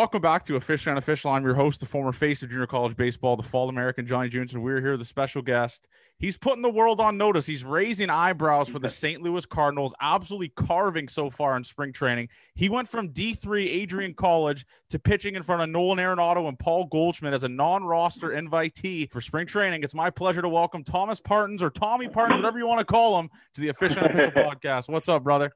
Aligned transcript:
Welcome 0.00 0.22
back 0.22 0.44
to 0.44 0.56
Official 0.56 0.92
and 0.92 0.96
Unofficial. 0.96 1.30
I'm 1.30 1.44
your 1.44 1.52
host, 1.52 1.80
the 1.80 1.84
former 1.84 2.12
face 2.12 2.42
of 2.42 2.48
junior 2.48 2.66
college 2.66 2.96
baseball, 2.96 3.36
the 3.36 3.42
Fall 3.42 3.68
American 3.68 4.06
Johnny 4.06 4.30
Junson. 4.30 4.62
We're 4.62 4.80
here 4.80 4.92
with 4.92 5.02
a 5.02 5.04
special 5.04 5.42
guest. 5.42 5.88
He's 6.16 6.38
putting 6.38 6.62
the 6.62 6.70
world 6.70 7.02
on 7.02 7.18
notice. 7.18 7.44
He's 7.44 7.64
raising 7.64 8.08
eyebrows 8.08 8.70
for 8.70 8.78
the 8.78 8.88
St. 8.88 9.20
Louis 9.20 9.44
Cardinals, 9.44 9.92
absolutely 10.00 10.54
carving 10.56 11.06
so 11.06 11.28
far 11.28 11.54
in 11.54 11.64
spring 11.64 11.92
training. 11.92 12.30
He 12.54 12.70
went 12.70 12.88
from 12.88 13.10
D3 13.10 13.66
Adrian 13.66 14.14
College 14.14 14.64
to 14.88 14.98
pitching 14.98 15.34
in 15.36 15.42
front 15.42 15.60
of 15.60 15.68
Nolan 15.68 15.98
Arenado 15.98 16.48
and 16.48 16.58
Paul 16.58 16.86
Goldschmidt 16.86 17.34
as 17.34 17.44
a 17.44 17.48
non-roster 17.50 18.30
invitee 18.30 19.10
for 19.10 19.20
spring 19.20 19.46
training. 19.46 19.82
It's 19.82 19.94
my 19.94 20.08
pleasure 20.08 20.40
to 20.40 20.48
welcome 20.48 20.82
Thomas 20.82 21.20
Parsons 21.20 21.62
or 21.62 21.68
Tommy 21.68 22.08
Parsons, 22.08 22.38
whatever 22.38 22.58
you 22.58 22.66
want 22.66 22.78
to 22.78 22.86
call 22.86 23.20
him, 23.20 23.28
to 23.52 23.60
the 23.60 23.68
Official 23.68 23.98
and 23.98 24.18
Unofficial 24.18 24.50
podcast. 24.50 24.88
What's 24.88 25.10
up, 25.10 25.22
brother? 25.22 25.52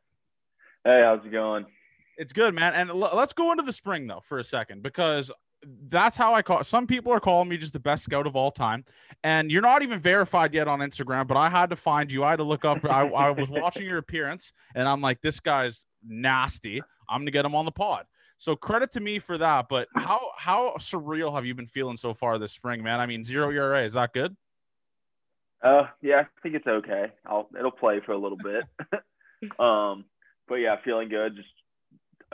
Hey, 0.85 1.01
how's 1.03 1.25
it 1.25 1.33
going? 1.33 1.65
It's 2.17 2.33
good, 2.33 2.55
man. 2.55 2.75
And 2.75 2.91
l- 2.91 3.13
let's 3.15 3.33
go 3.33 3.51
into 3.51 3.63
the 3.63 3.73
spring 3.73 4.07
though 4.07 4.21
for 4.21 4.39
a 4.39 4.45
second 4.45 4.83
because 4.83 5.31
that's 5.89 6.17
how 6.17 6.35
I 6.35 6.43
call. 6.43 6.63
Some 6.65 6.87
people 6.87 7.13
are 7.13 7.21
calling 7.21 7.49
me 7.49 7.57
just 7.57 7.73
the 7.73 7.81
best 7.81 8.05
scout 8.05 8.27
of 8.27 8.37
all 8.37 8.51
time, 8.51 8.85
and 9.23 9.51
you're 9.51 9.63
not 9.63 9.83
even 9.83 9.99
verified 9.99 10.55
yet 10.55 10.69
on 10.69 10.81
Instagram. 10.81 11.27
But 11.27 11.37
I 11.37 11.49
had 11.49 11.71
to 11.71 11.77
find 11.77 12.11
you. 12.11 12.25
I 12.25 12.31
had 12.31 12.37
to 12.37 12.45
look 12.45 12.65
up. 12.65 12.85
I, 12.85 13.09
I 13.09 13.31
was 13.31 13.51
watching 13.51 13.87
your 13.87 13.99
appearance, 13.99 14.53
and 14.75 14.89
I'm 14.89 15.01
like, 15.01 15.21
this 15.21 15.41
guy's 15.41 15.85
nasty. 16.07 16.83
I'm 17.09 17.21
gonna 17.21 17.31
get 17.31 17.45
him 17.45 17.55
on 17.55 17.65
the 17.65 17.73
pod. 17.73 18.05
So 18.37 18.57
credit 18.57 18.91
to 18.93 19.01
me 19.01 19.19
for 19.19 19.39
that. 19.39 19.67
But 19.69 19.89
how 19.97 20.31
how 20.37 20.75
surreal 20.79 21.35
have 21.35 21.47
you 21.47 21.55
been 21.55 21.67
feeling 21.67 21.97
so 21.97 22.15
far 22.15 22.39
this 22.39 22.53
spring, 22.53 22.83
man? 22.83 23.01
I 23.01 23.07
mean, 23.07 23.25
zero 23.25 23.51
ERA 23.51 23.85
is 23.85 23.95
that 23.95 24.13
good? 24.13 24.37
Uh, 25.63 25.87
yeah, 26.03 26.21
I 26.21 26.41
think 26.43 26.57
it's 26.57 26.67
okay. 26.67 27.07
I'll 27.25 27.49
it'll 27.59 27.71
play 27.71 28.01
for 28.05 28.13
a 28.13 28.19
little 28.19 28.37
bit. 28.37 28.65
um, 29.59 30.05
but 30.47 30.57
yeah, 30.57 30.77
feeling 30.85 31.09
good. 31.09 31.37
Just 31.37 31.49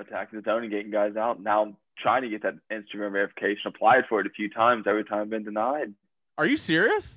attacking 0.01 0.41
the 0.41 0.45
zone 0.45 0.63
and 0.63 0.71
getting 0.71 0.91
guys 0.91 1.17
out. 1.17 1.43
Now 1.43 1.63
I'm 1.63 1.77
trying 1.99 2.23
to 2.23 2.29
get 2.29 2.43
that 2.43 2.55
Instagram 2.71 3.13
verification. 3.13 3.63
Applied 3.67 4.05
for 4.09 4.21
it 4.21 4.27
a 4.27 4.31
few 4.31 4.49
times. 4.49 4.85
Every 4.87 5.05
time 5.05 5.21
I've 5.21 5.31
been 5.31 5.45
denied. 5.45 5.95
Are 6.39 6.47
you 6.47 6.57
serious? 6.57 7.15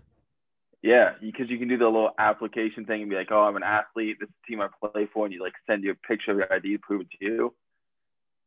Yeah, 0.82 1.14
because 1.22 1.50
you 1.50 1.58
can 1.58 1.70
do 1.70 1.78
the 1.78 1.86
little 1.86 2.12
application 2.18 2.86
thing 2.86 3.02
and 3.02 3.10
be 3.10 3.16
like, 3.16 3.32
"Oh, 3.32 3.44
I'm 3.44 3.56
an 3.56 3.64
athlete. 3.64 4.18
This 4.20 4.28
is 4.28 4.36
the 4.44 4.52
team 4.52 4.62
I 4.62 4.68
play 4.86 5.08
for," 5.14 5.26
and 5.26 5.34
you 5.34 5.42
like 5.42 5.54
send 5.66 5.84
you 5.84 5.92
a 5.92 5.96
picture 5.96 6.32
of 6.32 6.38
your 6.38 6.54
ID 6.54 6.74
to 6.74 6.80
prove 6.80 7.02
it 7.02 7.08
to 7.20 7.26
you. 7.26 7.54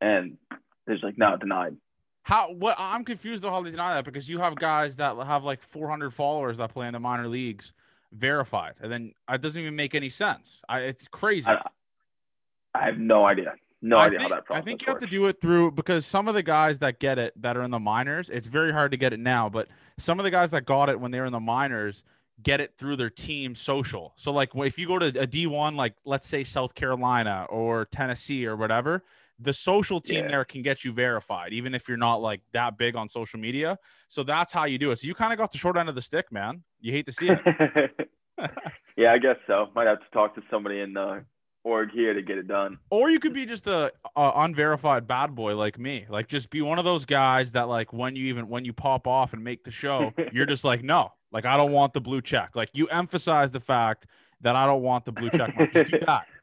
And 0.02 0.36
there's 0.86 1.02
like, 1.02 1.16
no, 1.16 1.36
denied. 1.36 1.76
How? 2.22 2.52
What? 2.52 2.76
I'm 2.78 3.04
confused 3.04 3.42
though 3.42 3.50
how 3.50 3.62
they 3.62 3.70
deny 3.70 3.94
that 3.94 4.04
because 4.04 4.28
you 4.28 4.38
have 4.38 4.56
guys 4.56 4.96
that 4.96 5.16
have 5.16 5.44
like 5.44 5.62
400 5.62 6.12
followers 6.12 6.58
that 6.58 6.72
play 6.72 6.86
in 6.86 6.92
the 6.92 7.00
minor 7.00 7.28
leagues 7.28 7.72
verified, 8.12 8.74
and 8.80 8.90
then 8.90 9.12
it 9.30 9.40
doesn't 9.40 9.60
even 9.60 9.76
make 9.76 9.94
any 9.94 10.10
sense. 10.10 10.60
I, 10.68 10.80
it's 10.80 11.08
crazy. 11.08 11.48
I, 11.48 11.68
I 12.74 12.84
have 12.84 12.98
no 12.98 13.24
idea. 13.24 13.54
No 13.82 13.98
I 13.98 14.06
idea 14.06 14.18
think, 14.18 14.30
how 14.30 14.36
that 14.36 14.44
process 14.46 14.62
I 14.62 14.64
think 14.64 14.82
you 14.82 14.86
works. 14.92 15.02
have 15.02 15.10
to 15.10 15.14
do 15.16 15.26
it 15.26 15.40
through 15.40 15.72
because 15.72 16.06
some 16.06 16.28
of 16.28 16.34
the 16.34 16.42
guys 16.42 16.78
that 16.80 16.98
get 16.98 17.18
it 17.18 17.40
that 17.42 17.56
are 17.56 17.62
in 17.62 17.70
the 17.70 17.78
minors, 17.78 18.30
it's 18.30 18.46
very 18.46 18.72
hard 18.72 18.90
to 18.92 18.96
get 18.96 19.12
it 19.12 19.20
now. 19.20 19.48
But 19.48 19.68
some 19.98 20.18
of 20.18 20.24
the 20.24 20.30
guys 20.30 20.50
that 20.52 20.64
got 20.64 20.88
it 20.88 20.98
when 20.98 21.10
they 21.10 21.20
were 21.20 21.26
in 21.26 21.32
the 21.32 21.40
minors 21.40 22.02
get 22.42 22.60
it 22.60 22.74
through 22.78 22.96
their 22.96 23.10
team 23.10 23.54
social. 23.54 24.12
So 24.16 24.32
like 24.32 24.50
if 24.54 24.78
you 24.78 24.86
go 24.86 24.98
to 24.98 25.06
a 25.20 25.26
D1, 25.26 25.74
like 25.76 25.94
let's 26.04 26.26
say 26.26 26.44
South 26.44 26.74
Carolina 26.74 27.46
or 27.50 27.86
Tennessee 27.86 28.46
or 28.46 28.56
whatever, 28.56 29.04
the 29.38 29.52
social 29.52 30.00
team 30.00 30.24
Yeah. 30.24 30.28
there 30.28 30.44
can 30.44 30.62
get 30.62 30.84
you 30.84 30.92
verified, 30.92 31.52
even 31.52 31.74
if 31.74 31.88
you're 31.88 31.98
not 31.98 32.16
like 32.16 32.40
that 32.52 32.78
big 32.78 32.96
on 32.96 33.08
social 33.08 33.38
media. 33.38 33.78
So 34.08 34.22
that's 34.22 34.52
how 34.52 34.64
you 34.64 34.78
do 34.78 34.90
it. 34.92 34.98
So 34.98 35.06
you 35.06 35.14
kind 35.14 35.32
of 35.32 35.38
got 35.38 35.52
the 35.52 35.58
short 35.58 35.76
end 35.76 35.88
of 35.88 35.94
the 35.94 36.02
stick, 36.02 36.32
man. 36.32 36.62
You 36.80 36.92
hate 36.92 37.06
to 37.06 37.12
see 37.12 37.28
it. 37.30 38.08
yeah, 38.96 39.12
I 39.12 39.18
guess 39.18 39.36
so. 39.46 39.68
Might 39.74 39.86
have 39.86 40.00
to 40.00 40.10
talk 40.12 40.34
to 40.36 40.42
somebody 40.50 40.80
in 40.80 40.92
the 40.94 41.24
org 41.66 41.90
here 41.90 42.14
to 42.14 42.22
get 42.22 42.38
it 42.38 42.46
done. 42.46 42.78
or 42.90 43.10
you 43.10 43.18
could 43.18 43.34
be 43.34 43.44
just 43.44 43.66
a, 43.66 43.92
a 44.14 44.32
unverified 44.36 45.06
bad 45.06 45.34
boy 45.34 45.56
like 45.56 45.78
me 45.78 46.06
like 46.08 46.28
just 46.28 46.48
be 46.48 46.62
one 46.62 46.78
of 46.78 46.84
those 46.84 47.04
guys 47.04 47.50
that 47.50 47.68
like 47.68 47.92
when 47.92 48.14
you 48.14 48.26
even 48.26 48.48
when 48.48 48.64
you 48.64 48.72
pop 48.72 49.06
off 49.08 49.32
and 49.32 49.42
make 49.42 49.64
the 49.64 49.70
show 49.70 50.12
you're 50.32 50.46
just 50.46 50.62
like 50.62 50.84
no 50.84 51.12
like 51.32 51.44
i 51.44 51.56
don't 51.56 51.72
want 51.72 51.92
the 51.92 52.00
blue 52.00 52.22
check 52.22 52.54
like 52.54 52.70
you 52.72 52.86
emphasize 52.88 53.50
the 53.50 53.58
fact 53.58 54.06
that 54.40 54.54
i 54.54 54.64
don't 54.64 54.82
want 54.82 55.04
the 55.04 55.10
blue 55.10 55.28
check 55.30 55.54
mark. 55.56 55.72
just 55.72 55.90
do 55.90 55.98
that 56.06 56.24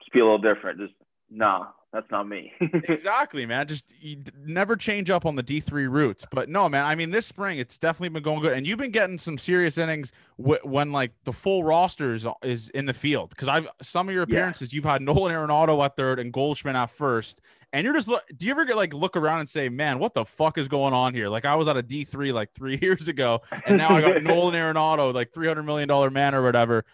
Just 0.00 0.12
be 0.12 0.18
a 0.18 0.24
little 0.24 0.38
different. 0.38 0.80
Just 0.80 0.94
nah, 1.30 1.66
that's 1.92 2.10
not 2.10 2.26
me. 2.26 2.52
exactly 2.88 3.44
man. 3.46 3.66
Just 3.66 3.92
you 4.02 4.22
never 4.44 4.76
change 4.76 5.10
up 5.10 5.26
on 5.26 5.34
the 5.34 5.42
d3 5.42 5.90
routes 5.90 6.24
but 6.32 6.48
no 6.48 6.68
man 6.68 6.84
i 6.84 6.94
mean 6.94 7.10
this 7.10 7.26
spring 7.26 7.58
it's 7.58 7.76
definitely 7.76 8.08
been 8.08 8.22
going 8.22 8.40
good. 8.40 8.54
And 8.54 8.66
you've 8.66 8.78
been 8.78 8.90
getting 8.90 9.18
some 9.18 9.36
serious 9.36 9.76
innings 9.78 10.10
w- 10.38 10.60
when 10.64 10.90
like 10.92 11.12
the 11.24 11.32
full 11.32 11.64
roster 11.64 12.14
is, 12.14 12.26
is 12.42 12.70
in 12.70 12.86
the 12.86 12.94
field. 12.94 13.30
Because 13.30 13.48
i've 13.48 13.68
some 13.82 14.08
of 14.08 14.14
your 14.14 14.24
Yeah. 14.28 14.36
appearances 14.36 14.72
you've 14.72 14.84
had 14.84 15.02
nolan 15.02 15.32
arenado 15.34 15.84
at 15.84 15.96
third 15.96 16.18
and 16.18 16.32
goldschmidt 16.32 16.76
at 16.76 16.90
first. 16.90 17.40
And 17.74 17.84
you're 17.84 17.94
just 17.94 18.08
look 18.08 18.22
do 18.36 18.46
you 18.46 18.52
ever 18.52 18.64
get 18.64 18.76
like 18.76 18.94
look 18.94 19.16
around 19.16 19.40
and 19.40 19.48
say 19.48 19.68
man 19.68 19.98
what 19.98 20.14
the 20.14 20.24
fuck 20.24 20.56
is 20.58 20.68
going 20.68 20.94
on 20.94 21.12
here? 21.14 21.28
Like 21.28 21.44
i 21.44 21.54
was 21.54 21.68
at 21.68 21.76
a 21.76 21.82
d3 21.82 22.32
like 22.32 22.52
three 22.52 22.78
years 22.82 23.08
ago 23.08 23.40
and 23.66 23.76
now 23.76 23.90
i 23.90 24.00
got 24.00 24.22
nolan 24.22 24.54
arenado 24.54 25.12
like 25.12 25.32
300 25.32 25.62
million 25.62 25.88
dollar 25.88 26.08
man 26.10 26.34
or 26.34 26.42
whatever 26.42 26.84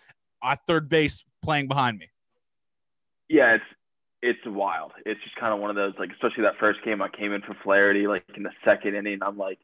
at 0.42 0.58
third 0.66 0.88
base 0.88 1.24
playing 1.42 1.68
behind 1.68 1.98
me. 1.98 2.08
Yeah, 3.28 3.54
it's 3.56 3.64
it's 4.22 4.40
wild. 4.46 4.92
It's 5.06 5.22
just 5.22 5.36
kind 5.36 5.52
of 5.52 5.60
one 5.60 5.70
of 5.70 5.76
those 5.76 5.94
like, 5.98 6.10
especially 6.10 6.44
that 6.44 6.58
first 6.58 6.84
game. 6.84 7.02
I 7.02 7.08
came 7.08 7.32
in 7.32 7.42
for 7.42 7.56
Flaherty 7.62 8.06
like 8.06 8.24
in 8.36 8.42
the 8.42 8.50
second 8.64 8.94
inning. 8.94 9.20
I'm 9.22 9.36
like 9.36 9.58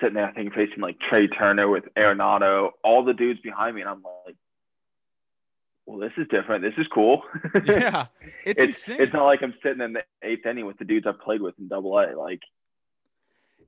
sitting 0.00 0.14
there, 0.14 0.26
I 0.26 0.32
think 0.32 0.54
facing 0.54 0.80
like 0.80 0.98
Trea 1.08 1.28
Turner 1.28 1.68
with 1.68 1.84
Arenado, 1.96 2.70
all 2.82 3.04
the 3.04 3.12
dudes 3.12 3.40
behind 3.40 3.74
me, 3.74 3.82
and 3.82 3.90
I'm 3.90 4.02
like, 4.26 4.36
well, 5.86 5.98
this 5.98 6.12
is 6.16 6.26
different. 6.30 6.62
This 6.62 6.74
is 6.78 6.86
cool. 6.92 7.22
yeah 7.66 8.06
it's, 8.44 8.60
it's 8.60 8.88
insane 8.88 9.02
it's 9.02 9.12
not 9.12 9.24
like 9.24 9.42
I'm 9.42 9.54
sitting 9.62 9.82
in 9.82 9.92
the 9.92 10.04
eighth 10.22 10.46
inning 10.46 10.66
with 10.66 10.78
the 10.78 10.84
dudes 10.84 11.06
I 11.06 11.12
played 11.12 11.42
with 11.42 11.54
in 11.58 11.68
Double 11.68 11.98
A. 11.98 12.16
Like, 12.16 12.40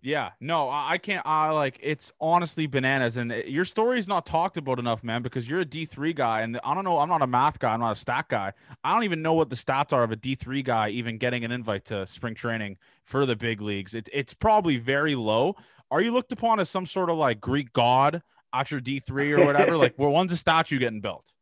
Yeah, 0.05 0.31
no, 0.41 0.69
I 0.69 0.93
I 0.93 0.99
can't. 0.99 1.25
I 1.25 1.51
like 1.51 1.79
it's 1.81 2.13
honestly 2.21 2.67
bananas, 2.67 3.17
and 3.17 3.31
it- 3.31 3.47
your 3.47 3.65
story's 3.65 4.09
not 4.09 4.27
talked 4.27 4.57
about 4.57 4.81
enough, 4.81 5.05
man. 5.05 5.23
Because 5.23 5.49
you're 5.49 5.61
a 5.61 5.65
D 5.65 5.85
three 5.87 6.13
guy, 6.13 6.41
and 6.41 6.59
I 6.65 6.75
don't 6.75 6.83
know. 6.83 6.99
I'm 6.99 7.09
not 7.09 7.23
a 7.23 7.27
math 7.29 7.61
guy. 7.61 7.73
I'm 7.73 7.79
not 7.81 7.93
a 7.93 7.97
stat 7.97 8.27
guy. 8.29 8.53
I 8.83 8.95
don't 8.95 9.05
even 9.05 9.23
know 9.23 9.33
what 9.35 9.49
the 9.49 9.55
stats 9.57 9.93
are 9.93 10.03
of 10.03 10.11
a 10.11 10.17
D 10.17 10.35
three 10.35 10.63
guy 10.63 10.89
even 10.89 11.19
getting 11.19 11.45
an 11.45 11.53
invite 11.53 11.85
to 11.87 12.05
spring 12.07 12.35
training 12.35 12.79
for 13.05 13.27
the 13.27 13.37
big 13.37 13.61
leagues. 13.61 13.95
It's 13.95 14.11
it's 14.13 14.35
probably 14.35 14.77
very 14.77 15.15
low. 15.15 15.55
Are 15.93 16.01
you 16.01 16.11
looked 16.11 16.33
upon 16.33 16.59
as 16.59 16.69
some 16.69 16.85
sort 16.85 17.09
of 17.09 17.17
like 17.17 17.41
Greek 17.41 17.73
god 17.73 18.23
at 18.53 18.73
your 18.73 18.81
D 18.81 18.99
three 18.99 19.33
or 19.33 19.45
whatever? 19.47 19.77
like, 19.77 19.95
where 19.97 20.11
when's 20.11 20.33
a 20.33 20.37
statue 20.37 20.81
getting 20.81 21.01
built? 21.01 21.33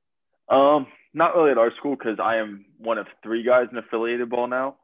um, 0.50 0.86
not 1.14 1.34
really 1.34 1.52
at 1.52 1.58
our 1.58 1.72
school 1.76 1.96
because 1.96 2.18
I 2.22 2.36
am 2.36 2.66
one 2.76 2.98
of 2.98 3.06
three 3.22 3.42
guys 3.44 3.68
in 3.72 3.78
affiliated 3.78 4.28
ball 4.28 4.46
now 4.46 4.76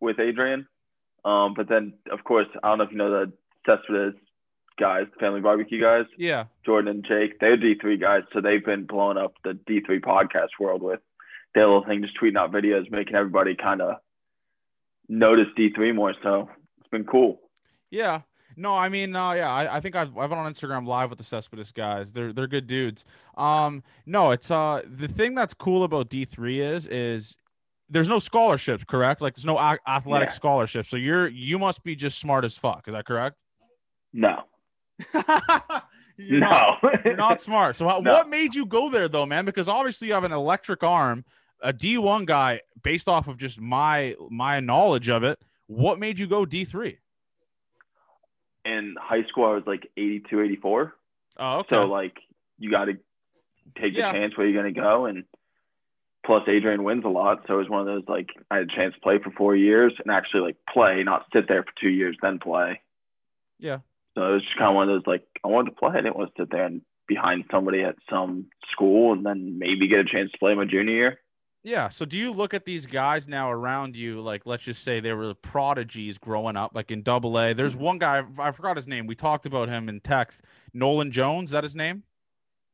with 0.00 0.20
Adrian. 0.20 0.68
Um, 1.24 1.54
but 1.54 1.68
then 1.68 1.94
of 2.10 2.24
course 2.24 2.46
I 2.62 2.68
don't 2.68 2.78
know 2.78 2.84
if 2.84 2.90
you 2.92 2.98
know 2.98 3.10
the 3.10 3.32
Cespedes 3.66 4.20
guys, 4.78 5.06
Family 5.20 5.40
Barbecue 5.40 5.80
guys, 5.80 6.06
Yeah, 6.18 6.44
Jordan 6.66 6.88
and 6.90 7.04
Jake. 7.04 7.38
They're 7.40 7.56
D 7.56 7.74
three 7.80 7.96
guys, 7.96 8.22
so 8.32 8.40
they've 8.40 8.64
been 8.64 8.84
blowing 8.86 9.18
up 9.18 9.34
the 9.44 9.54
D 9.54 9.80
three 9.80 10.00
podcast 10.00 10.48
world 10.60 10.82
with 10.82 11.00
their 11.54 11.66
little 11.66 11.84
thing, 11.84 12.02
just 12.02 12.18
tweeting 12.20 12.36
out 12.36 12.52
videos, 12.52 12.90
making 12.90 13.14
everybody 13.14 13.54
kind 13.54 13.80
of 13.80 13.96
notice 15.08 15.46
D 15.56 15.70
three 15.74 15.92
more. 15.92 16.14
So 16.22 16.50
it's 16.80 16.88
been 16.90 17.04
cool. 17.04 17.40
Yeah. 17.90 18.22
No, 18.56 18.76
I 18.76 18.88
mean, 18.88 19.16
uh, 19.16 19.32
yeah, 19.32 19.50
I, 19.50 19.76
I 19.76 19.80
think 19.80 19.96
I've, 19.96 20.16
I've 20.16 20.30
been 20.30 20.38
on 20.38 20.52
Instagram 20.52 20.86
live 20.86 21.10
with 21.10 21.18
the 21.18 21.24
Cespedes 21.24 21.72
guys. 21.72 22.12
They're 22.12 22.32
they're 22.32 22.46
good 22.46 22.66
dudes. 22.68 23.04
Um, 23.36 23.82
no, 24.06 24.30
it's 24.30 24.50
uh 24.50 24.82
the 24.86 25.08
thing 25.08 25.34
that's 25.34 25.54
cool 25.54 25.82
about 25.82 26.08
D 26.08 26.24
three 26.24 26.60
is 26.60 26.86
is 26.86 27.36
there's 27.88 28.08
no 28.08 28.18
scholarships, 28.18 28.84
correct? 28.84 29.20
Like 29.20 29.34
there's 29.34 29.44
no 29.46 29.58
a- 29.58 29.78
athletic 29.86 30.28
Yeah. 30.30 30.34
scholarships. 30.34 30.88
So 30.88 30.96
you're 30.96 31.28
you 31.28 31.58
must 31.58 31.82
be 31.84 31.94
just 31.94 32.18
smart 32.18 32.44
as 32.44 32.56
fuck. 32.56 32.88
Is 32.88 32.94
that 32.94 33.04
correct? 33.06 33.36
No, 34.12 34.42
you're 36.16 36.40
Not, 36.40 36.82
no, 36.82 36.90
you're 37.04 37.16
not 37.16 37.40
smart. 37.40 37.76
So 37.76 37.88
how, 37.88 37.98
No. 38.00 38.12
what 38.12 38.28
made 38.28 38.54
you 38.54 38.64
go 38.66 38.88
there 38.88 39.08
though, 39.08 39.26
man? 39.26 39.44
Because 39.44 39.68
obviously 39.68 40.08
you 40.08 40.14
have 40.14 40.24
an 40.24 40.32
electric 40.32 40.82
arm, 40.84 41.24
a 41.60 41.72
D 41.72 41.98
one 41.98 42.24
guy. 42.24 42.60
Based 42.82 43.08
off 43.08 43.28
of 43.28 43.36
just 43.38 43.60
my 43.60 44.14
my 44.30 44.60
knowledge 44.60 45.08
of 45.08 45.24
it, 45.24 45.38
what 45.66 45.98
made 45.98 46.18
you 46.18 46.26
go 46.26 46.44
D 46.46 46.64
three? 46.64 46.98
in 48.66 48.94
high 48.98 49.22
school, 49.28 49.44
I 49.44 49.52
was 49.54 49.64
like 49.66 49.90
82, 49.98 50.40
84. 50.40 50.94
Oh, 51.38 51.58
okay. 51.58 51.68
So 51.76 51.82
like 51.82 52.16
you 52.58 52.70
got 52.70 52.86
to 52.86 52.94
take 53.78 53.94
Yeah. 53.94 54.10
the 54.12 54.18
chance 54.18 54.36
where 54.38 54.46
you're 54.46 54.62
going 54.62 54.72
to 54.72 54.80
go. 54.80 55.04
And 55.04 55.24
plus 56.24 56.42
Adrian 56.48 56.84
wins 56.84 57.04
a 57.04 57.08
lot. 57.08 57.44
So 57.46 57.54
it 57.54 57.58
was 57.58 57.68
one 57.68 57.80
of 57.80 57.86
those, 57.86 58.04
like 58.08 58.30
I 58.50 58.56
had 58.56 58.64
a 58.64 58.76
chance 58.76 58.94
to 58.94 59.00
play 59.00 59.18
for 59.22 59.30
four 59.30 59.54
years 59.54 59.92
and 60.02 60.14
actually 60.14 60.40
like 60.40 60.56
play, 60.72 61.02
not 61.04 61.26
sit 61.32 61.48
there 61.48 61.62
for 61.62 61.72
two 61.80 61.90
years, 61.90 62.16
then 62.22 62.38
play. 62.38 62.80
Yeah. 63.58 63.78
So 64.14 64.22
it 64.22 64.32
was 64.32 64.42
just 64.42 64.56
kind 64.56 64.70
of 64.70 64.74
one 64.76 64.88
of 64.88 64.94
those, 64.94 65.06
like 65.06 65.26
I 65.44 65.48
wanted 65.48 65.70
to 65.70 65.76
play. 65.76 65.90
I 65.92 65.96
didn't 65.96 66.16
want 66.16 66.34
to 66.34 66.42
sit 66.42 66.50
there 66.50 66.64
and 66.64 66.82
behind 67.06 67.44
somebody 67.50 67.82
at 67.82 67.96
some 68.08 68.46
school 68.72 69.12
and 69.12 69.26
then 69.26 69.58
maybe 69.58 69.88
get 69.88 70.00
a 70.00 70.04
chance 70.04 70.32
to 70.32 70.38
play 70.38 70.54
my 70.54 70.64
junior 70.64 70.94
year. 70.94 71.18
Yeah. 71.62 71.88
So 71.88 72.04
do 72.04 72.16
you 72.16 72.30
look 72.30 72.54
at 72.54 72.64
these 72.64 72.84
guys 72.86 73.26
now 73.26 73.50
around 73.50 73.96
you, 73.96 74.20
like 74.20 74.42
let's 74.44 74.62
just 74.62 74.82
say 74.82 75.00
they 75.00 75.12
were 75.12 75.34
prodigies 75.34 76.18
growing 76.18 76.56
up, 76.56 76.72
like 76.74 76.90
in 76.90 77.02
double 77.02 77.38
A. 77.38 77.54
There's 77.54 77.76
one 77.76 77.98
guy, 77.98 78.22
I 78.38 78.50
forgot 78.52 78.76
his 78.76 78.86
name. 78.86 79.06
We 79.06 79.14
talked 79.14 79.46
about 79.46 79.68
him 79.68 79.88
in 79.88 80.00
text. 80.00 80.42
Nolan 80.72 81.10
Jones, 81.10 81.48
is 81.48 81.52
that 81.52 81.64
his 81.64 81.74
name? 81.74 82.02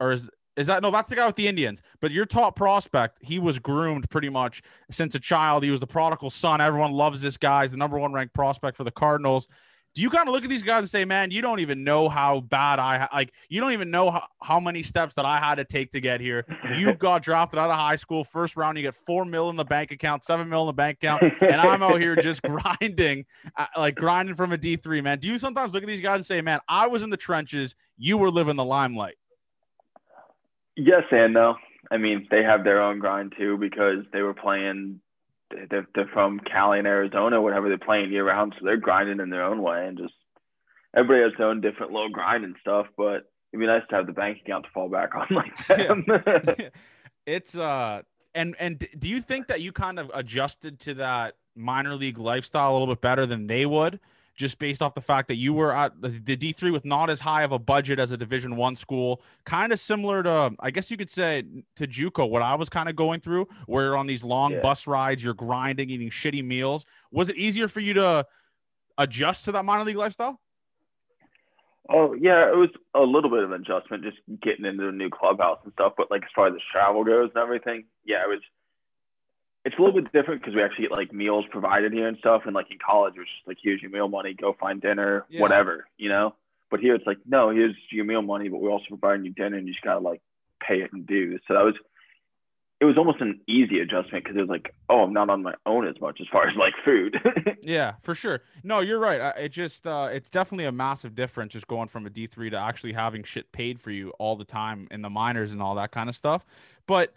Or 0.01 0.13
is 0.13 0.31
Is 0.61 0.67
that 0.67 0.83
no? 0.83 0.91
That's 0.91 1.09
the 1.09 1.17
guy 1.17 1.27
with 1.27 1.37
the 1.37 1.49
Indians. 1.49 1.81
But 2.01 2.13
your 2.13 2.27
top 2.27 2.55
prospect, 2.55 3.19
he 3.21 3.39
was 3.39 3.59
groomed 3.59 4.09
pretty 4.11 4.29
much 4.29 4.63
since 4.91 5.15
a 5.15 5.21
child. 5.21 5.65
He 5.65 5.71
was 5.71 5.81
the 5.81 5.87
prodigal 5.87 6.31
son. 6.31 6.61
Everyone 6.61 6.93
loves 6.93 7.21
this 7.21 7.37
guy. 7.37 7.63
He's 7.63 7.71
the 7.71 7.79
number 7.79 7.99
one 7.99 8.13
ranked 8.13 8.35
prospect 8.35 8.77
for 8.77 8.85
the 8.85 8.91
Cardinals. 8.91 9.49
Do 9.95 10.03
you 10.03 10.11
kind 10.11 10.29
of 10.29 10.33
look 10.35 10.45
at 10.45 10.51
these 10.51 10.63
guys 10.63 10.81
and 10.81 10.89
say, 10.89 11.05
man, 11.05 11.33
you 11.33 11.43
don't 11.43 11.59
even 11.59 11.83
know 11.83 12.09
how 12.09 12.41
bad 12.43 12.79
I 12.79 13.09
like. 13.13 13.33
You 13.49 13.61
don't 13.61 13.73
even 13.73 13.91
know 13.91 14.11
how, 14.11 14.25
how 14.41 14.61
many 14.61 14.85
steps 14.85 15.15
that 15.15 15.25
I 15.25 15.39
had 15.39 15.57
to 15.57 15.65
take 15.65 15.91
to 15.93 16.01
get 16.01 16.21
here. 16.21 16.47
You 16.77 16.95
got 16.99 17.23
drafted 17.23 17.59
out 17.59 17.71
of 17.71 17.77
high 17.77 17.97
school, 17.97 18.23
first 18.23 18.55
round. 18.55 18.79
You 18.79 18.85
get 18.85 18.95
four 18.95 19.25
mil 19.25 19.51
in 19.51 19.57
the 19.57 19.65
bank 19.65 19.91
account, 19.91 20.23
seven 20.23 20.49
mil 20.49 20.63
in 20.63 20.67
the 20.69 20.73
bank 20.75 20.99
account, 21.03 21.23
and 21.41 21.61
I'm 21.61 21.83
out 21.83 22.01
here 22.01 22.15
just 22.15 22.43
grinding, 22.81 23.25
uh, 23.57 23.67
like 23.77 23.97
grinding 23.97 24.37
from 24.37 24.53
a 24.53 24.57
D 24.57 24.77
three. 24.77 25.01
Man, 25.01 25.19
do 25.19 25.27
you 25.27 25.39
sometimes 25.39 25.75
look 25.75 25.83
at 25.83 25.89
these 25.89 26.03
guys 26.03 26.17
and 26.17 26.27
say, 26.27 26.41
man, 26.41 26.61
I 26.69 26.87
was 26.87 27.03
in 27.03 27.11
the 27.11 27.17
trenches. 27.17 27.75
You 27.99 28.17
were 28.17 28.31
living 28.31 28.55
the 28.55 28.65
limelight. 28.65 29.17
Yes 30.77 31.03
and 31.11 31.35
no. 31.35 31.57
I 31.91 31.97
mean, 31.97 32.27
they 32.31 32.43
have 32.43 32.65
their 32.65 32.81
own 32.81 32.99
grind 32.99 33.35
too 33.37 33.57
because 33.57 34.05
they 34.13 34.23
were 34.23 34.35
playing. 34.35 35.01
They're, 35.51 35.87
they're 35.95 36.11
from 36.13 36.41
Cali 36.41 36.79
and 36.79 36.87
Arizona, 36.87 37.43
whatever 37.43 37.69
they're 37.69 37.79
playing 37.79 38.13
year 38.13 38.25
round, 38.25 38.55
so 38.57 38.65
they're 38.65 38.77
grinding 38.77 39.19
in 39.19 39.31
their 39.31 39.43
own 39.43 39.63
way, 39.63 39.85
and 39.89 39.99
just 39.99 40.15
everybody 40.97 41.23
has 41.23 41.33
their 41.37 41.49
own 41.49 41.61
different 41.61 41.91
little 41.91 42.09
grind 42.09 42.45
and 42.45 42.55
stuff. 42.61 42.87
But 42.97 43.31
it'd 43.53 43.61
be 43.61 43.67
nice 43.67 43.83
to 43.91 43.97
have 43.97 44.07
the 44.07 44.13
bank 44.13 44.39
account 44.45 44.67
to 44.67 44.71
fall 44.71 44.89
back 44.89 45.11
on 45.15 45.27
like 45.35 45.67
them. 45.67 46.05
Yeah. 46.09 46.69
it's 47.27 47.57
uh, 47.57 48.03
and 48.35 48.55
and 48.61 48.87
do 48.99 49.09
you 49.09 49.21
think 49.21 49.49
that 49.49 49.61
you 49.61 49.73
kind 49.73 49.99
of 49.99 50.11
adjusted 50.15 50.79
to 50.81 50.95
that 50.95 51.37
minor 51.57 51.97
league 51.97 52.19
lifestyle 52.19 52.71
a 52.71 52.75
little 52.75 52.95
bit 52.95 53.01
better 53.01 53.27
than 53.27 53.47
they 53.47 53.67
would? 53.67 53.99
Just 54.41 54.59
based 54.59 54.81
off 54.81 54.95
the 54.95 55.03
fact 55.03 55.29
that 55.29 55.37
you 55.37 55.53
were 55.53 55.71
at 55.71 55.93
the 56.01 56.35
D3 56.35 56.73
with 56.73 56.87
not 56.87 57.11
as 57.11 57.21
high 57.21 57.43
of 57.43 57.53
a 57.53 57.59
budget 57.59 57.99
as 57.99 58.11
a 58.11 58.17
Division 58.17 58.57
One 58.57 58.75
school, 58.75 59.21
kind 59.45 59.71
of 59.71 59.79
similar 59.79 60.23
to, 60.23 60.53
I 60.61 60.71
guess 60.71 60.91
you 60.91 60.97
could 60.97 61.11
say, 61.11 61.45
to 61.77 61.87
JUCO. 61.87 62.29
What 62.29 62.41
I 62.41 62.55
was 62.55 62.71
kind 62.71 62.89
of 62.89 62.97
going 62.97 63.21
through, 63.21 63.47
where 63.67 63.85
you're 63.85 63.99
on 63.99 64.07
these 64.07 64.25
long 64.25 64.53
yeah. 64.53 64.61
bus 64.61 64.87
rides, 64.87 65.23
you're 65.23 65.35
grinding, 65.35 65.91
eating 65.91 66.09
shitty 66.09 66.43
meals. 66.43 66.87
Was 67.13 67.29
it 67.29 67.37
easier 67.37 67.69
for 67.69 67.81
you 67.81 67.93
to 67.95 68.27
adjust 68.97 69.45
to 69.45 69.53
that 69.53 69.67
minor 69.67 69.85
league 69.85 69.97
lifestyle? 69.97 70.41
Oh 71.91 72.15
yeah, 72.15 72.49
it 72.49 72.57
was 72.57 72.71
a 72.95 73.01
little 73.01 73.29
bit 73.29 73.43
of 73.43 73.53
an 73.53 73.61
adjustment, 73.61 74.05
just 74.05 74.19
getting 74.43 74.65
into 74.65 74.89
a 74.89 74.93
new 74.93 75.11
clubhouse 75.11 75.59
and 75.65 75.73
stuff. 75.75 75.93
But 75.99 76.11
like 76.11 76.23
as 76.23 76.31
far 76.35 76.47
as 76.47 76.55
the 76.55 76.61
travel 76.73 77.05
goes 77.05 77.31
and 77.35 77.43
everything, 77.43 77.85
yeah, 78.07 78.23
it 78.23 78.29
was 78.29 78.41
it's 79.65 79.77
a 79.79 79.83
little 79.83 80.01
bit 80.01 80.13
different 80.13 80.41
because 80.41 80.55
we 80.55 80.63
actually 80.63 80.85
get 80.85 80.93
like 80.93 81.13
meals 81.13 81.45
provided 81.51 81.93
here 81.93 82.09
and 82.09 82.17
stuff. 82.19 82.43
And 82.47 82.55
like 82.55 82.71
in 82.71 82.79
college, 82.85 83.15
it 83.17 83.21
was 83.21 83.29
just 83.29 83.47
like 83.47 83.59
here's 83.63 83.83
your 83.83 83.91
meal 83.91 84.09
money, 84.09 84.35
go 84.35 84.57
find 84.59 84.81
dinner, 84.81 85.27
yeah. 85.29 85.41
whatever, 85.41 85.87
you 85.99 86.09
know. 86.09 86.35
But 86.71 86.81
here 86.81 86.95
it's 86.95 87.07
like 87.07 87.19
no, 87.27 87.51
here's 87.51 87.77
your 87.91 88.05
meal 88.05 88.23
money, 88.23 88.49
but 88.49 88.61
we're 88.61 88.71
also 88.71 88.87
providing 88.89 89.25
you 89.25 89.33
dinner, 89.33 89.57
and 89.57 89.67
you 89.67 89.73
just 89.73 89.85
gotta 89.85 90.01
like 90.01 90.23
pay 90.67 90.81
it 90.83 90.93
and 90.93 91.07
do. 91.07 91.39
So 91.47 91.55
that 91.55 91.65
was 91.65 91.75
it 92.81 92.87
was 92.87 92.97
almost 92.97 93.21
an 93.21 93.39
easy 93.47 93.81
adjustment 93.81 94.25
because 94.25 94.39
it 94.39 94.41
was 94.41 94.49
like, 94.49 94.75
oh, 94.89 95.01
I'm 95.01 95.13
not 95.13 95.29
on 95.29 95.43
my 95.43 95.53
own 95.67 95.87
as 95.87 96.01
much 96.01 96.19
as 96.19 96.27
far 96.33 96.49
as 96.49 96.57
like 96.57 96.73
food. 96.83 97.15
yeah, 97.63 97.95
for 98.03 98.15
sure. 98.15 98.41
No, 98.65 98.81
you're 98.81 98.99
right. 98.99 99.35
It 99.37 99.51
just 99.51 99.87
uh, 99.87 100.09
it's 100.11 100.31
definitely 100.31 100.65
a 100.65 100.73
massive 100.73 101.15
difference 101.15 101.53
just 101.53 101.67
going 101.67 101.89
from 101.89 102.07
a 102.07 102.11
D3 102.11 102.51
to 102.53 102.57
actually 102.57 102.95
having 102.95 103.23
shit 103.23 103.53
paid 103.53 103.79
for 103.79 103.91
you 103.91 104.11
all 104.19 104.35
the 104.35 104.47
time 104.47 104.89
in 104.91 105.03
the 105.03 105.11
minors 105.11 105.53
and 105.53 105.61
all 105.61 105.75
that 105.75 105.91
kind 105.91 106.09
of 106.09 106.17
stuff. 106.17 106.47
But 106.87 107.13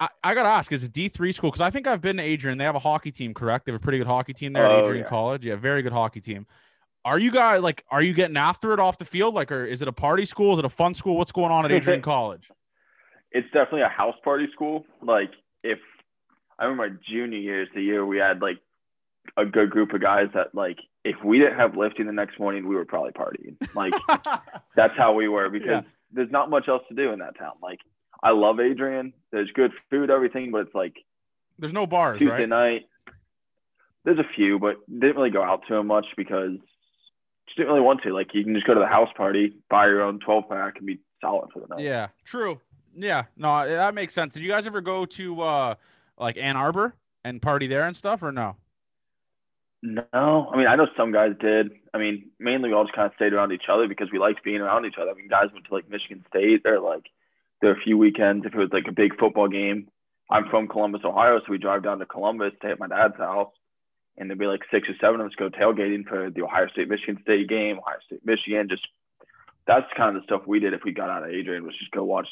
I, 0.00 0.08
I 0.22 0.34
gotta 0.34 0.48
ask, 0.48 0.72
is 0.72 0.84
a 0.84 0.88
D 0.88 1.08
three 1.08 1.32
school? 1.32 1.50
Because 1.50 1.60
I 1.60 1.70
think 1.70 1.86
I've 1.86 2.00
been 2.00 2.16
to 2.16 2.22
Adrian. 2.22 2.58
They 2.58 2.64
have 2.64 2.74
a 2.74 2.80
hockey 2.80 3.12
team, 3.12 3.34
correct? 3.34 3.66
They 3.66 3.72
have 3.72 3.80
a 3.80 3.82
pretty 3.82 3.98
good 3.98 4.06
hockey 4.06 4.32
team 4.32 4.52
there 4.52 4.66
oh, 4.66 4.78
at 4.78 4.84
Adrian 4.84 5.04
yeah. 5.04 5.08
College. 5.08 5.44
Yeah, 5.44 5.56
very 5.56 5.82
good 5.82 5.92
hockey 5.92 6.20
team. 6.20 6.46
Are 7.04 7.18
you 7.18 7.30
guys 7.30 7.62
like? 7.62 7.84
Are 7.90 8.02
you 8.02 8.12
getting 8.12 8.36
after 8.36 8.72
it 8.72 8.80
off 8.80 8.98
the 8.98 9.04
field? 9.04 9.34
Like, 9.34 9.52
or 9.52 9.64
is 9.64 9.82
it 9.82 9.88
a 9.88 9.92
party 9.92 10.24
school? 10.24 10.54
Is 10.54 10.58
it 10.58 10.64
a 10.64 10.70
fun 10.70 10.94
school? 10.94 11.16
What's 11.16 11.32
going 11.32 11.52
on 11.52 11.64
at 11.64 11.70
Adrian 11.70 12.02
College? 12.02 12.50
It's 13.30 13.46
definitely 13.46 13.82
a 13.82 13.88
house 13.88 14.16
party 14.24 14.46
school. 14.52 14.84
Like, 15.02 15.30
if 15.62 15.78
I 16.58 16.64
remember 16.64 16.88
my 16.88 16.96
junior 17.08 17.38
years, 17.38 17.68
the 17.74 17.82
year 17.82 18.04
we 18.06 18.18
had 18.18 18.40
like 18.40 18.58
a 19.36 19.44
good 19.44 19.70
group 19.70 19.92
of 19.92 20.00
guys 20.00 20.28
that 20.34 20.54
like 20.54 20.78
if 21.04 21.16
we 21.24 21.38
didn't 21.38 21.58
have 21.58 21.76
lifting 21.76 22.06
the 22.06 22.12
next 22.12 22.38
morning, 22.38 22.68
we 22.68 22.74
were 22.74 22.84
probably 22.84 23.12
partying. 23.12 23.56
Like 23.74 23.92
that's 24.76 24.96
how 24.96 25.12
we 25.12 25.28
were 25.28 25.48
because 25.50 25.68
yeah. 25.68 25.80
there's 26.12 26.30
not 26.30 26.50
much 26.50 26.68
else 26.68 26.82
to 26.88 26.94
do 26.94 27.12
in 27.12 27.18
that 27.20 27.38
town. 27.38 27.52
Like 27.62 27.80
I 28.24 28.30
love 28.30 28.58
Adrian. 28.58 29.12
There's 29.30 29.50
good 29.52 29.70
food, 29.90 30.10
everything, 30.10 30.50
but 30.50 30.62
it's 30.62 30.74
like 30.74 30.94
there's 31.58 31.74
no 31.74 31.86
bars. 31.86 32.18
Tuesday 32.18 32.40
right? 32.40 32.48
night. 32.48 32.88
There's 34.04 34.18
a 34.18 34.28
few, 34.34 34.58
but 34.58 34.76
didn't 34.88 35.16
really 35.16 35.30
go 35.30 35.42
out 35.42 35.62
to 35.68 35.74
them 35.74 35.86
much 35.86 36.06
because 36.16 36.52
just 37.46 37.56
didn't 37.58 37.68
really 37.68 37.82
want 37.82 38.02
to. 38.02 38.14
Like 38.14 38.28
you 38.32 38.42
can 38.42 38.54
just 38.54 38.66
go 38.66 38.72
to 38.72 38.80
the 38.80 38.86
house 38.86 39.10
party, 39.14 39.54
buy 39.68 39.86
your 39.86 40.02
own 40.02 40.20
12 40.20 40.48
pack, 40.48 40.78
and 40.78 40.86
be 40.86 41.00
solid 41.20 41.50
for 41.52 41.60
the 41.60 41.66
night. 41.66 41.80
Yeah, 41.80 42.08
true. 42.24 42.60
Yeah, 42.96 43.24
no, 43.36 43.68
that 43.68 43.94
makes 43.94 44.14
sense. 44.14 44.32
Did 44.32 44.42
you 44.42 44.48
guys 44.48 44.66
ever 44.66 44.80
go 44.80 45.04
to 45.04 45.42
uh 45.42 45.74
like 46.18 46.38
Ann 46.38 46.56
Arbor 46.56 46.94
and 47.24 47.42
party 47.42 47.66
there 47.66 47.84
and 47.84 47.94
stuff, 47.94 48.22
or 48.22 48.32
no? 48.32 48.56
No, 49.82 50.48
I 50.50 50.56
mean 50.56 50.66
I 50.66 50.76
know 50.76 50.86
some 50.96 51.12
guys 51.12 51.32
did. 51.38 51.72
I 51.92 51.98
mean 51.98 52.30
mainly 52.38 52.70
we 52.70 52.74
all 52.74 52.84
just 52.84 52.96
kind 52.96 53.06
of 53.06 53.12
stayed 53.16 53.34
around 53.34 53.52
each 53.52 53.68
other 53.70 53.86
because 53.86 54.08
we 54.10 54.18
liked 54.18 54.42
being 54.42 54.62
around 54.62 54.86
each 54.86 54.96
other. 54.98 55.10
I 55.10 55.14
mean 55.14 55.28
guys 55.28 55.48
went 55.52 55.66
to 55.66 55.74
like 55.74 55.90
Michigan 55.90 56.24
State 56.30 56.62
or 56.64 56.80
like 56.80 57.04
a 57.72 57.82
few 57.84 57.98
weekends 57.98 58.46
if 58.46 58.54
it 58.54 58.58
was 58.58 58.70
like 58.72 58.86
a 58.88 58.92
big 58.92 59.18
football 59.18 59.48
game. 59.48 59.88
I'm 60.30 60.48
from 60.48 60.68
Columbus, 60.68 61.02
Ohio, 61.04 61.38
so 61.38 61.50
we 61.50 61.58
drive 61.58 61.82
down 61.82 61.98
to 61.98 62.06
Columbus 62.06 62.52
to 62.62 62.68
hit 62.68 62.80
my 62.80 62.88
dad's 62.88 63.16
house, 63.18 63.52
and 64.16 64.28
there'd 64.28 64.38
be 64.38 64.46
like 64.46 64.62
six 64.70 64.88
or 64.88 64.94
seven 65.00 65.20
of 65.20 65.26
us 65.26 65.34
go 65.38 65.50
tailgating 65.50 66.06
for 66.08 66.30
the 66.30 66.42
Ohio 66.42 66.66
State 66.68 66.88
Michigan 66.88 67.18
State 67.22 67.48
game, 67.48 67.78
Ohio 67.78 67.98
State 68.06 68.24
Michigan. 68.24 68.68
Just 68.68 68.86
that's 69.66 69.86
kind 69.96 70.16
of 70.16 70.22
the 70.22 70.24
stuff 70.24 70.42
we 70.46 70.60
did 70.60 70.72
if 70.72 70.80
we 70.84 70.92
got 70.92 71.10
out 71.10 71.24
of 71.24 71.30
Adrian 71.30 71.64
was 71.64 71.76
just 71.78 71.90
go 71.90 72.04
watch 72.04 72.28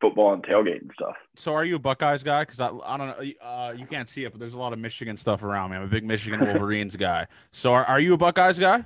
football 0.00 0.32
and 0.32 0.42
tailgate 0.42 0.80
and 0.80 0.90
stuff. 0.94 1.14
So 1.36 1.54
are 1.54 1.64
you 1.64 1.76
a 1.76 1.78
Buckeyes 1.78 2.22
guy? 2.22 2.44
Because 2.44 2.60
I, 2.60 2.68
I 2.84 2.96
don't 2.96 3.08
know, 3.08 3.46
uh, 3.46 3.74
you 3.76 3.86
can't 3.86 4.08
see 4.08 4.24
it, 4.24 4.32
but 4.32 4.40
there's 4.40 4.54
a 4.54 4.58
lot 4.58 4.72
of 4.72 4.78
Michigan 4.78 5.16
stuff 5.16 5.42
around 5.42 5.70
me. 5.70 5.76
I'm 5.76 5.84
a 5.84 5.88
big 5.88 6.04
Michigan 6.04 6.40
Wolverines 6.46 6.96
guy. 6.96 7.26
So 7.52 7.72
are, 7.72 7.84
are 7.84 8.00
you 8.00 8.14
a 8.14 8.18
Buckeyes 8.18 8.58
guy? 8.58 8.84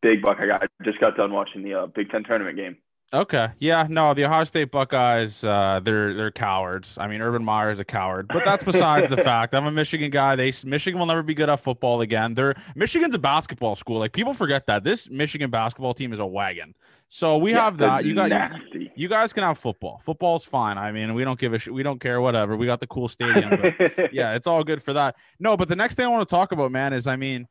Big 0.00 0.22
Buckeye 0.22 0.46
guy. 0.46 0.66
Just 0.84 1.00
got 1.00 1.16
done 1.16 1.32
watching 1.32 1.62
the 1.62 1.74
uh, 1.74 1.86
Big 1.86 2.10
Ten 2.10 2.24
tournament 2.24 2.56
game. 2.56 2.76
Okay. 3.12 3.48
Yeah. 3.58 3.86
No, 3.88 4.12
the 4.12 4.26
Ohio 4.26 4.44
State 4.44 4.70
Buckeyes, 4.70 5.42
uh, 5.42 5.80
they're 5.82 6.12
they're 6.12 6.30
cowards. 6.30 6.98
I 6.98 7.06
mean, 7.06 7.22
Urban 7.22 7.42
Meyer 7.42 7.70
is 7.70 7.80
a 7.80 7.84
coward, 7.84 8.28
but 8.28 8.44
that's 8.44 8.64
besides 8.64 9.08
the 9.08 9.16
fact. 9.24 9.54
I'm 9.54 9.66
a 9.66 9.70
Michigan 9.70 10.10
guy. 10.10 10.36
They 10.36 10.52
Michigan 10.64 10.98
will 10.98 11.06
never 11.06 11.22
be 11.22 11.32
good 11.32 11.48
at 11.48 11.60
football 11.60 12.02
again. 12.02 12.34
They're 12.34 12.54
Michigan's 12.74 13.14
a 13.14 13.18
basketball 13.18 13.76
school. 13.76 13.98
Like 13.98 14.12
people 14.12 14.34
forget 14.34 14.66
that 14.66 14.84
this 14.84 15.08
Michigan 15.08 15.50
basketball 15.50 15.94
team 15.94 16.12
is 16.12 16.18
a 16.18 16.26
wagon. 16.26 16.74
So 17.08 17.38
we 17.38 17.52
yeah, 17.52 17.64
have 17.64 17.78
that. 17.78 18.04
You 18.04 18.14
got 18.14 18.30
you, 18.74 18.90
you, 18.94 19.08
guys 19.08 19.32
can 19.32 19.42
have 19.42 19.56
football. 19.56 19.98
Football's 20.04 20.44
fine. 20.44 20.76
I 20.76 20.92
mean, 20.92 21.14
we 21.14 21.24
don't 21.24 21.40
give 21.40 21.54
a 21.54 21.58
sh- 21.58 21.68
we 21.68 21.82
don't 21.82 21.98
care 21.98 22.20
whatever. 22.20 22.54
We 22.58 22.66
got 22.66 22.80
the 22.80 22.86
cool 22.86 23.08
stadium. 23.08 23.50
yeah, 24.12 24.34
it's 24.34 24.46
all 24.46 24.62
good 24.62 24.82
for 24.82 24.92
that. 24.92 25.16
No, 25.40 25.56
but 25.56 25.68
the 25.68 25.76
next 25.76 25.94
thing 25.94 26.04
I 26.04 26.08
want 26.08 26.28
to 26.28 26.30
talk 26.30 26.52
about, 26.52 26.70
man, 26.70 26.92
is 26.92 27.06
I 27.06 27.16
mean, 27.16 27.48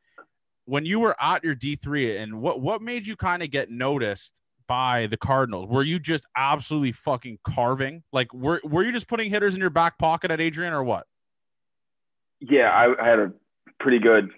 when 0.66 0.86
you 0.86 1.00
were 1.00 1.16
at 1.20 1.42
your 1.42 1.56
D3 1.56 2.20
and 2.22 2.40
what 2.40 2.60
what 2.60 2.80
made 2.80 3.04
you 3.04 3.16
kind 3.16 3.42
of 3.42 3.50
get 3.50 3.68
noticed 3.68 4.40
by 4.68 5.06
the 5.06 5.16
Cardinals? 5.16 5.66
Were 5.66 5.82
you 5.82 5.98
just 5.98 6.24
absolutely 6.36 6.92
fucking 6.92 7.40
carving? 7.42 8.04
Like, 8.12 8.32
were 8.32 8.60
were 8.62 8.84
you 8.84 8.92
just 8.92 9.08
putting 9.08 9.30
hitters 9.30 9.54
in 9.54 9.60
your 9.60 9.70
back 9.70 9.98
pocket 9.98 10.30
at 10.30 10.40
Adrian 10.40 10.72
or 10.72 10.84
what? 10.84 11.06
Yeah, 12.40 12.70
I, 12.70 13.04
I 13.04 13.08
had 13.08 13.18
a 13.18 13.32
pretty 13.80 13.98
good 13.98 14.30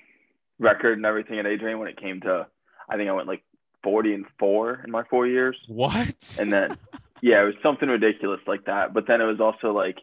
record 0.58 0.96
and 0.96 1.04
everything 1.04 1.38
at 1.38 1.46
Adrian 1.46 1.78
when 1.78 1.88
it 1.88 2.00
came 2.00 2.22
to. 2.22 2.46
I 2.88 2.96
think 2.96 3.10
I 3.10 3.12
went 3.12 3.28
like 3.28 3.42
forty 3.82 4.14
and 4.14 4.24
four 4.38 4.80
in 4.84 4.90
my 4.90 5.02
four 5.10 5.26
years. 5.26 5.56
What? 5.68 6.36
And 6.38 6.52
then, 6.52 6.78
yeah, 7.20 7.42
it 7.42 7.44
was 7.44 7.54
something 7.62 7.88
ridiculous 7.88 8.40
like 8.46 8.64
that. 8.64 8.94
But 8.94 9.06
then 9.06 9.20
it 9.20 9.26
was 9.26 9.40
also 9.40 9.74
like 9.74 9.98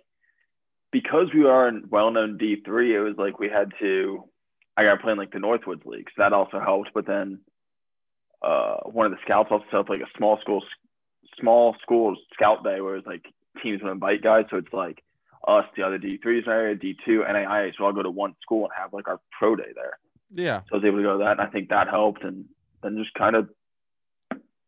because 0.91 1.27
we 1.33 1.45
are 1.45 1.67
in 1.67 1.85
well-known 1.89 2.37
D 2.37 2.61
three, 2.63 2.95
it 2.95 2.99
was 2.99 3.15
like 3.17 3.39
we 3.39 3.49
had 3.49 3.71
to. 3.79 4.23
I 4.75 4.83
got 4.83 5.01
playing 5.01 5.17
like 5.17 5.31
the 5.31 5.39
Northwoods 5.39 5.85
League, 5.85 6.07
so 6.15 6.21
that 6.21 6.33
also 6.33 6.59
helped. 6.59 6.91
But 6.93 7.07
then 7.07 7.39
uh, 8.41 8.77
one 8.85 9.05
of 9.05 9.11
the 9.11 9.17
scouts 9.23 9.49
also 9.51 9.65
set 9.71 9.79
up 9.79 9.89
like 9.89 10.01
a 10.01 10.17
small 10.17 10.37
school 10.41 10.63
small 11.39 11.75
school 11.81 12.15
scout 12.33 12.63
day 12.63 12.81
where 12.81 12.95
it's 12.95 13.07
like 13.07 13.25
teams 13.61 13.81
would 13.81 13.91
invite 13.91 14.23
guys. 14.23 14.45
So 14.49 14.57
it's 14.57 14.73
like 14.73 15.03
us, 15.47 15.65
the 15.75 15.83
other 15.83 15.99
D3s 15.99 16.45
in 16.45 16.51
area, 16.51 16.75
D2, 16.75 17.29
NAIA. 17.29 17.71
So 17.77 17.85
I'll 17.85 17.93
go 17.93 18.03
to 18.03 18.09
one 18.09 18.35
school 18.41 18.63
and 18.63 18.73
have 18.77 18.93
like 18.93 19.07
our 19.07 19.19
pro 19.37 19.55
day 19.55 19.71
there. 19.75 19.97
Yeah. 20.33 20.61
So 20.69 20.73
I 20.73 20.75
was 20.77 20.85
able 20.85 20.97
to 20.97 21.03
go 21.03 21.17
to 21.17 21.23
that. 21.23 21.39
And 21.39 21.41
I 21.41 21.47
think 21.47 21.69
that 21.69 21.87
helped. 21.87 22.23
And 22.23 22.45
then 22.83 22.97
just 22.97 23.13
kind 23.13 23.35
of 23.35 23.49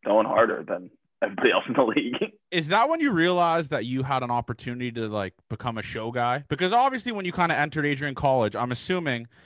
going 0.05 0.25
harder 0.25 0.63
than 0.67 0.89
everybody 1.21 1.51
else 1.51 1.65
in 1.67 1.73
the 1.73 1.83
league. 1.83 2.31
Is 2.51 2.69
that 2.69 2.89
when 2.89 2.99
you 2.99 3.11
realized 3.11 3.69
that 3.71 3.85
you 3.85 4.03
had 4.03 4.23
an 4.23 4.31
opportunity 4.31 4.91
to 4.93 5.07
like 5.07 5.33
become 5.49 5.77
a 5.77 5.83
show 5.83 6.11
guy? 6.11 6.45
Because 6.49 6.73
obviously 6.73 7.11
when 7.11 7.25
you 7.25 7.31
kind 7.31 7.51
of 7.51 7.57
entered 7.57 7.85
Adrian 7.85 8.15
College, 8.15 8.55
I'm 8.55 8.71
assuming– 8.71 9.27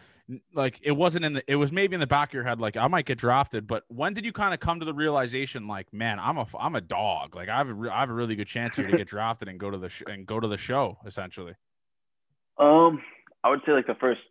like 0.53 0.79
it 0.81 0.93
wasn't 0.93 1.25
in 1.25 1.33
the 1.33 1.43
it 1.47 1.55
was 1.57 1.71
maybe 1.71 1.93
in 1.93 1.99
the 1.99 2.07
back 2.07 2.29
of 2.29 2.33
your 2.33 2.43
head 2.43 2.59
like 2.59 2.77
I 2.77 2.87
might 2.87 3.05
get 3.05 3.17
drafted 3.17 3.67
but 3.67 3.83
when 3.89 4.13
did 4.13 4.25
you 4.25 4.31
kind 4.31 4.53
of 4.53 4.59
come 4.59 4.79
to 4.79 4.85
the 4.85 4.93
realization 4.93 5.67
like 5.67 5.91
man 5.93 6.19
I'm 6.19 6.37
a 6.37 6.47
I'm 6.57 6.75
a 6.75 6.81
dog 6.81 7.35
like 7.35 7.49
I 7.49 7.57
have 7.57 7.69
a, 7.69 7.91
I 7.91 7.99
have 7.99 8.09
a 8.09 8.13
really 8.13 8.35
good 8.35 8.47
chance 8.47 8.75
here 8.75 8.87
to 8.89 8.97
get 8.97 9.07
drafted 9.15 9.49
and 9.49 9.59
go 9.59 9.69
to 9.69 9.77
the 9.77 9.89
sh- 9.89 10.03
and 10.07 10.25
go 10.25 10.39
to 10.39 10.47
the 10.47 10.57
show 10.57 10.97
essentially 11.05 11.53
um 12.57 13.01
I 13.43 13.49
would 13.49 13.61
say 13.65 13.73
like 13.73 13.87
the 13.87 13.95
first 13.95 14.21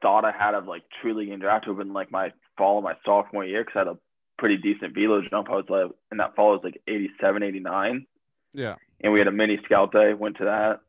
thought 0.00 0.24
I 0.24 0.32
had 0.32 0.54
of 0.54 0.66
like 0.66 0.82
truly 1.00 1.26
getting 1.26 1.40
drafted 1.40 1.68
would 1.68 1.78
have 1.78 1.86
been 1.86 1.94
like 1.94 2.10
my 2.10 2.32
fall 2.56 2.78
of 2.78 2.84
my 2.84 2.94
sophomore 3.04 3.44
year 3.44 3.62
because 3.62 3.74
I 3.76 3.78
had 3.80 3.88
a 3.88 3.98
pretty 4.38 4.56
decent 4.56 4.94
velo 4.94 5.20
jump 5.28 5.50
I 5.50 5.56
was 5.56 5.66
like 5.68 5.90
in 6.10 6.18
that 6.18 6.34
fall 6.34 6.52
was 6.52 6.60
like 6.64 6.80
87 6.88 7.42
89 7.42 8.06
yeah 8.54 8.76
and 9.02 9.12
we 9.12 9.18
had 9.18 9.28
a 9.28 9.32
mini 9.32 9.58
scout 9.64 9.92
day. 9.92 10.14
Went 10.14 10.38
to 10.38 10.44
that, 10.44 10.80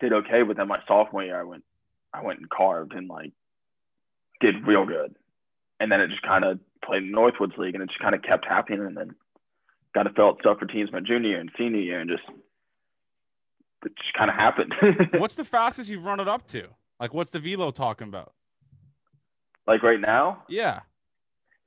did 0.00 0.12
okay. 0.12 0.42
But 0.42 0.56
then 0.56 0.68
my 0.68 0.80
sophomore 0.86 1.24
year, 1.24 1.40
I 1.40 1.44
went, 1.44 1.64
I 2.12 2.22
went 2.22 2.40
and 2.40 2.50
carved 2.50 2.92
and 2.92 3.08
like 3.08 3.32
did 4.40 4.66
real 4.66 4.84
good, 4.84 5.14
and 5.80 5.90
then 5.90 6.00
it 6.00 6.08
just 6.08 6.22
kind 6.22 6.44
of 6.44 6.58
played 6.84 7.04
in 7.04 7.12
Northwoods 7.12 7.56
League, 7.58 7.74
and 7.74 7.82
it 7.82 7.88
just 7.88 8.00
kind 8.00 8.14
of 8.14 8.22
kept 8.22 8.46
happening, 8.46 8.80
and 8.80 8.96
then 8.96 9.14
got 9.94 10.04
to 10.04 10.10
fill 10.10 10.28
out 10.28 10.38
stuff 10.40 10.58
for 10.58 10.66
teams 10.66 10.90
my 10.92 11.00
junior 11.00 11.30
year 11.30 11.40
and 11.40 11.50
senior 11.56 11.80
year, 11.80 12.00
and 12.00 12.10
just 12.10 12.24
it 13.84 13.92
just 13.96 14.14
kind 14.16 14.30
of 14.30 14.36
happened. 14.36 14.74
what's 15.20 15.34
the 15.34 15.44
fastest 15.44 15.88
you've 15.88 16.04
run 16.04 16.20
it 16.20 16.28
up 16.28 16.46
to? 16.48 16.66
Like, 17.00 17.14
what's 17.14 17.30
the 17.30 17.40
velo 17.40 17.70
talking 17.70 18.08
about? 18.08 18.32
Like 19.66 19.82
right 19.82 20.00
now? 20.00 20.44
Yeah. 20.48 20.80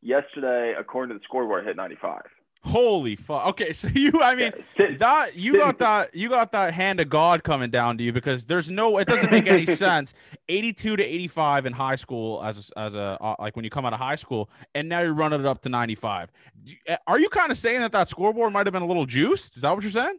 Yesterday, 0.02 0.76
according 0.78 1.14
to 1.16 1.20
the 1.20 1.24
scoreboard, 1.24 1.64
I 1.64 1.68
hit 1.68 1.76
95. 1.76 2.22
Holy 2.66 3.16
fuck. 3.16 3.46
Okay, 3.48 3.74
so 3.74 3.88
you 3.90 4.12
I 4.22 4.36
mean, 4.36 4.52
that 4.98 5.36
you 5.36 5.54
got 5.58 5.78
that 5.80 6.16
you 6.16 6.30
got 6.30 6.52
that 6.54 6.74
hand 6.74 7.00
of 7.00 7.10
God 7.10 7.44
coming 7.44 7.70
down 7.70 7.98
to 8.00 8.04
you 8.04 8.12
because 8.12 8.46
there's 8.46 8.70
no 8.70 8.98
it 8.98 9.08
doesn't 9.08 9.32
make 9.32 9.48
any 9.48 9.66
sense. 9.76 10.14
82 10.50 10.96
to 10.98 11.04
85 11.04 11.66
in 11.68 11.74
high 11.74 11.96
school 11.96 12.42
as 12.44 12.72
a, 12.76 12.80
as 12.80 12.96
a 12.96 13.18
uh, 13.22 13.36
like 13.40 13.56
when 13.56 13.64
you 13.66 13.70
come 13.72 13.86
out 13.86 13.94
of 13.94 14.00
high 14.00 14.16
school 14.16 14.50
and 14.74 14.90
now 14.90 15.00
you're 15.00 15.14
running 15.14 15.40
it 15.40 15.46
up 15.46 15.62
to 15.62 15.70
95. 15.70 16.32
Do 16.64 16.72
you- 16.72 16.78
uh, 16.94 16.98
Are 17.08 17.20
you 17.20 17.30
kind 17.30 17.52
of 17.52 17.58
saying 17.58 17.82
that 17.82 17.92
that 17.92 18.08
scoreboard 18.08 18.52
might 18.52 18.66
have 18.66 18.74
been 18.74 18.84
a 18.84 18.88
little 18.88 19.06
juiced? 19.06 19.56
Is 19.56 19.62
that 19.62 19.72
what 19.74 19.84
you're 19.84 19.92
saying? 19.92 20.18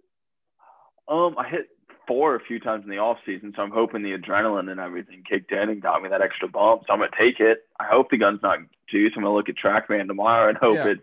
Um, 1.09 1.37
I 1.39 1.49
hit 1.49 1.69
four 2.09 2.37
a 2.37 2.41
few 2.41 2.61
times 2.61 2.85
in 2.85 2.91
the 2.91 2.99
off 2.99 3.19
season, 3.27 3.53
so 3.57 3.63
I'm 3.63 3.71
hoping 3.73 4.03
the 4.03 4.13
adrenaline 4.17 4.71
and 4.71 4.79
everything 4.81 5.23
kicked 5.29 5.51
in 5.53 5.69
and 5.69 5.83
got 5.83 6.03
me 6.03 6.09
that 6.09 6.21
extra 6.23 6.47
bump. 6.49 6.83
So 6.87 6.93
I'm 6.93 7.01
gonna 7.01 7.11
take 7.19 7.41
it. 7.41 7.65
I 7.81 7.85
hope 7.87 8.11
the 8.11 8.17
gun's 8.17 8.41
not 8.43 8.59
juiced. 8.89 9.17
I'm 9.17 9.23
gonna 9.25 9.35
look 9.35 9.49
at 9.49 9.57
TrackMan 9.57 10.07
tomorrow 10.07 10.49
and 10.49 10.59
hope 10.59 10.77
Yeah. 10.77 10.89
it's 10.89 11.03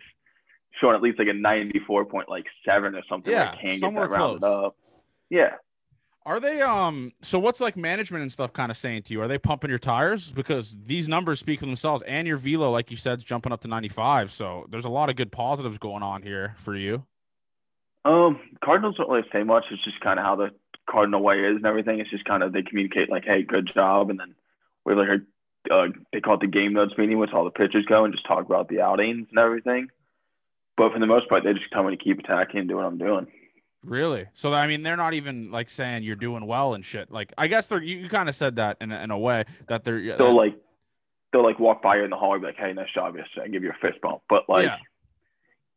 showing 0.83 0.95
at 0.95 1.01
least 1.01 1.17
like 1.17 1.29
a 1.29 1.33
94 1.33 2.05
point 2.05 2.29
like 2.29 2.45
seven 2.65 2.95
or 2.95 3.01
something. 3.07 3.31
Yeah, 3.31 3.51
I 3.51 3.55
can 3.55 3.65
get 3.75 3.79
somewhere 3.79 4.07
that 4.07 4.17
rounded 4.17 4.41
close. 4.41 4.65
up. 4.65 4.75
Yeah. 5.29 5.53
Are 6.25 6.39
they 6.39 6.61
um 6.61 7.11
so 7.21 7.39
what's 7.39 7.59
like 7.59 7.75
management 7.75 8.21
and 8.21 8.31
stuff 8.31 8.53
kind 8.53 8.69
of 8.69 8.77
saying 8.77 9.03
to 9.03 9.13
you? 9.13 9.21
Are 9.21 9.27
they 9.27 9.37
pumping 9.37 9.69
your 9.69 9.79
tires 9.79 10.31
because 10.31 10.77
these 10.85 11.07
numbers 11.07 11.39
speak 11.39 11.59
for 11.59 11.65
themselves 11.65 12.03
and 12.07 12.27
your 12.27 12.37
velo 12.37 12.69
like 12.69 12.91
you 12.91 12.97
said 12.97 13.19
is 13.19 13.23
jumping 13.23 13.51
up 13.51 13.61
to 13.61 13.67
95. 13.67 14.31
So 14.31 14.65
there's 14.69 14.85
a 14.85 14.89
lot 14.89 15.09
of 15.09 15.15
good 15.15 15.31
positives 15.31 15.77
going 15.77 16.03
on 16.03 16.21
here 16.21 16.53
for 16.57 16.75
you. 16.75 17.05
Um, 18.05 18.39
Cardinals 18.63 18.97
don't 18.97 19.09
really 19.09 19.27
say 19.31 19.43
much. 19.43 19.65
It's 19.71 19.83
just 19.83 19.99
kind 20.01 20.19
of 20.19 20.25
how 20.25 20.35
the 20.35 20.51
Cardinal 20.89 21.21
way 21.21 21.39
is 21.39 21.55
and 21.55 21.65
everything. 21.65 21.99
It's 21.99 22.09
just 22.09 22.25
kind 22.25 22.43
of 22.43 22.51
they 22.51 22.61
communicate 22.61 23.09
like, 23.09 23.23
"Hey, 23.23 23.43
good 23.43 23.71
job," 23.73 24.09
and 24.09 24.19
then 24.19 24.35
we 24.83 24.93
like 24.93 25.07
a, 25.07 25.73
uh, 25.73 25.87
they 26.11 26.19
call 26.19 26.33
it 26.33 26.41
the 26.41 26.47
game 26.47 26.73
notes 26.73 26.97
meeting, 26.97 27.17
which 27.17 27.31
all 27.31 27.45
the 27.45 27.51
pitchers 27.51 27.85
go 27.85 28.03
and 28.03 28.13
just 28.13 28.27
talk 28.27 28.45
about 28.45 28.67
the 28.67 28.81
outings 28.81 29.27
and 29.29 29.39
everything. 29.39 29.87
But 30.77 30.91
for 30.93 30.99
the 30.99 31.05
most 31.05 31.29
part, 31.29 31.43
they 31.43 31.53
just 31.53 31.71
tell 31.71 31.83
me 31.83 31.95
to 31.95 32.03
keep 32.03 32.19
attacking 32.19 32.59
and 32.61 32.69
do 32.69 32.77
what 32.77 32.85
I'm 32.85 32.97
doing. 32.97 33.27
Really? 33.83 34.25
So 34.33 34.53
I 34.53 34.67
mean, 34.67 34.81
they're 34.83 34.97
not 34.97 35.13
even 35.13 35.51
like 35.51 35.69
saying 35.69 36.03
you're 36.03 36.15
doing 36.15 36.45
well 36.47 36.73
and 36.73 36.85
shit. 36.85 37.11
Like 37.11 37.33
I 37.37 37.47
guess 37.47 37.67
they're 37.67 37.81
you, 37.83 37.97
you 37.97 38.09
kind 38.09 38.29
of 38.29 38.35
said 38.35 38.55
that 38.55 38.77
in 38.79 38.91
a, 38.91 39.03
in 39.03 39.11
a 39.11 39.17
way 39.19 39.43
that 39.67 39.83
they're 39.83 40.17
They'll 40.17 40.35
like 40.35 40.55
they'll 41.31 41.43
like 41.43 41.59
walk 41.59 41.81
by 41.81 41.97
you 41.97 42.03
in 42.05 42.09
the 42.09 42.15
hallway, 42.15 42.39
be 42.39 42.45
like, 42.45 42.55
"Hey, 42.55 42.71
nice 42.73 42.87
job 42.93 43.15
yesterday," 43.17 43.45
and 43.45 43.53
give 43.53 43.63
you 43.63 43.71
a 43.71 43.87
fist 43.87 44.01
bump. 44.01 44.21
But 44.29 44.43
like, 44.47 44.65
Yeah. 44.65 44.77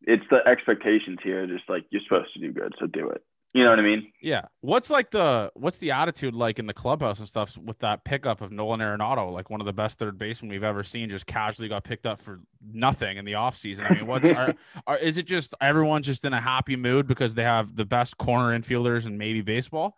it's 0.02 0.24
the 0.30 0.46
expectations 0.46 1.18
here. 1.22 1.46
Just 1.46 1.68
like 1.68 1.84
you're 1.90 2.02
supposed 2.02 2.32
to 2.34 2.38
do 2.40 2.52
good, 2.52 2.74
so 2.78 2.86
do 2.86 3.08
it. 3.10 3.24
You 3.56 3.64
know 3.64 3.70
what 3.70 3.78
I 3.78 3.82
mean? 3.82 4.12
yeah. 4.20 4.42
What's 4.60 4.90
like 4.90 5.10
the 5.10 5.50
what's 5.54 5.78
the 5.78 5.90
attitude 5.90 6.34
like 6.34 6.58
in 6.58 6.66
the 6.66 6.74
clubhouse 6.74 7.20
and 7.20 7.26
stuff 7.26 7.56
with 7.56 7.78
that 7.78 8.04
pickup 8.04 8.42
of 8.42 8.52
Nolan 8.52 8.80
Arenado, 8.80 9.32
like 9.32 9.48
one 9.48 9.62
of 9.62 9.64
the 9.64 9.72
best 9.72 9.98
third 9.98 10.18
basemen 10.18 10.50
we've 10.50 10.62
ever 10.62 10.82
seen, 10.82 11.08
just 11.08 11.24
casually 11.24 11.66
got 11.66 11.82
picked 11.82 12.04
up 12.04 12.20
for 12.20 12.40
nothing 12.70 13.16
in 13.16 13.24
the 13.24 13.32
offseason. 13.32 13.90
I 13.90 13.94
mean, 13.94 14.06
what's 14.06 14.28
are, 14.28 14.54
are, 14.86 14.98
is 14.98 15.16
it 15.16 15.22
just 15.22 15.54
everyone 15.58 16.02
just 16.02 16.26
in 16.26 16.34
a 16.34 16.40
happy 16.40 16.76
mood 16.76 17.06
because 17.06 17.32
they 17.32 17.44
have 17.44 17.74
the 17.74 17.86
best 17.86 18.18
corner 18.18 18.58
infielders 18.58 19.06
and 19.06 19.16
maybe 19.16 19.40
baseball? 19.40 19.96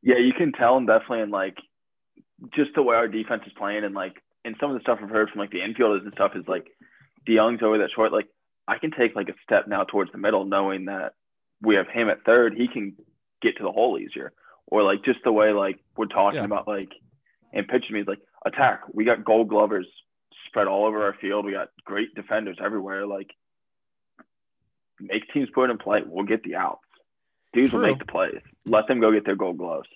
Yeah, 0.00 0.16
you 0.16 0.32
can 0.32 0.52
tell 0.52 0.78
and 0.78 0.86
definitely 0.86 1.20
in 1.20 1.30
like 1.30 1.58
just 2.54 2.70
the 2.74 2.82
way 2.82 2.96
our 2.96 3.06
defense 3.06 3.42
is 3.46 3.52
playing 3.58 3.84
and 3.84 3.94
like 3.94 4.14
and 4.46 4.56
some 4.58 4.70
of 4.70 4.78
the 4.78 4.80
stuff 4.80 4.98
I've 5.02 5.10
heard 5.10 5.28
from 5.28 5.40
like 5.40 5.50
the 5.50 5.58
infielders 5.58 6.04
and 6.04 6.12
stuff 6.14 6.32
is 6.34 6.48
like 6.48 6.68
DeJong's 7.28 7.62
over 7.62 7.76
that 7.76 7.90
short. 7.94 8.12
Like 8.12 8.28
I 8.66 8.78
can 8.78 8.92
take 8.92 9.14
like 9.14 9.28
a 9.28 9.34
step 9.44 9.68
now 9.68 9.84
towards 9.84 10.10
the 10.10 10.16
middle, 10.16 10.46
knowing 10.46 10.86
that 10.86 11.12
we 11.62 11.74
have 11.76 11.88
him 11.88 12.08
at 12.08 12.24
third. 12.24 12.54
He 12.56 12.68
can 12.68 12.94
get 13.42 13.56
to 13.58 13.62
the 13.62 13.72
hole 13.72 13.98
easier. 13.98 14.32
Or 14.66 14.82
like 14.82 15.04
just 15.04 15.18
the 15.24 15.32
way 15.32 15.52
like 15.52 15.78
we're 15.96 16.06
talking 16.06 16.38
Yeah. 16.38 16.44
about 16.44 16.68
like 16.68 16.90
and 17.52 17.66
pitching 17.66 17.94
me 17.94 18.00
is 18.02 18.06
like 18.06 18.20
attack. 18.46 18.82
We 18.92 19.04
got 19.04 19.24
gold 19.24 19.48
glovers 19.48 19.86
spread 20.46 20.66
all 20.68 20.86
over 20.86 21.04
our 21.04 21.14
field. 21.20 21.44
We 21.44 21.52
got 21.52 21.68
great 21.84 22.14
defenders 22.14 22.58
everywhere. 22.64 23.06
Like 23.06 23.30
make 25.00 25.22
teams 25.32 25.48
put 25.54 25.70
in 25.70 25.78
play. 25.78 26.00
We'll 26.06 26.24
get 26.26 26.42
the 26.44 26.56
outs. 26.56 26.80
Dudes 27.52 27.72
will 27.72 27.80
make 27.80 27.98
the 27.98 28.04
plays. 28.04 28.40
Let 28.64 28.86
them 28.86 29.00
go 29.00 29.10
get 29.12 29.24
their 29.24 29.34
gold 29.36 29.58
gloves. 29.58 29.88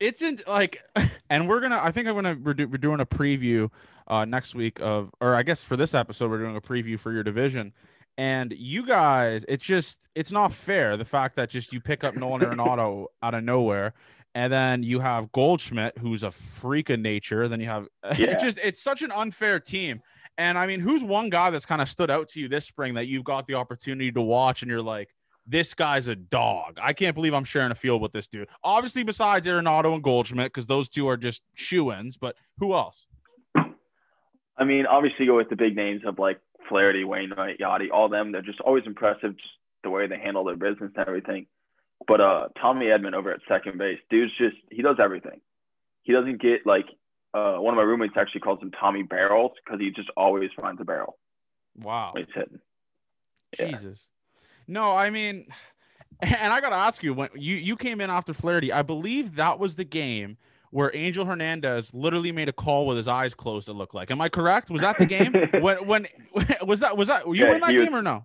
it's 0.00 0.20
in 0.22 0.38
like 0.46 0.82
and 1.30 1.48
we're 1.48 1.60
gonna 1.60 1.78
i 1.82 1.90
think 1.90 2.06
i'm 2.08 2.14
gonna 2.14 2.36
we're, 2.42 2.54
do, 2.54 2.66
we're 2.68 2.78
doing 2.78 3.00
a 3.00 3.06
preview 3.06 3.70
uh 4.08 4.24
next 4.24 4.54
week 4.54 4.80
of 4.80 5.10
or 5.20 5.34
i 5.34 5.42
guess 5.42 5.62
for 5.62 5.76
this 5.76 5.92
episode 5.94 6.30
we're 6.30 6.38
doing 6.38 6.56
a 6.56 6.60
preview 6.60 6.98
for 6.98 7.12
your 7.12 7.22
division 7.22 7.72
and 8.20 8.52
you 8.58 8.84
guys 8.84 9.46
it's 9.48 9.64
just 9.64 10.06
it's 10.14 10.30
not 10.30 10.52
fair 10.52 10.98
the 10.98 11.04
fact 11.04 11.34
that 11.36 11.48
just 11.48 11.72
you 11.72 11.80
pick 11.80 12.04
up 12.04 12.14
nolan 12.14 12.42
arenado 12.42 13.06
out 13.22 13.32
of 13.32 13.42
nowhere 13.42 13.94
and 14.34 14.52
then 14.52 14.82
you 14.82 15.00
have 15.00 15.32
goldschmidt 15.32 15.96
who's 15.96 16.22
a 16.22 16.30
freak 16.30 16.90
of 16.90 17.00
nature 17.00 17.48
then 17.48 17.60
you 17.60 17.66
have 17.66 17.88
Yeah. 18.18 18.32
it 18.32 18.40
just 18.40 18.58
it's 18.62 18.82
such 18.82 19.00
an 19.00 19.10
unfair 19.10 19.58
team 19.58 20.02
and 20.36 20.58
i 20.58 20.66
mean 20.66 20.80
who's 20.80 21.02
one 21.02 21.30
guy 21.30 21.48
that's 21.48 21.64
kind 21.64 21.80
of 21.80 21.88
stood 21.88 22.10
out 22.10 22.28
to 22.30 22.40
you 22.40 22.48
this 22.48 22.66
spring 22.66 22.92
that 22.94 23.06
you've 23.06 23.24
got 23.24 23.46
the 23.46 23.54
opportunity 23.54 24.12
to 24.12 24.20
watch 24.20 24.60
and 24.60 24.70
you're 24.70 24.82
like 24.82 25.08
this 25.46 25.74
guy's 25.74 26.06
a 26.06 26.14
dog. 26.14 26.78
I 26.80 26.92
can't 26.92 27.14
believe 27.14 27.34
I'm 27.34 27.44
sharing 27.44 27.72
a 27.72 27.74
field 27.74 28.02
with 28.02 28.12
this 28.12 28.28
dude. 28.28 28.46
Obviously, 28.62 29.02
besides 29.02 29.48
Arenado 29.48 29.94
and 29.94 30.02
Goldschmidt, 30.02 30.44
because 30.46 30.66
those 30.66 30.88
two 30.88 31.08
are 31.08 31.16
just 31.16 31.42
shoe-ins. 31.54 32.18
But 32.18 32.36
who 32.58 32.72
else? 32.72 33.06
I 33.56 34.64
mean, 34.64 34.86
obviously, 34.86 35.26
go 35.26 35.38
with 35.38 35.48
the 35.48 35.56
big 35.56 35.74
names 35.74 36.02
of 36.06 36.20
like 36.20 36.40
Flaherty, 36.70 37.04
Wainwright, 37.04 37.58
Yadi, 37.58 37.90
all 37.92 38.08
them. 38.08 38.32
They're 38.32 38.40
just 38.40 38.60
always 38.60 38.84
impressive, 38.86 39.36
just 39.36 39.54
the 39.82 39.90
way 39.90 40.06
they 40.06 40.18
handle 40.18 40.44
their 40.44 40.56
business 40.56 40.92
and 40.96 41.06
everything. 41.06 41.46
But 42.08 42.22
uh, 42.22 42.48
Tommy 42.60 42.86
Edman 42.86 43.12
over 43.12 43.30
at 43.30 43.40
second 43.46 43.76
base, 43.76 43.98
dude's 44.08 44.32
just 44.38 44.56
he 44.70 44.80
does 44.80 44.96
everything. 44.98 45.40
He 46.02 46.14
doesn't 46.14 46.40
get 46.40 46.64
like 46.64 46.86
uh, 47.34 47.56
one 47.56 47.74
of 47.74 47.76
my 47.76 47.82
roommates 47.82 48.14
actually 48.16 48.40
calls 48.40 48.62
him 48.62 48.70
Tommy 48.70 49.02
Barrels 49.02 49.52
because 49.62 49.80
he 49.80 49.90
just 49.90 50.08
always 50.16 50.50
finds 50.58 50.80
a 50.80 50.84
barrel 50.84 51.18
Wow, 51.78 52.12
when 52.12 52.24
he's 52.24 52.34
hitting. 52.34 52.60
Yeah. 53.58 53.66
Jesus. 53.66 54.06
No, 54.66 54.92
I 54.92 55.10
mean, 55.10 55.46
and 56.22 56.52
I 56.52 56.60
gotta 56.60 56.76
ask 56.76 57.02
you 57.02 57.12
when 57.12 57.28
you 57.34 57.56
you 57.56 57.76
came 57.76 58.00
in 58.00 58.08
after 58.10 58.32
Flaherty, 58.32 58.72
I 58.72 58.82
believe 58.82 59.34
that 59.36 59.58
was 59.58 59.74
the 59.74 59.84
game 59.84 60.38
where 60.70 60.94
Angel 60.94 61.24
Hernandez 61.24 61.92
literally 61.92 62.32
made 62.32 62.48
a 62.48 62.52
call 62.52 62.86
with 62.86 62.96
his 62.96 63.08
eyes 63.08 63.34
closed. 63.34 63.68
It 63.68 63.72
looked 63.74 63.94
like. 63.94 64.10
Am 64.10 64.20
I 64.20 64.28
correct? 64.28 64.70
Was 64.70 64.82
that 64.82 64.98
the 64.98 65.06
game? 65.06 65.32
when 65.60 65.76
when 65.86 66.06
was 66.66 66.80
that 66.80 66.96
was 66.96 67.08
that 67.08 67.26
were 67.26 67.34
you 67.34 67.46
Yeah, 67.46 67.54
in 67.54 67.60
that 67.60 67.70
he 67.70 67.76
was- 67.76 67.84
game 67.86 67.94
or 67.94 68.02
no? 68.02 68.24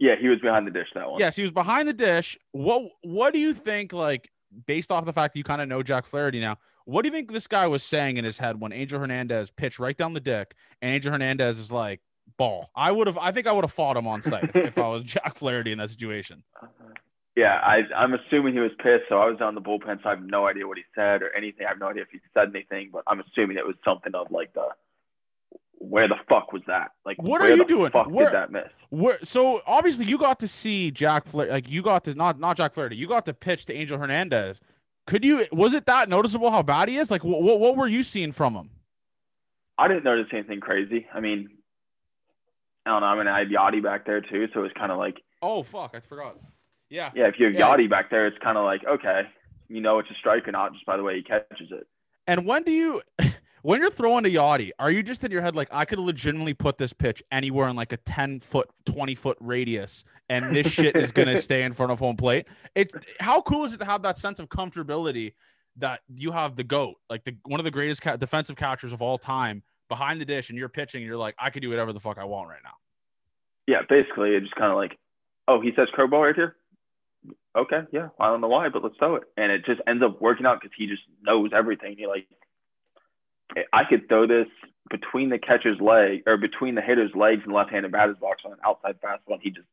Yeah, 0.00 0.14
he 0.20 0.28
was 0.28 0.38
behind 0.38 0.64
the 0.64 0.70
dish 0.70 0.86
that 0.94 1.10
one. 1.10 1.18
Yes, 1.18 1.34
he 1.34 1.42
was 1.42 1.50
behind 1.50 1.88
the 1.88 1.92
dish. 1.92 2.38
What 2.52 2.82
what 3.02 3.34
do 3.34 3.40
you 3.40 3.52
think, 3.52 3.92
like, 3.92 4.30
based 4.66 4.92
off 4.92 5.04
the 5.04 5.12
fact 5.12 5.34
that 5.34 5.38
you 5.38 5.44
kind 5.44 5.60
of 5.60 5.66
know 5.68 5.82
Jack 5.82 6.06
Flaherty 6.06 6.40
now, 6.40 6.56
what 6.84 7.02
do 7.02 7.08
you 7.08 7.12
think 7.12 7.32
this 7.32 7.48
guy 7.48 7.66
was 7.66 7.82
saying 7.82 8.16
in 8.16 8.24
his 8.24 8.38
head 8.38 8.60
when 8.60 8.72
Angel 8.72 9.00
Hernandez 9.00 9.50
pitched 9.50 9.80
right 9.80 9.96
down 9.96 10.12
the 10.14 10.20
dick 10.20 10.54
and 10.80 10.94
Angel 10.94 11.10
Hernandez 11.10 11.58
is 11.58 11.72
like, 11.72 12.00
ball? 12.36 12.70
I 12.76 12.92
would 12.92 13.08
have 13.08 13.18
I 13.18 13.32
think 13.32 13.48
I 13.48 13.52
would 13.52 13.64
have 13.64 13.72
fought 13.72 13.96
him 13.96 14.06
on 14.06 14.22
site 14.22 14.44
if, 14.44 14.54
if 14.56 14.78
I 14.78 14.86
was 14.86 15.02
Jack 15.14 15.34
Flaherty 15.36 15.72
in 15.72 15.78
that 15.78 15.90
situation. 15.90 16.44
Uh, 16.62 16.66
Yeah, 17.38 17.60
I, 17.62 17.82
I'm 17.94 18.14
assuming 18.14 18.54
he 18.54 18.58
was 18.58 18.72
pissed. 18.78 19.04
So 19.08 19.18
I 19.18 19.26
was 19.26 19.40
on 19.40 19.54
the 19.54 19.60
bullpen, 19.60 20.02
so 20.02 20.08
I 20.08 20.16
have 20.16 20.24
no 20.24 20.48
idea 20.48 20.66
what 20.66 20.76
he 20.76 20.82
said 20.92 21.22
or 21.22 21.30
anything. 21.36 21.66
I 21.66 21.68
have 21.68 21.78
no 21.78 21.86
idea 21.86 22.02
if 22.02 22.08
he 22.10 22.18
said 22.34 22.48
anything, 22.52 22.90
but 22.92 23.04
I'm 23.06 23.20
assuming 23.20 23.56
it 23.56 23.64
was 23.64 23.76
something 23.84 24.12
of 24.12 24.32
like 24.32 24.52
the, 24.54 24.66
where 25.74 26.08
the 26.08 26.16
fuck 26.28 26.52
was 26.52 26.62
that? 26.66 26.90
Like, 27.06 27.22
What 27.22 27.40
are 27.40 27.48
you 27.48 27.58
the 27.58 27.64
doing? 27.64 27.92
Fuck 27.92 28.10
Where- 28.10 28.26
did 28.26 28.34
that 28.34 28.50
miss? 28.50 28.64
Where, 28.90 29.20
so 29.22 29.62
obviously 29.68 30.06
you 30.06 30.18
got 30.18 30.40
to 30.40 30.48
see 30.48 30.90
Jack 30.90 31.26
Flaherty, 31.26 31.52
like 31.52 31.70
you 31.70 31.80
got 31.80 32.02
to 32.06 32.14
not 32.14 32.40
not 32.40 32.56
Jack 32.56 32.74
Flaherty, 32.74 32.96
you 32.96 33.06
got 33.06 33.24
to 33.26 33.32
pitch 33.34 33.66
to 33.66 33.72
Angel 33.72 33.98
Hernandez. 33.98 34.58
Could 35.06 35.24
you 35.24 35.46
was 35.52 35.74
it 35.74 35.86
that 35.86 36.08
noticeable 36.08 36.50
how 36.50 36.64
bad 36.64 36.88
he 36.88 36.96
is? 36.96 37.08
Like 37.08 37.22
what 37.22 37.40
what, 37.40 37.60
what 37.60 37.76
were 37.76 37.86
you 37.86 38.02
seeing 38.02 38.32
from 38.32 38.54
him? 38.54 38.70
I 39.78 39.86
didn't 39.86 40.02
notice 40.02 40.26
anything 40.32 40.58
crazy. 40.58 41.06
I 41.14 41.20
mean, 41.20 41.50
I 42.84 42.90
don't 42.90 43.02
know. 43.02 43.06
I 43.06 43.16
mean, 43.16 43.28
I 43.28 43.38
had 43.38 43.48
Yadi 43.48 43.80
back 43.80 44.06
there 44.06 44.22
too, 44.22 44.48
so 44.52 44.58
it 44.58 44.62
was 44.64 44.72
kind 44.76 44.90
of 44.90 44.98
like, 44.98 45.18
Oh 45.40 45.62
fuck, 45.62 45.92
I 45.94 46.00
forgot. 46.00 46.38
Yeah. 46.90 47.10
yeah, 47.14 47.26
if 47.26 47.38
you 47.38 47.46
have 47.46 47.54
Yeah. 47.54 47.68
Yadi 47.68 47.88
back 47.88 48.10
there, 48.10 48.26
it's 48.26 48.38
kind 48.38 48.56
of 48.56 48.64
like, 48.64 48.84
okay, 48.86 49.22
you 49.68 49.80
know 49.80 49.98
it's 49.98 50.10
a 50.10 50.14
strike 50.14 50.48
or 50.48 50.52
not 50.52 50.72
just 50.72 50.86
by 50.86 50.96
the 50.96 51.02
way 51.02 51.16
he 51.16 51.22
catches 51.22 51.70
it. 51.70 51.86
And 52.26 52.46
when 52.46 52.62
do 52.62 52.72
you, 52.72 53.02
when 53.62 53.80
you're 53.80 53.90
throwing 53.90 54.24
a 54.24 54.28
Yadi, 54.28 54.70
are 54.78 54.90
you 54.90 55.02
just 55.02 55.24
in 55.24 55.30
your 55.30 55.42
head 55.42 55.54
like 55.54 55.68
I 55.72 55.84
could 55.84 55.98
legitimately 55.98 56.54
put 56.54 56.78
this 56.78 56.92
pitch 56.92 57.22
anywhere 57.30 57.68
in 57.68 57.76
like 57.76 57.92
a 57.92 57.96
ten 57.98 58.40
foot, 58.40 58.68
twenty 58.84 59.14
foot 59.14 59.36
radius, 59.40 60.04
and 60.28 60.54
this 60.54 60.68
shit 60.68 60.96
is 60.96 61.12
gonna 61.12 61.40
stay 61.42 61.62
in 61.62 61.72
front 61.72 61.92
of 61.92 61.98
home 61.98 62.16
plate? 62.16 62.46
It's 62.74 62.94
how 63.20 63.42
cool 63.42 63.64
is 63.64 63.74
it 63.74 63.78
to 63.78 63.84
have 63.84 64.02
that 64.02 64.18
sense 64.18 64.40
of 64.40 64.48
comfortability 64.48 65.34
that 65.76 66.00
you 66.14 66.32
have 66.32 66.56
the 66.56 66.64
goat, 66.64 66.96
like 67.08 67.24
the 67.24 67.36
one 67.44 67.60
of 67.60 67.64
the 67.64 67.70
greatest 67.70 68.02
ca- 68.02 68.16
defensive 68.16 68.56
catchers 68.56 68.92
of 68.92 69.00
all 69.02 69.18
time, 69.18 69.62
behind 69.88 70.20
the 70.20 70.24
dish, 70.24 70.50
and 70.50 70.58
you're 70.58 70.68
pitching, 70.68 71.02
and 71.02 71.06
you're 71.06 71.16
like, 71.16 71.34
I 71.38 71.50
could 71.50 71.62
do 71.62 71.70
whatever 71.70 71.92
the 71.92 72.00
fuck 72.00 72.18
I 72.18 72.24
want 72.24 72.48
right 72.48 72.60
now. 72.64 72.72
Yeah, 73.66 73.82
basically, 73.88 74.30
it's 74.30 74.44
just 74.44 74.56
kind 74.56 74.70
of 74.72 74.76
like, 74.76 74.98
oh, 75.46 75.60
he 75.60 75.72
says 75.76 75.88
curveball 75.96 76.26
right 76.26 76.34
here. 76.34 76.56
Okay, 77.58 77.80
yeah, 77.92 78.08
I 78.18 78.28
don't 78.28 78.40
know 78.40 78.48
why, 78.48 78.68
but 78.68 78.82
let's 78.82 78.96
throw 78.98 79.16
it. 79.16 79.24
And 79.36 79.52
it 79.52 79.64
just 79.64 79.80
ends 79.86 80.02
up 80.02 80.20
working 80.20 80.46
out 80.46 80.60
because 80.60 80.74
he 80.76 80.86
just 80.86 81.02
knows 81.22 81.50
everything. 81.54 81.96
You're 81.98 82.10
like, 82.10 82.26
I 83.72 83.84
could 83.84 84.08
throw 84.08 84.26
this 84.26 84.46
between 84.90 85.28
the 85.30 85.38
catcher's 85.38 85.80
leg 85.80 86.22
or 86.26 86.36
between 86.36 86.74
the 86.74 86.80
hitter's 86.80 87.10
legs 87.14 87.42
and 87.44 87.52
left-handed 87.52 87.92
batter's 87.92 88.16
box 88.18 88.42
on 88.44 88.52
an 88.52 88.58
outside 88.64 88.96
fastball, 89.00 89.34
and 89.34 89.42
he 89.42 89.50
just 89.50 89.66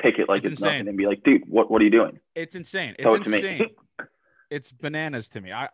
pick 0.00 0.18
it 0.18 0.28
like 0.28 0.44
it's, 0.44 0.54
it's 0.54 0.60
nothing 0.60 0.88
and 0.88 0.96
be 0.96 1.06
like, 1.06 1.22
dude, 1.22 1.42
what 1.48 1.70
what 1.70 1.80
are 1.80 1.84
you 1.84 1.90
doing? 1.90 2.18
It's 2.34 2.54
insane. 2.54 2.94
It's 2.98 3.12
it 3.12 3.26
insane. 3.26 3.70
it's 4.50 4.72
bananas 4.72 5.28
to 5.30 5.40
me. 5.40 5.52
I, 5.52 5.68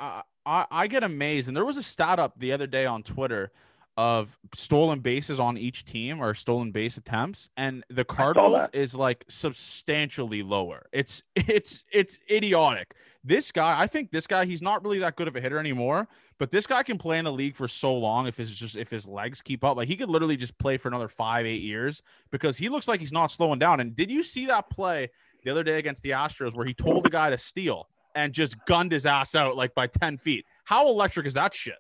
I 0.45 0.67
I 0.71 0.87
get 0.87 1.03
amazed, 1.03 1.49
and 1.49 1.57
there 1.57 1.65
was 1.65 1.77
a 1.77 1.83
stat 1.83 2.19
up 2.19 2.39
the 2.39 2.53
other 2.53 2.67
day 2.67 2.87
on 2.87 3.03
Twitter 3.03 3.51
of 3.99 4.39
stolen 4.55 5.01
bases 5.01 5.41
on 5.41 5.59
each 5.59 5.85
team 5.85 6.23
or 6.23 6.33
stolen 6.33 6.71
base 6.71 6.97
attempts 6.97 7.51
and 7.57 7.83
the 7.91 8.05
Cardinals 8.05 8.69
is 8.73 8.95
like 8.95 9.25
substantially 9.29 10.41
lower. 10.45 10.87
It's 10.93 11.25
it's 11.35 11.85
it's 11.93 12.21
idiotic. 12.31 12.95
This 13.25 13.51
guy, 13.51 13.79
I 13.79 13.89
think 13.89 14.13
this 14.13 14.29
guy, 14.29 14.45
he's 14.45 14.63
not 14.63 14.85
really 14.85 15.01
that 15.01 15.17
good 15.17 15.27
of 15.27 15.35
a 15.35 15.41
hitter 15.41 15.59
anymore, 15.59 16.07
but 16.39 16.53
this 16.53 16.65
guy 16.65 16.85
can 16.85 16.97
play 16.97 17.19
in 17.19 17.25
the 17.25 17.33
league 17.33 17.57
for 17.57 17.67
so 17.67 17.93
long 17.93 18.29
if 18.29 18.37
his 18.37 18.55
just 18.55 18.77
if 18.77 18.89
his 18.89 19.09
legs 19.09 19.43
keep 19.43 19.65
up. 19.65 19.77
Like 19.77 19.89
he 19.89 19.97
could 19.97 20.09
literally 20.09 20.37
just 20.37 20.57
play 20.59 20.77
for 20.77 20.87
another 20.87 21.09
5 21.09 21.45
8 21.45 21.61
years 21.61 22.01
because 22.31 22.57
he 22.57 22.69
looks 22.69 22.87
like 22.87 23.01
he's 23.01 23.13
not 23.13 23.33
slowing 23.33 23.59
down. 23.59 23.81
And 23.81 23.97
did 23.97 24.13
you 24.13 24.23
see 24.23 24.47
that 24.47 24.71
play 24.71 25.11
the 25.43 25.51
other 25.51 25.65
day 25.65 25.79
against 25.79 26.03
the 26.03 26.11
Astros 26.11 26.55
where 26.55 26.65
he 26.67 26.73
told 26.73 27.05
the 27.05 27.11
guy 27.11 27.31
to 27.31 27.39
steal 27.39 27.89
and 28.15 28.33
just 28.33 28.55
gunned 28.65 28.93
his 28.93 29.07
ass 29.07 29.35
out 29.35 29.57
like 29.57 29.75
by 29.75 29.89
10 29.89 30.19
feet? 30.19 30.47
How 30.63 30.89
electric 30.89 31.27
is 31.27 31.35
that 31.35 31.53
shit? 31.53 31.79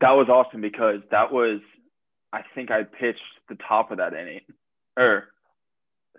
That 0.00 0.12
was 0.12 0.28
awesome 0.28 0.60
because 0.60 1.00
that 1.10 1.32
was, 1.32 1.60
I 2.32 2.42
think 2.54 2.70
I 2.70 2.82
pitched 2.82 3.20
the 3.48 3.56
top 3.68 3.90
of 3.90 3.98
that 3.98 4.14
inning. 4.14 4.40
Or, 4.96 5.28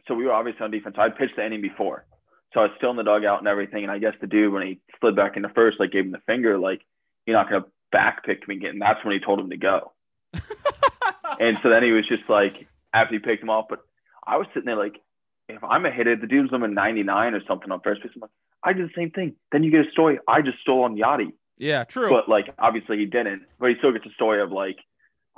so 0.07 0.13
we 0.13 0.25
were 0.25 0.33
obviously 0.33 0.63
on 0.63 0.71
defense. 0.71 0.95
So 0.95 1.01
I 1.01 1.09
pitched 1.09 1.35
the 1.35 1.45
inning 1.45 1.61
before. 1.61 2.05
So 2.53 2.61
I 2.61 2.63
was 2.63 2.71
still 2.77 2.91
in 2.91 2.97
the 2.97 3.03
dugout 3.03 3.39
and 3.39 3.47
everything. 3.47 3.83
And 3.83 3.91
I 3.91 3.99
guess 3.99 4.13
the 4.21 4.27
dude, 4.27 4.53
when 4.53 4.65
he 4.65 4.79
slid 4.99 5.15
back 5.15 5.35
into 5.35 5.49
first, 5.49 5.79
like 5.79 5.91
gave 5.91 6.05
him 6.05 6.11
the 6.11 6.21
finger, 6.25 6.57
like, 6.57 6.81
you're 7.25 7.35
not 7.35 7.49
going 7.49 7.63
to 7.63 7.69
back 7.91 8.23
pick 8.23 8.47
me 8.47 8.55
again. 8.55 8.71
And 8.71 8.81
that's 8.81 9.03
when 9.03 9.13
he 9.13 9.19
told 9.19 9.39
him 9.39 9.49
to 9.49 9.57
go. 9.57 9.91
and 11.39 11.57
so 11.61 11.69
then 11.69 11.83
he 11.83 11.91
was 11.91 12.07
just 12.07 12.23
like, 12.29 12.67
after 12.93 13.13
he 13.13 13.19
picked 13.19 13.43
him 13.43 13.49
off, 13.49 13.65
but 13.69 13.79
I 14.25 14.37
was 14.37 14.47
sitting 14.53 14.65
there 14.65 14.77
like, 14.77 15.01
if 15.49 15.63
I'm 15.63 15.85
a 15.85 15.91
hitter, 15.91 16.15
the 16.15 16.27
dude's 16.27 16.51
number 16.51 16.67
99 16.67 17.33
or 17.33 17.41
something 17.47 17.71
on 17.71 17.81
first 17.81 18.01
base. 18.01 18.11
I'm 18.15 18.21
like, 18.21 18.31
I 18.63 18.73
did 18.73 18.87
the 18.87 18.93
same 18.95 19.11
thing. 19.11 19.35
Then 19.51 19.63
you 19.63 19.71
get 19.71 19.87
a 19.87 19.91
story. 19.91 20.17
I 20.27 20.41
just 20.41 20.59
stole 20.61 20.83
on 20.83 20.95
Yadi. 20.95 21.33
Yeah, 21.57 21.83
true. 21.83 22.09
But 22.09 22.29
like 22.29 22.53
obviously 22.59 22.97
he 22.97 23.05
didn't. 23.05 23.43
But 23.59 23.69
he 23.69 23.75
still 23.79 23.91
gets 23.91 24.05
a 24.05 24.13
story 24.13 24.41
of 24.41 24.51
like 24.51 24.77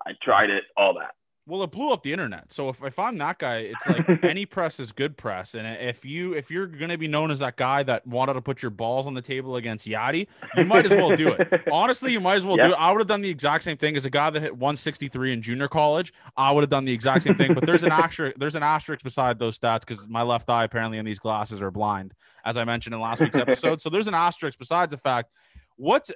I 0.05 0.11
tried 0.21 0.49
it, 0.49 0.63
all 0.75 0.93
that. 0.95 1.11
Well, 1.47 1.63
it 1.63 1.71
blew 1.71 1.91
up 1.91 2.03
the 2.03 2.11
internet. 2.11 2.51
So 2.51 2.67
if, 2.67 2.83
if 2.83 2.99
I'm 2.99 3.17
that 3.19 3.39
guy, 3.39 3.71
it's 3.71 3.87
like 3.87 4.21
any 4.23 4.45
press 4.45 4.81
is 4.81 4.91
good 4.91 5.15
press. 5.15 5.55
And 5.55 5.65
if 5.81 6.03
you 6.03 6.33
if 6.33 6.51
you're 6.51 6.67
gonna 6.67 6.97
be 6.97 7.07
known 7.07 7.31
as 7.31 7.39
that 7.39 7.55
guy 7.55 7.83
that 7.83 8.05
wanted 8.05 8.33
to 8.33 8.41
put 8.41 8.61
your 8.61 8.69
balls 8.69 9.07
on 9.07 9.13
the 9.13 9.21
table 9.21 9.55
against 9.55 9.87
Yadi, 9.87 10.27
you 10.57 10.65
might 10.65 10.85
as 10.85 10.93
well 10.93 11.15
do 11.15 11.29
it. 11.29 11.63
Honestly, 11.71 12.11
you 12.11 12.19
might 12.19 12.35
as 12.35 12.45
well 12.45 12.57
yeah. 12.57 12.67
do 12.67 12.73
it. 12.73 12.75
I 12.75 12.91
would 12.91 12.99
have 12.99 13.07
done 13.07 13.21
the 13.21 13.29
exact 13.29 13.63
same 13.63 13.77
thing 13.77 13.95
as 13.95 14.03
a 14.03 14.09
guy 14.09 14.29
that 14.29 14.41
hit 14.41 14.57
163 14.57 15.31
in 15.31 15.41
junior 15.41 15.69
college. 15.69 16.11
I 16.35 16.51
would 16.51 16.63
have 16.63 16.69
done 16.69 16.83
the 16.83 16.91
exact 16.91 17.23
same 17.23 17.35
thing. 17.35 17.53
But 17.53 17.65
there's 17.65 17.83
an 17.83 17.91
asterisk. 17.93 18.37
There's 18.37 18.55
an 18.55 18.63
asterisk 18.63 19.01
beside 19.01 19.39
those 19.39 19.57
stats 19.57 19.87
because 19.87 20.05
my 20.05 20.23
left 20.23 20.49
eye 20.49 20.65
apparently 20.65 20.97
in 20.97 21.05
these 21.05 21.19
glasses 21.19 21.61
are 21.61 21.71
blind, 21.71 22.13
as 22.43 22.57
I 22.57 22.65
mentioned 22.65 22.93
in 22.93 22.99
last 22.99 23.21
week's 23.21 23.37
episode. 23.37 23.79
So 23.79 23.89
there's 23.89 24.07
an 24.07 24.15
asterisk 24.15 24.59
besides 24.59 24.91
the 24.91 24.97
fact. 24.97 25.31
What's 25.77 26.11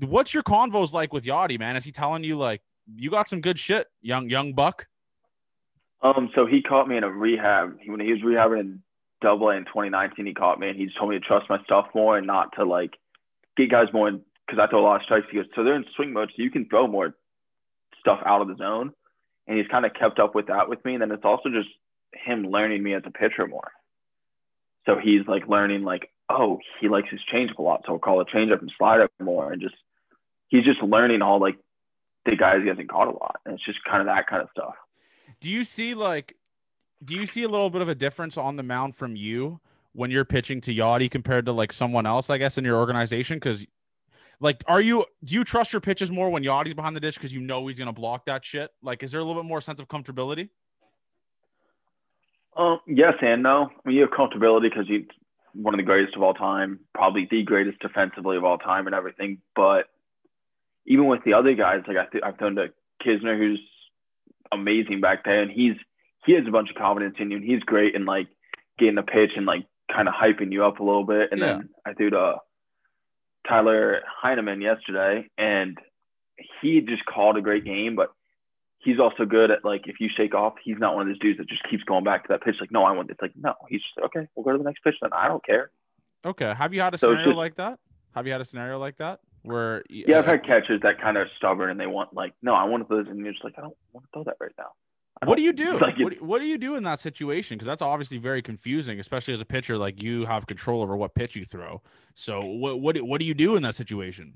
what's 0.00 0.34
your 0.34 0.42
convos 0.42 0.92
like 0.92 1.12
with 1.12 1.24
Yadi, 1.24 1.58
man? 1.58 1.76
Is 1.76 1.84
he 1.84 1.92
telling 1.92 2.24
you 2.24 2.36
like 2.36 2.62
you 2.94 3.10
got 3.10 3.28
some 3.28 3.40
good 3.40 3.58
shit, 3.58 3.86
young 4.02 4.28
young 4.28 4.52
buck? 4.52 4.86
Um, 6.02 6.30
so 6.34 6.46
he 6.46 6.62
caught 6.62 6.88
me 6.88 6.96
in 6.96 7.04
a 7.04 7.10
rehab. 7.10 7.78
He, 7.80 7.90
when 7.90 8.00
he 8.00 8.12
was 8.12 8.20
rehabbing 8.20 8.60
in 8.60 8.82
Double 9.22 9.48
A 9.48 9.56
in 9.56 9.64
2019, 9.64 10.26
he 10.26 10.34
caught 10.34 10.60
me 10.60 10.68
and 10.68 10.78
he 10.78 10.86
just 10.86 10.98
told 10.98 11.10
me 11.10 11.18
to 11.18 11.24
trust 11.24 11.48
my 11.48 11.62
stuff 11.64 11.86
more 11.94 12.18
and 12.18 12.26
not 12.26 12.54
to 12.56 12.64
like 12.64 12.92
get 13.56 13.70
guys 13.70 13.88
more 13.92 14.10
because 14.10 14.60
I 14.60 14.68
throw 14.68 14.80
a 14.80 14.84
lot 14.84 14.96
of 14.96 15.02
strikes. 15.02 15.26
He 15.30 15.36
goes, 15.36 15.46
so 15.54 15.64
they're 15.64 15.74
in 15.74 15.84
swing 15.96 16.12
mode, 16.12 16.30
so 16.36 16.42
you 16.42 16.50
can 16.50 16.68
throw 16.68 16.86
more 16.86 17.14
stuff 17.98 18.20
out 18.24 18.42
of 18.42 18.48
the 18.48 18.56
zone. 18.56 18.92
And 19.46 19.58
he's 19.58 19.66
kind 19.68 19.86
of 19.86 19.94
kept 19.94 20.18
up 20.18 20.34
with 20.34 20.46
that 20.48 20.68
with 20.68 20.84
me. 20.84 20.94
And 20.94 21.02
then 21.02 21.12
it's 21.12 21.24
also 21.24 21.48
just 21.48 21.68
him 22.12 22.44
learning 22.44 22.82
me 22.82 22.94
as 22.94 23.02
a 23.06 23.10
pitcher 23.10 23.46
more. 23.46 23.70
So 24.86 24.96
he's 25.02 25.26
like 25.26 25.48
learning 25.48 25.82
like, 25.82 26.10
oh, 26.28 26.58
he 26.80 26.88
likes 26.88 27.08
his 27.10 27.20
changeup 27.32 27.58
a 27.58 27.62
lot, 27.62 27.82
so 27.86 27.94
I'll 27.94 27.98
call 27.98 28.20
it 28.20 28.28
changeup 28.34 28.60
and 28.60 28.72
slide 28.76 29.00
up 29.00 29.10
more, 29.20 29.52
and 29.52 29.60
just 29.60 29.74
he's 30.48 30.64
just 30.64 30.82
learning 30.82 31.22
all 31.22 31.40
like 31.40 31.56
the 32.24 32.36
guys 32.36 32.62
he 32.62 32.68
hasn't 32.68 32.90
caught 32.90 33.08
a 33.08 33.12
lot. 33.12 33.40
And 33.44 33.54
it's 33.54 33.64
just 33.64 33.78
kind 33.84 34.00
of 34.00 34.06
that 34.06 34.26
kind 34.26 34.42
of 34.42 34.48
stuff. 34.50 34.74
Do 35.40 35.48
you 35.48 35.64
see 35.64 35.94
like 35.94 36.36
do 37.04 37.14
you 37.14 37.26
see 37.26 37.42
a 37.42 37.48
little 37.48 37.70
bit 37.70 37.82
of 37.82 37.88
a 37.88 37.94
difference 37.94 38.36
on 38.36 38.56
the 38.56 38.62
mound 38.62 38.96
from 38.96 39.16
you 39.16 39.60
when 39.92 40.10
you're 40.10 40.24
pitching 40.24 40.60
to 40.62 40.74
Yadi 40.74 41.10
compared 41.10 41.46
to 41.46 41.52
like 41.52 41.72
someone 41.72 42.06
else, 42.06 42.30
I 42.30 42.38
guess, 42.38 42.58
in 42.58 42.64
your 42.64 42.76
organization? 42.76 43.36
Because 43.36 43.66
like, 44.40 44.62
are 44.66 44.80
you 44.80 45.04
do 45.24 45.34
you 45.34 45.44
trust 45.44 45.72
your 45.72 45.80
pitches 45.80 46.10
more 46.10 46.30
when 46.30 46.44
Yadi's 46.44 46.74
behind 46.74 46.96
the 46.96 47.00
dish 47.00 47.14
because 47.14 47.32
you 47.32 47.40
know 47.40 47.66
he's 47.66 47.78
gonna 47.78 47.92
block 47.92 48.26
that 48.26 48.44
shit? 48.44 48.70
Like, 48.82 49.02
is 49.02 49.12
there 49.12 49.20
a 49.20 49.24
little 49.24 49.40
bit 49.40 49.48
more 49.48 49.60
sense 49.60 49.80
of 49.80 49.88
comfortability? 49.88 50.48
Um, 52.56 52.80
yes 52.86 53.14
and 53.20 53.42
no. 53.42 53.70
I 53.84 53.88
mean, 53.88 53.96
you 53.96 54.02
have 54.02 54.10
comfortability 54.10 54.70
because 54.70 54.86
he's 54.88 55.04
one 55.56 55.74
of 55.74 55.78
the 55.78 55.84
greatest 55.84 56.16
of 56.16 56.22
all 56.22 56.34
time, 56.34 56.80
probably 56.94 57.26
the 57.30 57.42
greatest 57.42 57.78
defensively 57.80 58.36
of 58.36 58.44
all 58.44 58.58
time, 58.58 58.86
and 58.86 58.94
everything. 58.94 59.38
But 59.54 59.86
even 60.86 61.06
with 61.06 61.24
the 61.24 61.34
other 61.34 61.54
guys, 61.54 61.82
like 61.86 61.96
I 61.96 62.06
th- 62.06 62.24
I've 62.24 62.38
thrown 62.38 62.56
to 62.56 62.68
Knizner, 63.04 63.38
who's 63.38 63.60
amazing 64.52 65.00
back 65.00 65.24
there, 65.24 65.42
and 65.42 65.50
he's 65.50 65.76
he 66.24 66.32
has 66.32 66.44
a 66.46 66.50
bunch 66.50 66.70
of 66.70 66.76
confidence 66.76 67.16
in 67.18 67.30
you, 67.30 67.38
and 67.38 67.46
he's 67.46 67.60
great 67.60 67.94
in 67.94 68.04
like 68.04 68.28
getting 68.78 68.96
the 68.96 69.02
pitch 69.02 69.32
and 69.36 69.46
like 69.46 69.66
kind 69.92 70.08
of 70.08 70.14
hyping 70.14 70.52
you 70.52 70.64
up 70.64 70.80
a 70.80 70.84
little 70.84 71.04
bit. 71.04 71.30
And 71.32 71.40
yeah. 71.40 71.46
then 71.46 71.68
I 71.86 71.94
threw 71.94 72.10
to 72.10 72.36
Tyler 73.48 74.00
Heineman 74.22 74.60
yesterday, 74.60 75.28
and 75.38 75.78
he 76.60 76.80
just 76.80 77.04
called 77.06 77.36
a 77.36 77.42
great 77.42 77.64
game, 77.64 77.96
but 77.96 78.12
he's 78.86 78.98
also 78.98 79.26
good 79.26 79.50
at 79.50 79.64
like 79.64 79.82
if 79.86 79.96
you 80.00 80.08
shake 80.16 80.34
off, 80.34 80.54
he's 80.64 80.78
not 80.78 80.94
one 80.94 81.02
of 81.02 81.08
those 81.08 81.18
dudes 81.18 81.38
that 81.38 81.48
just 81.48 81.62
keeps 81.68 81.82
going 81.84 82.04
back 82.04 82.22
to 82.22 82.28
that 82.30 82.42
pitch. 82.42 82.56
Like, 82.60 82.70
no, 82.70 82.84
I 82.84 82.92
want. 82.92 83.10
It's 83.10 83.20
like 83.20 83.32
no, 83.36 83.52
he's 83.68 83.82
just 83.82 84.06
okay. 84.06 84.26
We'll 84.34 84.44
go 84.44 84.52
to 84.52 84.58
the 84.58 84.64
next 84.64 84.82
pitch 84.82 84.94
then. 85.02 85.10
I 85.12 85.28
don't 85.28 85.44
care. 85.44 85.70
Okay. 86.24 86.54
Have 86.56 86.72
you 86.72 86.80
had 86.80 86.94
a 86.94 86.98
so 86.98 87.08
scenario 87.08 87.26
just, 87.26 87.36
like 87.36 87.56
that? 87.56 87.78
Have 88.14 88.26
you 88.26 88.32
had 88.32 88.40
a 88.40 88.44
scenario 88.44 88.78
like 88.78 88.96
that? 88.96 89.20
where 89.46 89.84
yeah, 89.88 90.16
uh, 90.16 90.18
I've 90.18 90.26
had 90.26 90.44
catchers 90.44 90.80
that 90.82 91.00
kind 91.00 91.16
of 91.16 91.28
stubborn 91.36 91.70
and 91.70 91.78
they 91.78 91.86
want 91.86 92.12
like, 92.12 92.34
no, 92.42 92.54
I 92.54 92.64
want 92.64 92.82
to 92.82 92.88
throw 92.88 93.02
this, 93.02 93.10
and 93.10 93.18
you're 93.20 93.32
just 93.32 93.44
like, 93.44 93.54
I 93.56 93.62
don't 93.62 93.76
want 93.92 94.04
to 94.06 94.10
throw 94.12 94.24
that 94.24 94.36
right 94.40 94.52
now. 94.58 94.70
What 95.24 95.36
do 95.36 95.42
you 95.42 95.52
do? 95.52 95.78
Like 95.80 95.98
what, 95.98 96.20
what, 96.20 96.40
do 96.42 96.46
you 96.46 96.58
do 96.58 96.76
in 96.76 96.82
that 96.82 97.00
situation? 97.00 97.56
Because 97.56 97.66
that's 97.66 97.80
obviously 97.80 98.18
very 98.18 98.42
confusing, 98.42 99.00
especially 99.00 99.32
as 99.32 99.40
a 99.40 99.46
pitcher. 99.46 99.78
Like 99.78 100.02
you 100.02 100.26
have 100.26 100.46
control 100.46 100.82
over 100.82 100.96
what 100.96 101.14
pitch 101.14 101.36
you 101.36 101.44
throw. 101.44 101.80
So 102.14 102.44
what 102.44 102.80
what 102.80 103.00
what 103.02 103.20
do 103.20 103.26
you 103.26 103.34
do 103.34 103.56
in 103.56 103.62
that 103.62 103.74
situation? 103.74 104.34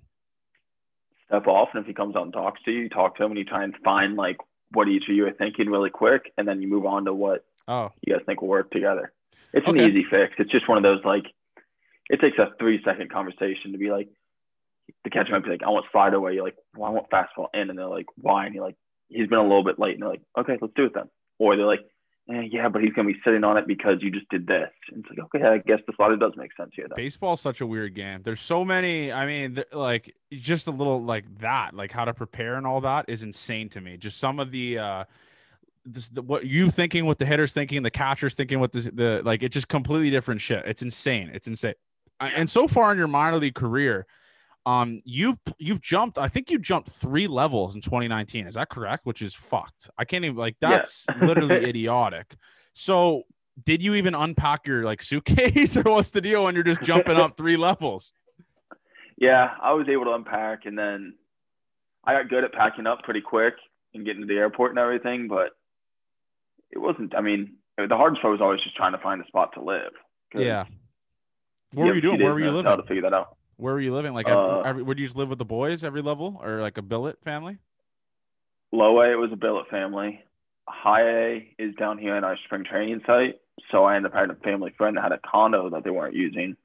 Step 1.30 1.46
off, 1.46 1.68
and 1.72 1.80
if 1.80 1.86
he 1.86 1.94
comes 1.94 2.16
out 2.16 2.24
and 2.24 2.32
talks 2.32 2.60
to 2.64 2.72
you, 2.72 2.80
you 2.80 2.88
talk 2.88 3.16
to 3.16 3.24
him, 3.24 3.30
and 3.30 3.38
you 3.38 3.44
try 3.44 3.62
and 3.62 3.74
find 3.84 4.16
like 4.16 4.38
what 4.72 4.88
each 4.88 5.08
of 5.08 5.14
you 5.14 5.26
are 5.26 5.32
thinking 5.32 5.68
really 5.70 5.90
quick, 5.90 6.32
and 6.36 6.46
then 6.46 6.60
you 6.60 6.68
move 6.68 6.84
on 6.84 7.04
to 7.04 7.14
what 7.14 7.44
oh 7.68 7.90
you 8.02 8.14
guys 8.14 8.22
think 8.26 8.40
will 8.40 8.48
work 8.48 8.70
together. 8.70 9.12
It's 9.52 9.66
okay. 9.66 9.84
an 9.84 9.90
easy 9.90 10.04
fix. 10.10 10.34
It's 10.38 10.50
just 10.50 10.68
one 10.68 10.76
of 10.76 10.82
those 10.82 11.04
like 11.04 11.24
it 12.10 12.20
takes 12.20 12.38
a 12.38 12.50
three 12.58 12.82
second 12.84 13.10
conversation 13.10 13.72
to 13.72 13.78
be 13.78 13.90
like, 13.90 14.08
the 15.04 15.10
catcher 15.10 15.30
might 15.30 15.44
be 15.44 15.50
like, 15.50 15.62
I 15.62 15.70
want 15.70 15.86
slide 15.92 16.12
away. 16.12 16.34
You're 16.34 16.44
like, 16.44 16.56
well, 16.76 16.90
I 16.90 16.92
want 16.92 17.08
fastball 17.08 17.46
in. 17.54 17.70
And 17.70 17.78
they're 17.78 17.86
like, 17.86 18.06
why? 18.16 18.46
And 18.46 18.54
you're 18.54 18.64
like, 18.64 18.76
he's 19.08 19.28
been 19.28 19.38
a 19.38 19.42
little 19.42 19.62
bit 19.62 19.78
late. 19.78 19.94
And 19.94 20.02
they're 20.02 20.10
like, 20.10 20.22
okay, 20.36 20.58
let's 20.60 20.74
do 20.74 20.86
it 20.86 20.94
then. 20.94 21.08
Or 21.38 21.56
they're 21.56 21.66
like, 21.66 21.86
eh, 22.28 22.42
yeah, 22.50 22.68
but 22.68 22.82
he's 22.82 22.92
going 22.92 23.06
to 23.06 23.14
be 23.14 23.20
sitting 23.24 23.44
on 23.44 23.56
it 23.56 23.66
because 23.66 23.96
you 24.00 24.10
just 24.10 24.28
did 24.28 24.46
this. 24.46 24.70
And 24.90 25.04
it's 25.04 25.08
like, 25.10 25.26
okay, 25.34 25.46
I 25.46 25.58
guess 25.58 25.80
the 25.86 25.92
slider 25.96 26.16
does 26.16 26.32
make 26.36 26.50
sense 26.56 26.72
here. 26.74 26.86
Then. 26.88 26.96
Baseball's 26.96 27.40
such 27.40 27.60
a 27.60 27.66
weird 27.66 27.94
game. 27.94 28.22
There's 28.22 28.40
so 28.40 28.64
many. 28.64 29.12
I 29.12 29.26
mean, 29.26 29.62
like 29.72 30.14
just 30.32 30.66
a 30.66 30.70
little 30.70 31.02
like 31.02 31.24
that, 31.38 31.74
like 31.74 31.92
how 31.92 32.04
to 32.04 32.14
prepare 32.14 32.56
and 32.56 32.66
all 32.66 32.80
that 32.82 33.06
is 33.08 33.22
insane 33.22 33.68
to 33.70 33.80
me. 33.80 33.96
Just 33.96 34.18
some 34.18 34.40
of 34.40 34.50
the, 34.50 34.78
uh, 34.78 35.04
this, 35.84 36.08
the, 36.08 36.22
what 36.22 36.44
you 36.44 36.70
thinking, 36.70 37.06
what 37.06 37.18
the 37.18 37.26
hitters 37.26 37.52
thinking, 37.52 37.82
the 37.82 37.90
catchers 37.90 38.34
thinking, 38.34 38.60
what 38.60 38.72
the, 38.72 38.90
the 38.92 39.22
like, 39.24 39.42
it's 39.42 39.54
just 39.54 39.68
completely 39.68 40.10
different 40.10 40.40
shit. 40.40 40.64
It's 40.66 40.82
insane. 40.82 41.30
It's 41.32 41.46
insane. 41.46 41.74
And 42.20 42.50
so 42.50 42.68
far 42.68 42.92
in 42.92 42.98
your 42.98 43.08
minor 43.08 43.38
league 43.38 43.54
career, 43.54 44.06
um, 44.66 45.00
you 45.04 45.38
you've 45.58 45.80
jumped. 45.80 46.18
I 46.18 46.28
think 46.28 46.50
you 46.50 46.58
jumped 46.58 46.90
three 46.90 47.26
levels 47.26 47.74
in 47.74 47.80
2019. 47.80 48.46
Is 48.46 48.54
that 48.54 48.68
correct? 48.68 49.06
Which 49.06 49.22
is 49.22 49.34
fucked. 49.34 49.88
I 49.96 50.04
can't 50.04 50.24
even 50.24 50.36
like 50.36 50.56
that's 50.60 51.06
yeah. 51.08 51.26
literally 51.26 51.64
idiotic. 51.68 52.34
So, 52.72 53.22
did 53.64 53.82
you 53.82 53.94
even 53.94 54.14
unpack 54.14 54.66
your 54.66 54.84
like 54.84 55.02
suitcase, 55.02 55.76
or 55.76 55.82
what's 55.82 56.10
the 56.10 56.20
deal 56.20 56.44
when 56.44 56.54
you're 56.54 56.64
just 56.64 56.82
jumping 56.82 57.16
up 57.16 57.36
three 57.36 57.56
levels? 57.56 58.12
Yeah, 59.16 59.50
I 59.62 59.72
was 59.72 59.88
able 59.88 60.04
to 60.04 60.12
unpack, 60.12 60.66
and 60.66 60.78
then 60.78 61.14
I 62.04 62.12
got 62.12 62.28
good 62.28 62.44
at 62.44 62.52
packing 62.52 62.86
up 62.86 63.02
pretty 63.02 63.20
quick 63.20 63.54
and 63.94 64.04
getting 64.04 64.22
to 64.22 64.26
the 64.26 64.36
airport 64.36 64.70
and 64.70 64.78
everything. 64.78 65.26
But 65.26 65.50
it 66.70 66.78
wasn't. 66.78 67.14
I 67.16 67.22
mean, 67.22 67.54
the 67.78 67.96
hardest 67.96 68.20
part 68.20 68.32
was 68.32 68.40
always 68.42 68.60
just 68.60 68.76
trying 68.76 68.92
to 68.92 68.98
find 68.98 69.22
a 69.22 69.26
spot 69.26 69.52
to 69.54 69.62
live. 69.62 69.92
Yeah. 70.34 70.66
What 71.72 71.86
were 71.86 71.94
you 71.94 72.00
doing? 72.00 72.22
Where 72.22 72.34
were 72.34 72.40
you 72.40 72.50
living? 72.50 72.66
How 72.66 72.76
to 72.76 72.82
figure 72.82 73.02
that 73.02 73.14
out. 73.14 73.36
Where 73.60 73.74
were 73.74 73.80
you 73.80 73.94
living? 73.94 74.14
Like, 74.14 74.28
uh, 74.28 74.60
every, 74.60 74.82
would 74.82 74.98
you 74.98 75.06
just 75.06 75.16
live 75.16 75.28
with 75.28 75.38
the 75.38 75.44
boys 75.44 75.84
every 75.84 76.02
level, 76.02 76.40
or 76.42 76.60
like 76.60 76.78
a 76.78 76.82
billet 76.82 77.22
family? 77.22 77.58
Low 78.72 79.00
A, 79.00 79.12
it 79.12 79.16
was 79.16 79.30
a 79.32 79.36
billet 79.36 79.68
family. 79.68 80.20
High 80.68 81.02
A 81.08 81.54
is 81.58 81.74
down 81.74 81.98
here 81.98 82.16
in 82.16 82.24
our 82.24 82.36
spring 82.44 82.64
training 82.64 83.02
site, 83.06 83.40
so 83.70 83.84
I 83.84 83.96
ended 83.96 84.12
up 84.12 84.16
having 84.18 84.34
a 84.36 84.40
family 84.40 84.72
friend 84.78 84.96
that 84.96 85.02
had 85.02 85.12
a 85.12 85.18
condo 85.18 85.70
that 85.70 85.84
they 85.84 85.90
weren't 85.90 86.14
using. 86.14 86.56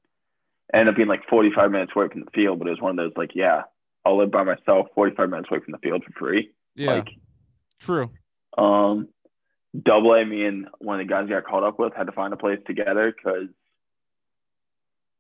Ended 0.73 0.89
up 0.93 0.95
being 0.95 1.07
like 1.07 1.27
45 1.29 1.71
minutes 1.71 1.91
away 1.95 2.07
from 2.09 2.21
the 2.21 2.31
field, 2.31 2.59
but 2.59 2.67
it 2.67 2.71
was 2.71 2.81
one 2.81 2.91
of 2.91 2.97
those 2.97 3.13
like, 3.17 3.31
yeah, 3.35 3.63
I'll 4.05 4.17
live 4.17 4.31
by 4.31 4.43
myself, 4.43 4.87
45 4.95 5.29
minutes 5.29 5.49
away 5.51 5.61
from 5.63 5.71
the 5.71 5.77
field 5.79 6.03
for 6.03 6.11
free. 6.17 6.51
Yeah, 6.75 6.95
Like, 6.95 7.09
true. 7.79 8.11
um, 8.57 9.09
double 9.83 10.13
A, 10.13 10.25
me 10.25 10.45
and 10.45 10.67
one 10.79 10.99
of 10.99 11.07
the 11.07 11.11
guys 11.11 11.25
I 11.25 11.29
got 11.33 11.45
caught 11.45 11.63
up 11.63 11.79
with 11.79 11.93
had 11.95 12.05
to 12.05 12.11
find 12.13 12.33
a 12.33 12.37
place 12.37 12.59
together 12.67 13.13
because 13.15 13.47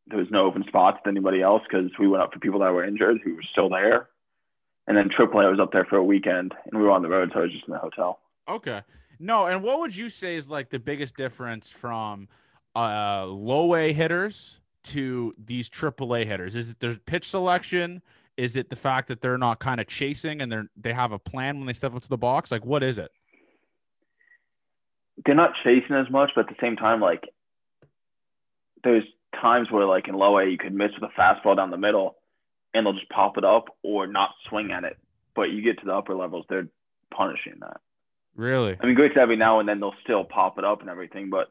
there 0.07 0.19
was 0.19 0.27
no 0.29 0.45
open 0.45 0.63
spots 0.67 0.99
to 1.03 1.09
anybody 1.09 1.41
else 1.41 1.63
because 1.67 1.89
we 1.99 2.07
went 2.07 2.23
up 2.23 2.33
for 2.33 2.39
people 2.39 2.59
that 2.59 2.71
were 2.71 2.85
injured 2.85 3.21
who 3.23 3.35
were 3.35 3.43
still 3.51 3.69
there. 3.69 4.09
And 4.87 4.95
then 4.95 5.09
triple 5.09 5.39
A 5.39 5.49
was 5.49 5.59
up 5.59 5.71
there 5.71 5.85
for 5.85 5.97
a 5.97 6.03
weekend 6.03 6.53
and 6.65 6.79
we 6.79 6.85
were 6.85 6.91
on 6.91 7.01
the 7.01 7.09
road, 7.09 7.31
so 7.33 7.39
I 7.39 7.43
was 7.43 7.51
just 7.51 7.65
in 7.67 7.73
the 7.73 7.79
hotel. 7.79 8.19
Okay. 8.47 8.81
No, 9.19 9.47
and 9.47 9.63
what 9.63 9.79
would 9.79 9.95
you 9.95 10.09
say 10.09 10.35
is 10.35 10.49
like 10.49 10.69
the 10.69 10.79
biggest 10.79 11.15
difference 11.15 11.71
from 11.71 12.27
uh 12.75 13.25
low 13.25 13.75
A 13.75 13.93
hitters 13.93 14.59
to 14.83 15.33
these 15.43 15.69
triple 15.69 16.15
A 16.15 16.23
hitters? 16.23 16.55
Is 16.55 16.71
it 16.71 16.79
their 16.79 16.95
pitch 16.95 17.29
selection? 17.29 18.01
Is 18.37 18.57
it 18.57 18.69
the 18.69 18.75
fact 18.75 19.07
that 19.07 19.21
they're 19.21 19.37
not 19.37 19.59
kind 19.59 19.79
of 19.79 19.87
chasing 19.87 20.41
and 20.41 20.51
they're 20.51 20.69
they 20.79 20.93
have 20.93 21.13
a 21.13 21.19
plan 21.19 21.57
when 21.57 21.65
they 21.65 21.73
step 21.73 21.95
up 21.95 22.03
to 22.03 22.09
the 22.09 22.17
box? 22.17 22.51
Like 22.51 22.65
what 22.65 22.83
is 22.83 22.99
it? 22.99 23.09
They're 25.25 25.33
not 25.33 25.53
chasing 25.63 25.95
as 25.95 26.11
much, 26.11 26.31
but 26.35 26.41
at 26.41 26.49
the 26.49 26.61
same 26.61 26.75
time, 26.75 26.99
like 26.99 27.23
there's 28.83 29.05
times 29.41 29.69
where 29.71 29.85
like 29.85 30.07
in 30.07 30.15
low 30.15 30.37
A 30.39 30.45
you 30.45 30.57
could 30.57 30.73
miss 30.73 30.91
with 30.99 31.09
a 31.09 31.19
fastball 31.19 31.55
down 31.55 31.71
the 31.71 31.77
middle 31.77 32.17
and 32.73 32.85
they'll 32.85 32.93
just 32.93 33.09
pop 33.09 33.37
it 33.37 33.45
up 33.45 33.65
or 33.83 34.07
not 34.07 34.31
swing 34.49 34.71
at 34.71 34.83
it. 34.83 34.97
But 35.35 35.51
you 35.51 35.61
get 35.61 35.79
to 35.79 35.85
the 35.85 35.93
upper 35.93 36.15
levels, 36.15 36.45
they're 36.49 36.67
punishing 37.13 37.55
that. 37.61 37.81
Really? 38.35 38.77
I 38.79 38.85
mean, 38.85 38.95
great 38.95 39.13
to 39.13 39.21
every 39.21 39.37
now 39.37 39.59
and 39.59 39.67
then 39.67 39.79
they'll 39.79 39.95
still 40.03 40.25
pop 40.25 40.57
it 40.57 40.65
up 40.65 40.81
and 40.81 40.89
everything, 40.89 41.29
but 41.29 41.47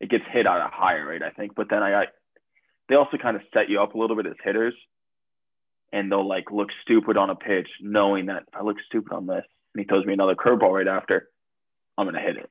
it 0.00 0.10
gets 0.10 0.24
hit 0.30 0.46
at 0.46 0.56
a 0.60 0.70
higher 0.72 1.06
rate, 1.06 1.22
I 1.22 1.30
think. 1.30 1.54
But 1.54 1.68
then 1.68 1.82
I 1.82 1.90
got, 1.90 2.08
they 2.88 2.94
also 2.94 3.18
kind 3.18 3.36
of 3.36 3.42
set 3.52 3.68
you 3.68 3.80
up 3.80 3.94
a 3.94 3.98
little 3.98 4.16
bit 4.16 4.26
as 4.26 4.34
hitters, 4.42 4.74
and 5.92 6.10
they'll 6.10 6.26
like 6.26 6.50
look 6.50 6.68
stupid 6.82 7.16
on 7.16 7.30
a 7.30 7.34
pitch, 7.34 7.68
knowing 7.80 8.26
that 8.26 8.44
if 8.48 8.54
I 8.54 8.62
look 8.62 8.76
stupid 8.86 9.12
on 9.12 9.26
this, 9.26 9.44
and 9.74 9.82
he 9.82 9.84
throws 9.84 10.04
me 10.06 10.12
another 10.12 10.34
curveball 10.34 10.72
right 10.72 10.88
after, 10.88 11.28
I'm 11.98 12.06
gonna 12.06 12.20
hit 12.20 12.36
it, 12.36 12.50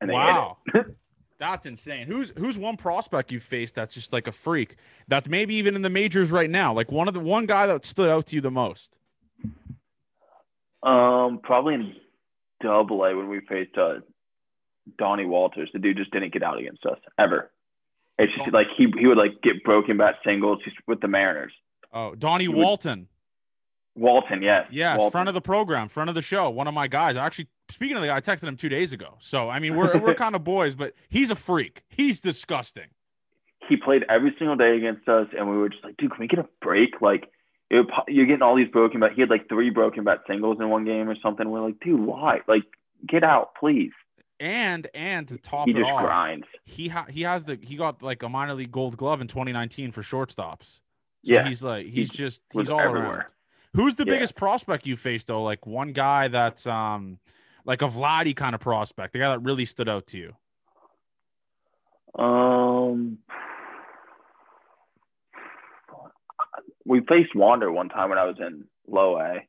and 0.00 0.10
they 0.10 0.14
wow. 0.14 0.58
hit 0.72 0.86
it. 0.86 0.96
That's 1.38 1.66
insane. 1.66 2.06
Who's 2.06 2.32
who's 2.38 2.58
one 2.58 2.76
prospect 2.76 3.30
you 3.30 3.40
faced 3.40 3.74
that's 3.74 3.94
just 3.94 4.12
like 4.12 4.26
a 4.26 4.32
freak? 4.32 4.76
That's 5.08 5.28
maybe 5.28 5.54
even 5.56 5.76
in 5.76 5.82
the 5.82 5.90
majors 5.90 6.30
right 6.30 6.48
now. 6.48 6.72
Like 6.72 6.90
one 6.90 7.08
of 7.08 7.14
the 7.14 7.20
one 7.20 7.44
guy 7.46 7.66
that 7.66 7.84
stood 7.84 8.08
out 8.08 8.26
to 8.28 8.36
you 8.36 8.40
the 8.40 8.50
most. 8.50 8.96
Um, 10.82 11.40
probably 11.42 11.74
in 11.74 11.94
Double 12.62 13.04
A 13.04 13.14
when 13.14 13.28
we 13.28 13.40
faced 13.40 13.76
uh, 13.76 13.96
Donnie 14.98 15.26
Walters. 15.26 15.68
The 15.72 15.78
dude 15.78 15.96
just 15.96 16.10
didn't 16.10 16.32
get 16.32 16.42
out 16.42 16.58
against 16.58 16.86
us 16.86 16.98
ever. 17.18 17.50
It's 18.18 18.32
just 18.38 18.52
like 18.52 18.68
he 18.78 18.86
he 18.98 19.06
would 19.06 19.18
like 19.18 19.42
get 19.42 19.62
broken 19.62 19.98
bat 19.98 20.16
singles 20.24 20.60
He's 20.64 20.72
with 20.86 21.00
the 21.00 21.08
Mariners. 21.08 21.52
Oh, 21.92 22.14
Donnie 22.14 22.48
would- 22.48 22.56
Walton. 22.56 23.08
Walton, 23.94 24.42
yes. 24.42 24.66
Yeah, 24.70 24.96
Walton. 24.96 25.10
front 25.10 25.28
of 25.28 25.34
the 25.34 25.40
program, 25.40 25.88
front 25.88 26.10
of 26.10 26.14
the 26.14 26.20
show. 26.22 26.50
One 26.50 26.68
of 26.68 26.74
my 26.74 26.86
guys. 26.86 27.16
Actually, 27.16 27.48
speaking 27.70 27.96
of 27.96 28.02
the 28.02 28.08
guy, 28.08 28.16
I 28.16 28.20
texted 28.20 28.44
him 28.48 28.56
two 28.56 28.68
days 28.68 28.92
ago. 28.92 29.14
So 29.18 29.48
I 29.48 29.58
mean, 29.58 29.76
we're 29.76 29.98
we're 29.98 30.14
kind 30.26 30.34
of 30.34 30.44
boys, 30.44 30.74
but 30.74 30.94
he's 31.08 31.30
a 31.30 31.34
freak. 31.36 31.82
He's 31.88 32.20
disgusting. 32.20 32.88
he 33.68 33.76
played 33.76 34.04
every 34.08 34.34
single 34.38 34.56
day 34.56 34.76
against 34.76 35.08
us, 35.08 35.26
and 35.36 35.48
we 35.50 35.56
were 35.56 35.68
just 35.68 35.82
like, 35.84 35.96
dude, 35.96 36.10
can 36.10 36.20
we 36.20 36.28
get 36.28 36.38
a 36.38 36.48
break? 36.60 37.00
Like, 37.00 37.30
it 37.70 37.86
you're 38.08 38.26
getting 38.26 38.42
all 38.42 38.56
these 38.56 38.68
broken 38.68 39.00
bat. 39.00 39.12
He 39.14 39.20
had 39.22 39.30
like 39.30 39.48
three 39.48 39.70
broken 39.70 40.04
bat 40.04 40.20
singles 40.28 40.58
in 40.60 40.68
one 40.68 40.84
game 40.84 41.08
or 41.08 41.16
something. 41.22 41.48
We're 41.50 41.62
like, 41.64 41.80
dude, 41.80 42.00
why? 42.00 42.40
Like, 42.46 42.62
get 43.06 43.24
out, 43.24 43.54
please. 43.58 43.92
And 44.38 44.86
and 44.94 45.26
to 45.28 45.38
top 45.38 45.64
He 45.66 45.72
it 45.72 45.78
just 45.78 45.90
off, 45.90 46.02
grinds. 46.04 46.46
he 46.66 46.88
ha- 46.88 47.06
he 47.08 47.22
has 47.22 47.44
the 47.44 47.58
he 47.62 47.74
got 47.76 48.02
like 48.02 48.22
a 48.22 48.28
minor 48.28 48.52
league 48.54 48.70
gold 48.70 48.96
glove 48.96 49.20
in 49.22 49.26
2019 49.28 49.92
for 49.92 50.02
shortstops. 50.02 50.78
So 51.24 51.34
Yeah, 51.34 51.48
he's 51.48 51.62
like 51.62 51.86
he 51.86 51.92
he's 51.92 52.10
just 52.10 52.42
he's 52.52 52.70
all 52.70 52.78
everywhere. 52.78 53.10
around. 53.10 53.24
Who's 53.74 53.94
the 53.94 54.04
Yeah. 54.04 54.12
biggest 54.12 54.36
prospect 54.36 54.86
you 54.86 54.94
faced 54.96 55.26
though? 55.28 55.42
Like 55.42 55.66
one 55.66 55.92
guy 55.92 56.28
that's 56.28 56.66
um 56.66 57.18
like 57.66 57.82
a 57.82 57.88
Vladdy 57.88 58.34
kind 58.34 58.54
of 58.54 58.60
prospect, 58.60 59.12
the 59.12 59.18
guy 59.18 59.28
that 59.30 59.40
really 59.40 59.66
stood 59.66 59.88
out 59.88 60.06
to 60.08 60.18
you. 60.18 60.32
Um, 62.22 63.18
we 66.84 67.00
faced 67.00 67.34
Wander 67.34 67.70
one 67.70 67.88
time 67.88 68.08
when 68.08 68.18
I 68.18 68.24
was 68.24 68.36
in 68.38 68.64
low 68.88 69.18
A, 69.18 69.40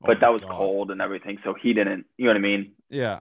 Oh 0.00 0.06
but 0.06 0.14
my 0.14 0.20
that 0.20 0.32
was 0.32 0.42
God. 0.42 0.50
cold 0.52 0.90
and 0.92 1.02
everything, 1.02 1.38
so 1.42 1.54
he 1.60 1.72
didn't. 1.74 2.06
You 2.16 2.26
know 2.26 2.30
what 2.30 2.36
I 2.36 2.40
mean? 2.40 2.72
Yeah, 2.88 3.18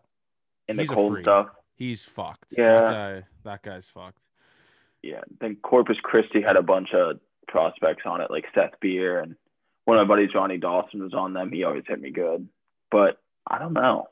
In 0.68 0.78
He's 0.78 0.90
the 0.90 0.96
cold 0.96 1.18
stuff. 1.22 1.48
he's 1.76 2.04
fucked. 2.04 2.54
Yeah. 2.56 2.66
that, 2.82 2.92
guy, 2.92 3.24
that 3.44 3.64
guy's 3.64 3.90
fucked. 3.90 4.20
yeah. 5.02 5.22
Then 5.42 5.56
Corpus 5.64 5.98
Christi 6.04 6.42
had 6.42 6.56
a 6.56 6.62
bunch 6.62 6.94
of 6.94 7.20
prospects 7.48 8.04
on 8.06 8.22
it, 8.22 8.30
like 8.30 8.46
Seth 8.54 8.80
Beer 8.80 9.20
and 9.22 9.36
one 9.86 9.98
of 9.98 10.08
my 10.08 10.14
buddies, 10.16 10.30
Johnny 10.32 10.58
Dawson, 10.58 11.02
was 11.02 11.14
on 11.16 11.34
them. 11.34 11.52
He 11.52 11.64
always 11.64 11.84
hit 11.88 12.00
me 12.00 12.12
good, 12.12 12.48
but 12.92 13.20
I 13.50 13.58
don't 13.60 13.74
know. 13.74 14.08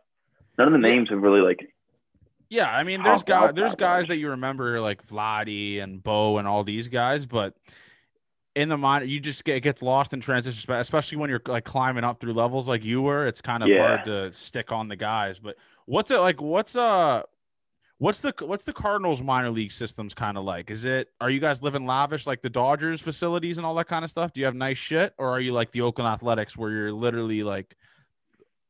None 0.58 0.68
of 0.68 0.74
the 0.74 0.80
names 0.80 1.10
have 1.10 1.22
really 1.22 1.42
like. 1.42 1.68
Yeah, 2.50 2.70
I 2.70 2.84
mean, 2.84 3.04
there's 3.04 3.24
guys, 3.24 3.54
there's 3.56 3.72
that 3.72 3.80
guys 3.80 4.08
that 4.08 4.18
you 4.18 4.30
remember 4.30 4.80
like 4.80 5.06
Vladdy 5.08 5.82
and 5.82 6.02
Bo 6.02 6.38
and 6.38 6.48
all 6.48 6.64
these 6.64 6.88
guys, 6.88 7.26
but 7.26 7.56
in 8.56 8.70
the 8.70 8.78
minor, 8.78 9.06
you 9.06 9.20
just 9.20 9.44
get 9.44 9.62
gets 9.62 9.82
lost 9.82 10.14
in 10.14 10.22
transition, 10.22 10.72
especially 10.74 11.18
when 11.18 11.30
you're 11.30 11.42
like 11.48 11.66
climbing 11.66 12.04
up 12.04 12.20
through 12.22 12.34
levels 12.34 12.68
like 12.70 12.84
you 12.86 13.02
were. 13.02 13.26
It's 13.26 13.42
kind 13.42 13.64
of 13.64 13.70
Yeah. 13.70 13.86
hard 13.86 14.06
to 14.06 14.32
stick 14.32 14.72
on 14.72 14.88
the 14.88 14.96
guys. 14.96 15.40
But 15.40 15.56
what's 15.88 16.12
it 16.12 16.20
like? 16.20 16.40
What's 16.40 16.76
uh, 16.76 17.24
what's 17.98 18.22
the 18.22 18.34
what's 18.42 18.64
the 18.64 18.74
Cardinals 18.74 19.22
minor 19.22 19.50
league 19.50 19.72
systems 19.72 20.14
kind 20.14 20.38
of 20.38 20.46
like? 20.46 20.70
Is 20.72 20.86
it 20.86 21.10
are 21.20 21.30
you 21.30 21.40
guys 21.42 21.62
living 21.62 21.86
lavish 21.86 22.26
like 22.28 22.42
the 22.42 22.50
Dodgers 22.50 23.02
facilities 23.02 23.58
and 23.58 23.66
all 23.66 23.76
that 23.76 23.88
kind 23.88 24.06
of 24.06 24.12
stuff? 24.12 24.32
Do 24.32 24.40
you 24.40 24.46
have 24.46 24.56
nice 24.56 24.78
shit, 24.78 25.14
or 25.18 25.30
are 25.30 25.40
you 25.42 25.52
like 25.52 25.72
the 25.72 25.82
Oakland 25.82 26.08
Athletics 26.10 26.56
where 26.56 26.72
you're 26.72 26.94
literally 26.94 27.44
like 27.44 27.76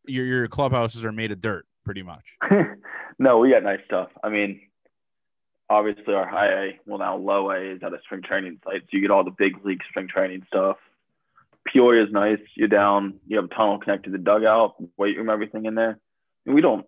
your 0.08 0.26
your 0.26 0.48
clubhouses 0.48 1.06
are 1.06 1.12
made 1.12 1.32
of 1.32 1.42
dirt, 1.42 1.66
pretty 1.84 2.04
much? 2.04 2.26
no, 3.20 3.40
we 3.40 3.52
got 3.52 3.64
nice 3.64 3.80
stuff. 3.86 4.10
I 4.24 4.30
mean, 4.30 4.62
obviously 5.70 6.14
our 6.14 6.28
high 6.28 6.48
A, 6.48 6.80
well 6.86 7.00
now 7.00 7.18
low 7.18 7.52
A 7.52 7.76
is 7.76 7.84
at 7.84 7.94
a 7.94 8.00
spring 8.04 8.22
training 8.24 8.60
site, 8.64 8.82
so 8.82 8.88
you 8.92 9.02
get 9.02 9.12
all 9.12 9.24
the 9.24 9.32
big 9.32 9.64
league 9.66 9.82
spring 9.90 10.08
training 10.08 10.44
stuff. 10.48 10.78
Peoria 11.66 12.04
is 12.04 12.12
nice. 12.12 12.40
You're 12.56 12.68
down. 12.68 13.20
You 13.28 13.38
have 13.38 13.46
a 13.46 13.56
tunnel 13.56 13.80
connected 13.80 14.12
to 14.12 14.18
the 14.18 14.24
dugout, 14.24 14.76
weight 14.98 15.18
room, 15.18 15.30
everything 15.30 15.66
in 15.66 15.76
there. 15.76 15.98
And 16.46 16.54
we 16.54 16.62
don't. 16.62 16.86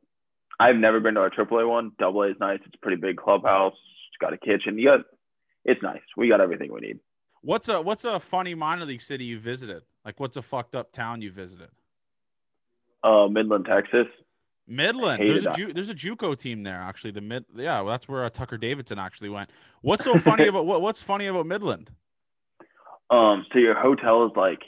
I've 0.60 0.76
never 0.76 1.00
been 1.00 1.16
to 1.16 1.22
our 1.22 1.30
AAA 1.30 1.68
one. 1.68 1.92
Double 1.98 2.22
A 2.24 2.30
is 2.30 2.36
nice. 2.40 2.60
It's 2.66 2.76
a 2.76 2.80
pretty 2.80 3.02
big 3.02 3.18
clubhouse. 3.18 3.74
It's 3.74 4.18
got 4.20 4.34
a 4.34 4.38
kitchen. 4.38 4.78
You 4.78 4.90
got. 4.90 5.00
It's 5.66 5.82
nice. 5.82 6.02
We 6.16 6.30
got 6.30 6.42
everything 6.42 6.72
we 6.72 6.82
need. 6.82 7.00
What's 7.42 7.70
a 7.70 7.82
what's 7.82 8.06
a 8.06 8.20
funny 8.20 8.56
minor 8.56 8.86
league 8.86 9.02
city 9.02 9.26
you 9.26 9.40
visited? 9.40 9.84
Like 10.06 10.20
what's 10.20 10.38
a 10.38 10.42
fucked 10.42 10.76
up 10.76 10.92
town 10.92 11.22
you 11.22 11.32
visited? 11.32 11.70
Uh, 13.04 13.28
Midland, 13.28 13.66
Texas. 13.66 14.08
Midland. 14.68 15.22
There's 15.22 15.46
a. 15.46 15.54
Ju- 15.54 15.74
there's 15.74 15.90
a 15.90 15.96
JUCO 15.96 16.38
team 16.38 16.64
there 16.64 16.82
actually. 16.82 17.12
The 17.12 17.22
mid 17.22 17.46
yeah, 17.56 17.82
well, 17.82 17.92
that's 17.92 18.08
where 18.08 18.26
uh, 18.26 18.30
Tucker 18.30 18.58
Davidson 18.58 19.00
actually 19.00 19.30
went. 19.30 19.50
What's 19.82 20.04
so 20.04 20.18
funny 20.18 20.48
about 20.48 20.66
what 20.66 20.82
what's 20.82 21.02
funny 21.02 21.28
about 21.28 21.46
Midland? 21.46 21.90
Um, 23.10 23.46
so 23.54 23.60
your 23.60 23.80
hotel 23.80 24.26
is 24.26 24.32
like 24.36 24.62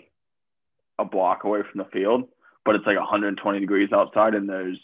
a 0.98 1.06
block 1.06 1.44
away 1.44 1.62
from 1.70 1.80
the 1.80 1.90
field, 1.92 2.30
but 2.64 2.76
it's 2.76 2.86
like 2.86 2.98
120 2.98 3.60
degrees 3.60 3.90
outside, 3.92 4.36
and 4.36 4.48
there's 4.48 4.80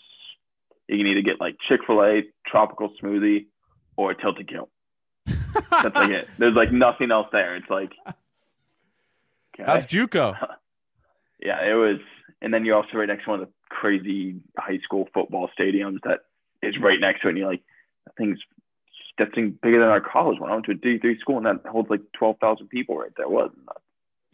you 0.87 0.97
can 0.97 1.07
either 1.07 1.21
get 1.21 1.39
like 1.39 1.55
Chick 1.67 1.81
Fil 1.87 2.03
A, 2.03 2.23
tropical 2.45 2.91
smoothie, 3.01 3.45
or 3.95 4.13
Tilted 4.13 4.49
Kilt. 4.49 4.69
That's 5.25 5.95
like 5.95 6.11
it. 6.11 6.27
There's 6.37 6.53
like 6.53 6.71
nothing 6.71 7.11
else 7.11 7.27
there. 7.31 7.55
It's 7.55 7.69
like 7.69 7.93
okay. 8.07 9.65
That's 9.65 9.85
JUCO. 9.85 10.35
yeah, 11.39 11.65
it 11.65 11.73
was. 11.73 11.99
And 12.41 12.53
then 12.53 12.65
you're 12.65 12.75
also 12.75 12.97
right 12.97 13.07
next 13.07 13.25
to 13.25 13.31
one 13.31 13.41
of 13.41 13.47
the 13.47 13.53
crazy 13.69 14.35
high 14.57 14.79
school 14.83 15.07
football 15.13 15.49
stadiums 15.57 15.99
that 16.03 16.19
is 16.61 16.75
right 16.81 16.99
next 16.99 17.21
to 17.21 17.27
it. 17.27 17.31
And 17.31 17.37
you're 17.37 17.49
like, 17.49 17.63
that 18.05 18.15
thing's 18.17 18.39
that 19.17 19.33
thing 19.33 19.57
bigger 19.61 19.79
than 19.79 19.87
our 19.87 20.01
college 20.01 20.39
one. 20.39 20.51
I 20.51 20.53
went 20.53 20.65
to 20.65 20.71
a 20.71 20.75
D 20.75 20.99
three 20.99 21.19
school 21.19 21.37
and 21.37 21.45
that 21.45 21.65
holds 21.69 21.89
like 21.89 22.01
twelve 22.17 22.37
thousand 22.39 22.67
people 22.67 22.97
right 22.97 23.11
there. 23.17 23.27
The 23.27 23.59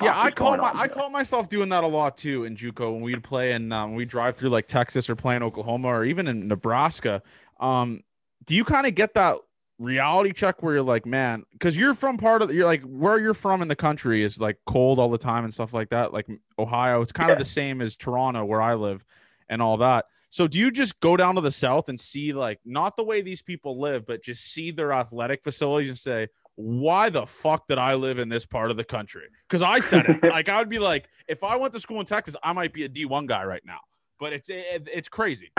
Yeah, 0.04 0.20
I 0.20 0.32
call 0.32 0.58
my 0.58 0.72
I 0.74 0.88
call 0.88 1.10
myself 1.10 1.50
doing 1.50 1.70
that 1.70 1.84
a 1.84 1.88
lot 1.88 2.18
too 2.18 2.46
in 2.46 2.56
JUCO 2.56 2.94
when 2.94 3.02
we'd 3.02 3.24
play 3.24 3.52
and 3.52 3.72
um, 3.72 3.94
we 3.94 4.06
drive 4.06 4.36
through 4.36 4.50
like 4.50 4.68
Texas 4.68 5.10
or 5.10 5.16
play 5.16 5.36
in 5.36 5.44
Oklahoma 5.44 5.90
or 5.90 6.04
even 6.04 6.28
in 6.28 6.48
Nebraska. 6.48 7.22
Um, 7.60 8.04
do 8.46 8.56
you 8.56 8.64
kind 8.64 8.88
of 8.88 8.96
get 8.96 9.14
that 9.14 9.38
reality 9.82 10.32
check 10.32 10.62
where 10.62 10.76
you're 10.76 10.84
like, 10.84 11.06
man, 11.06 11.44
because 11.52 11.76
you're 11.76 11.94
from 11.94 12.18
part 12.18 12.42
of 12.42 12.54
you're 12.54 12.66
like 12.66 12.84
where 12.84 13.20
you're 13.20 13.34
from 13.34 13.62
in 13.62 13.68
the 13.68 13.76
country 13.76 14.24
is 14.24 14.40
like 14.40 14.58
cold 14.66 15.00
all 15.00 15.10
the 15.10 15.18
time 15.18 15.44
and 15.44 15.54
stuff 15.54 15.74
like 15.74 15.90
that. 15.90 16.14
Like 16.14 16.28
Ohio, 16.60 17.02
it's 17.02 17.12
kind 17.12 17.32
of 17.32 17.40
the 17.40 17.46
same 17.46 17.82
as 17.82 17.96
Toronto 17.96 18.46
where 18.46 18.62
I 18.62 18.76
live 18.76 19.04
and 19.50 19.62
all 19.62 19.78
that. 19.78 20.06
So 20.30 20.48
do 20.48 20.58
you 20.60 20.72
just 20.72 21.00
go 21.02 21.18
down 21.18 21.36
to 21.36 21.42
the 21.42 21.52
south 21.52 21.90
and 21.90 22.00
see 22.00 22.32
like 22.32 22.60
not 22.64 22.96
the 22.96 23.04
way 23.04 23.22
these 23.22 23.42
people 23.42 23.82
live, 23.82 24.06
but 24.06 24.24
just 24.24 24.54
see 24.54 24.72
their 24.72 24.94
athletic 24.94 25.44
facilities 25.44 25.90
and 25.90 25.98
say, 25.98 26.28
why 26.56 27.10
the 27.10 27.26
fuck 27.26 27.68
did 27.68 27.78
I 27.78 27.96
live 27.96 28.20
in 28.20 28.30
this 28.30 28.46
part 28.46 28.72
of 28.72 28.78
the 28.78 28.84
country? 28.84 29.24
Because 29.50 29.64
I 29.64 29.80
said 29.80 30.06
it. 30.08 30.24
like 30.30 30.48
I 30.48 30.60
would 30.60 30.70
be 30.70 30.80
like, 30.80 31.10
if 31.28 31.44
I 31.44 31.56
went 31.56 31.74
to 31.74 31.80
school 31.80 32.00
in 32.00 32.06
Texas, 32.06 32.36
I 32.44 32.54
might 32.54 32.72
be 32.72 32.84
a 32.86 32.88
D 32.88 33.06
one 33.06 33.26
guy 33.26 33.44
right 33.44 33.64
now. 33.66 33.80
But 34.20 34.34
it's 34.34 34.50
it, 34.50 34.88
it's 34.94 35.10
crazy. 35.10 35.52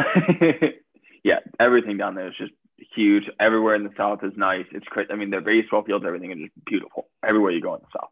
yeah, 1.24 1.40
everything 1.58 1.96
down 1.96 2.14
there 2.14 2.28
is 2.28 2.34
just 2.38 2.52
huge. 2.94 3.24
Everywhere 3.40 3.74
in 3.74 3.84
the 3.84 3.92
South 3.96 4.20
is 4.22 4.32
nice. 4.36 4.66
It's 4.72 4.86
great. 4.86 5.08
I 5.10 5.16
mean, 5.16 5.30
their 5.30 5.40
baseball 5.40 5.82
fields, 5.82 6.04
everything 6.06 6.32
is 6.32 6.38
just 6.38 6.64
beautiful. 6.64 7.08
Everywhere 7.26 7.52
you 7.52 7.60
go 7.60 7.74
in 7.74 7.80
the 7.80 7.98
South. 7.98 8.10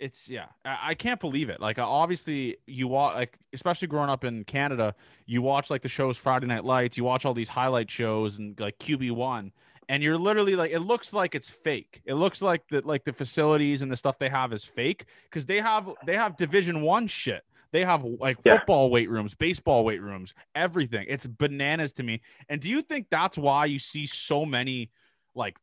It's 0.00 0.28
yeah, 0.28 0.46
I, 0.64 0.94
can't 0.94 1.20
believe 1.20 1.48
it. 1.48 1.60
Like 1.60 1.78
uh, 1.78 1.88
obviously 1.88 2.56
you 2.66 2.88
watch 2.88 3.14
like 3.14 3.38
especially 3.52 3.88
growing 3.88 4.10
up 4.10 4.24
in 4.24 4.42
Canada, 4.44 4.94
you 5.24 5.40
watch 5.40 5.70
like 5.70 5.82
the 5.82 5.88
shows 5.88 6.16
Friday 6.16 6.46
Night 6.46 6.64
Lights, 6.64 6.96
you 6.96 7.04
watch 7.04 7.24
all 7.24 7.32
these 7.32 7.48
highlight 7.48 7.90
shows 7.90 8.38
and 8.38 8.58
like 8.58 8.78
QB 8.80 9.12
one, 9.12 9.52
and 9.88 10.02
you're 10.02 10.18
literally 10.18 10.56
like 10.56 10.72
it 10.72 10.80
looks 10.80 11.12
like 11.12 11.36
it's 11.36 11.48
fake. 11.48 12.02
It 12.04 12.14
looks 12.14 12.42
like 12.42 12.66
the 12.68 12.82
like 12.84 13.04
the 13.04 13.12
facilities 13.12 13.82
and 13.82 13.90
the 13.90 13.96
stuff 13.96 14.18
they 14.18 14.28
have 14.28 14.52
is 14.52 14.64
fake 14.64 15.04
because 15.24 15.46
they 15.46 15.60
have 15.60 15.88
they 16.04 16.16
have 16.16 16.36
Division 16.36 16.82
one 16.82 17.06
shit. 17.06 17.44
They 17.74 17.84
have 17.84 18.04
like 18.04 18.38
Yeah. 18.44 18.58
football 18.58 18.88
weight 18.88 19.10
rooms, 19.10 19.34
baseball 19.34 19.84
weight 19.84 20.00
rooms, 20.00 20.32
everything. 20.54 21.06
It's 21.08 21.26
bananas 21.26 21.92
to 21.94 22.04
me. 22.04 22.20
And 22.48 22.60
do 22.60 22.68
you 22.68 22.80
think 22.82 23.08
that's 23.10 23.36
why 23.36 23.64
you 23.64 23.80
see 23.80 24.06
so 24.06 24.46
many 24.46 24.92
like 25.34 25.58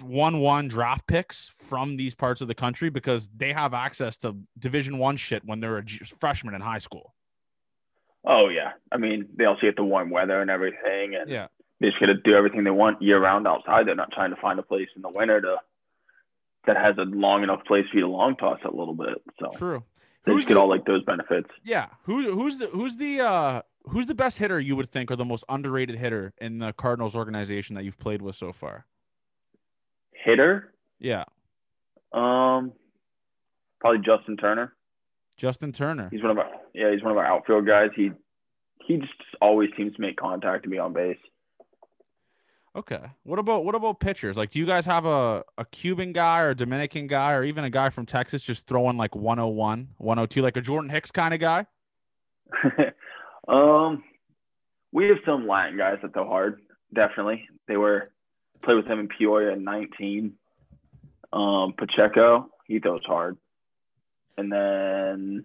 one 0.00 0.38
one 0.38 0.68
draft 0.68 1.08
picks 1.08 1.48
from 1.48 1.96
these 1.96 2.14
parts 2.14 2.40
of 2.40 2.46
the 2.46 2.54
country 2.54 2.88
because 2.88 3.28
they 3.36 3.52
have 3.52 3.74
access 3.74 4.16
to 4.18 4.36
Division 4.60 4.96
one 4.96 5.16
shit 5.16 5.44
when 5.44 5.58
they're 5.58 5.78
a 5.78 5.84
freshman 6.20 6.54
in 6.54 6.60
high 6.60 6.78
school? 6.78 7.12
Oh 8.24 8.48
yeah. 8.48 8.74
I 8.92 8.96
mean, 8.96 9.28
they 9.34 9.46
also 9.46 9.62
get 9.62 9.74
the 9.74 9.82
warm 9.82 10.08
weather 10.08 10.40
and 10.40 10.50
everything, 10.50 11.16
and 11.16 11.28
Yeah, 11.28 11.48
they 11.80 11.88
just 11.88 11.98
get 11.98 12.06
to 12.06 12.14
do 12.14 12.36
everything 12.36 12.62
they 12.62 12.70
want 12.70 13.02
year 13.02 13.18
round 13.18 13.48
outside. 13.48 13.88
They're 13.88 13.96
not 13.96 14.12
trying 14.12 14.30
to 14.30 14.40
find 14.40 14.56
a 14.60 14.62
place 14.62 14.88
in 14.94 15.02
the 15.02 15.10
winter 15.10 15.40
to 15.40 15.58
that 16.68 16.76
has 16.76 16.96
a 16.96 17.02
long 17.02 17.42
enough 17.42 17.64
place 17.64 17.86
for 17.90 17.96
you 17.96 18.02
to 18.02 18.08
long 18.08 18.36
toss 18.36 18.60
a 18.64 18.70
little 18.70 18.94
bit. 18.94 19.20
So 19.40 19.50
true. 19.56 19.82
They 20.24 20.32
Who's 20.32 20.46
get 20.46 20.54
the, 20.54 20.60
all 20.60 20.68
like 20.68 20.84
those 20.84 21.02
benefits. 21.04 21.48
yeah? 21.64 21.86
Who 22.04 22.32
who's 22.32 22.58
the 22.58 22.66
who's 22.68 22.96
the 22.96 23.20
uh 23.20 23.62
who's 23.88 24.06
the 24.06 24.14
best 24.14 24.38
hitter 24.38 24.60
you 24.60 24.76
would 24.76 24.88
think 24.88 25.10
or 25.10 25.16
the 25.16 25.24
most 25.24 25.44
underrated 25.48 25.98
hitter 25.98 26.32
in 26.40 26.58
the 26.58 26.72
Cardinals 26.72 27.16
organization 27.16 27.74
that 27.74 27.84
you've 27.84 27.98
played 27.98 28.22
with 28.22 28.36
so 28.36 28.52
far? 28.52 28.86
Hitter, 30.12 30.72
Yeah, 31.00 31.24
um, 32.12 32.72
probably 33.80 33.98
Justin 34.04 34.36
Toerner. 34.36 34.70
Justin 35.36 35.72
Toerner. 35.72 36.12
He's 36.12 36.22
one 36.22 36.30
of 36.30 36.38
our 36.38 36.48
yeah, 36.72 36.92
he's 36.92 37.02
one 37.02 37.10
of 37.10 37.18
our 37.18 37.26
outfield 37.26 37.66
guys. 37.66 37.90
He 37.96 38.10
he 38.86 38.98
just 38.98 39.12
always 39.40 39.70
seems 39.76 39.94
to 39.96 40.00
make 40.00 40.16
contact 40.16 40.62
to 40.64 40.68
be 40.70 40.78
on 40.78 40.92
base. 40.92 41.18
Okay. 42.74 43.00
What 43.24 43.38
about 43.38 43.64
what 43.64 43.74
about 43.74 44.00
pitchers? 44.00 44.36
Like, 44.36 44.50
do 44.50 44.58
you 44.58 44.64
guys 44.64 44.86
have 44.86 45.04
a, 45.04 45.44
a 45.58 45.64
Cuban 45.66 46.12
guy 46.12 46.40
or 46.40 46.50
a 46.50 46.54
Dominican 46.54 47.06
guy 47.06 47.32
or 47.32 47.44
even 47.44 47.64
a 47.64 47.70
guy 47.70 47.90
from 47.90 48.06
Texas 48.06 48.42
just 48.42 48.66
throwing 48.66 48.96
like 48.96 49.14
101, 49.14 49.88
102, 49.98 50.42
like 50.42 50.56
a 50.56 50.62
Jordan 50.62 50.88
Hicks 50.88 51.10
kind 51.10 51.34
of 51.34 51.40
guy? 51.40 51.66
um, 53.48 54.02
we 54.90 55.08
have 55.08 55.18
some 55.26 55.46
Latin 55.46 55.76
guys 55.76 55.98
that 56.02 56.14
throw 56.14 56.26
hard. 56.26 56.62
Definitely, 56.94 57.46
they 57.68 57.76
were 57.76 58.10
played 58.62 58.76
with 58.76 58.86
him 58.86 59.00
in 59.00 59.08
Peoria 59.08 59.52
in 59.52 59.64
19. 59.64 60.32
Um, 61.32 61.74
Pacheco, 61.76 62.48
he 62.66 62.78
throws 62.78 63.04
hard, 63.04 63.36
and 64.38 64.50
then 64.50 65.44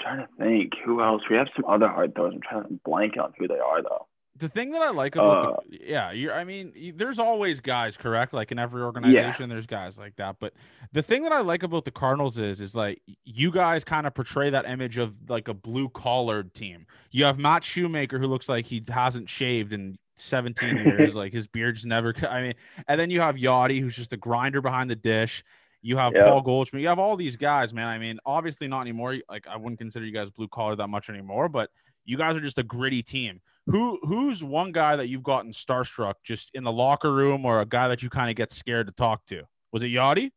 trying 0.00 0.18
to 0.20 0.28
think 0.38 0.72
who 0.84 1.02
else. 1.02 1.22
We 1.28 1.36
have 1.36 1.48
some 1.56 1.64
other 1.64 1.88
hard 1.88 2.14
throwers. 2.14 2.34
I'm 2.34 2.40
trying 2.42 2.68
to 2.68 2.80
blank 2.84 3.16
out 3.16 3.34
who 3.38 3.48
they 3.48 3.58
are 3.58 3.82
though. 3.82 4.06
The 4.36 4.48
thing 4.48 4.70
that 4.72 4.80
I 4.80 4.90
like 4.90 5.14
about 5.14 5.44
Uh, 5.44 5.56
the 5.68 5.80
yeah, 5.86 6.10
you're 6.10 6.32
I 6.32 6.44
mean, 6.44 6.72
y- 6.74 6.92
there's 6.96 7.18
always 7.18 7.60
guys, 7.60 7.96
correct? 7.98 8.32
Like 8.32 8.50
in 8.50 8.58
every 8.58 8.82
organization, 8.82 9.48
there's 9.50 9.66
guys 9.66 9.98
like 9.98 10.16
that. 10.16 10.36
But 10.40 10.54
the 10.92 11.02
thing 11.02 11.22
that 11.24 11.32
I 11.32 11.40
like 11.42 11.62
about 11.62 11.84
the 11.84 11.90
Cardinals 11.90 12.38
is 12.38 12.60
is 12.60 12.74
like 12.74 13.02
you 13.24 13.50
guys 13.50 13.84
kind 13.84 14.06
of 14.06 14.14
portray 14.14 14.48
that 14.50 14.66
image 14.68 14.96
of 14.98 15.14
like 15.28 15.48
a 15.48 15.54
blue 15.54 15.88
collared 15.90 16.54
team. 16.54 16.86
You 17.10 17.26
have 17.26 17.38
Matt 17.38 17.62
Shoemaker 17.62 18.18
who 18.18 18.26
looks 18.26 18.48
like 18.48 18.64
he 18.64 18.82
hasn't 18.88 19.28
shaved 19.28 19.72
in 19.74 19.98
17 20.16 20.76
years, 20.86 21.14
like 21.14 21.32
his 21.32 21.46
beard's 21.46 21.84
never. 21.84 22.14
I 22.28 22.40
mean, 22.42 22.54
and 22.88 22.98
then 22.98 23.10
you 23.10 23.20
have 23.20 23.36
Yadi 23.36 23.80
who's 23.80 23.94
just 23.96 24.14
a 24.14 24.16
grinder 24.16 24.62
behind 24.62 24.88
the 24.90 24.96
dish. 24.96 25.44
You 25.82 25.98
have 25.98 26.14
Yeah. 26.14 26.24
Paul 26.24 26.40
Goldschmidt. 26.40 26.80
You 26.80 26.88
have 26.88 26.98
all 26.98 27.16
these 27.16 27.36
guys, 27.36 27.74
man. 27.74 27.86
I 27.88 27.98
mean, 27.98 28.18
obviously 28.24 28.66
not 28.66 28.80
anymore. 28.80 29.16
Like 29.28 29.46
I 29.46 29.56
wouldn't 29.56 29.78
consider 29.78 30.06
you 30.06 30.12
guys 30.12 30.30
blue 30.30 30.48
collar 30.48 30.74
that 30.76 30.88
much 30.88 31.10
anymore, 31.10 31.48
but 31.50 31.70
you 32.04 32.16
guys 32.16 32.36
are 32.36 32.40
just 32.40 32.58
a 32.58 32.62
gritty 32.62 33.02
team. 33.02 33.40
Who 33.66 33.98
who's 34.02 34.42
one 34.42 34.72
guy 34.72 34.96
that 34.96 35.08
you've 35.08 35.22
gotten 35.22 35.52
starstruck 35.52 36.14
just 36.24 36.50
in 36.54 36.64
the 36.64 36.72
locker 36.72 37.12
room 37.12 37.44
or 37.44 37.60
a 37.60 37.66
guy 37.66 37.88
that 37.88 38.02
you 38.02 38.10
kind 38.10 38.28
of 38.28 38.36
get 38.36 38.52
scared 38.52 38.88
to 38.88 38.92
talk 38.92 39.24
to? 39.26 39.44
Was 39.72 39.82
it 39.82 39.88
Yadi? 39.88 40.30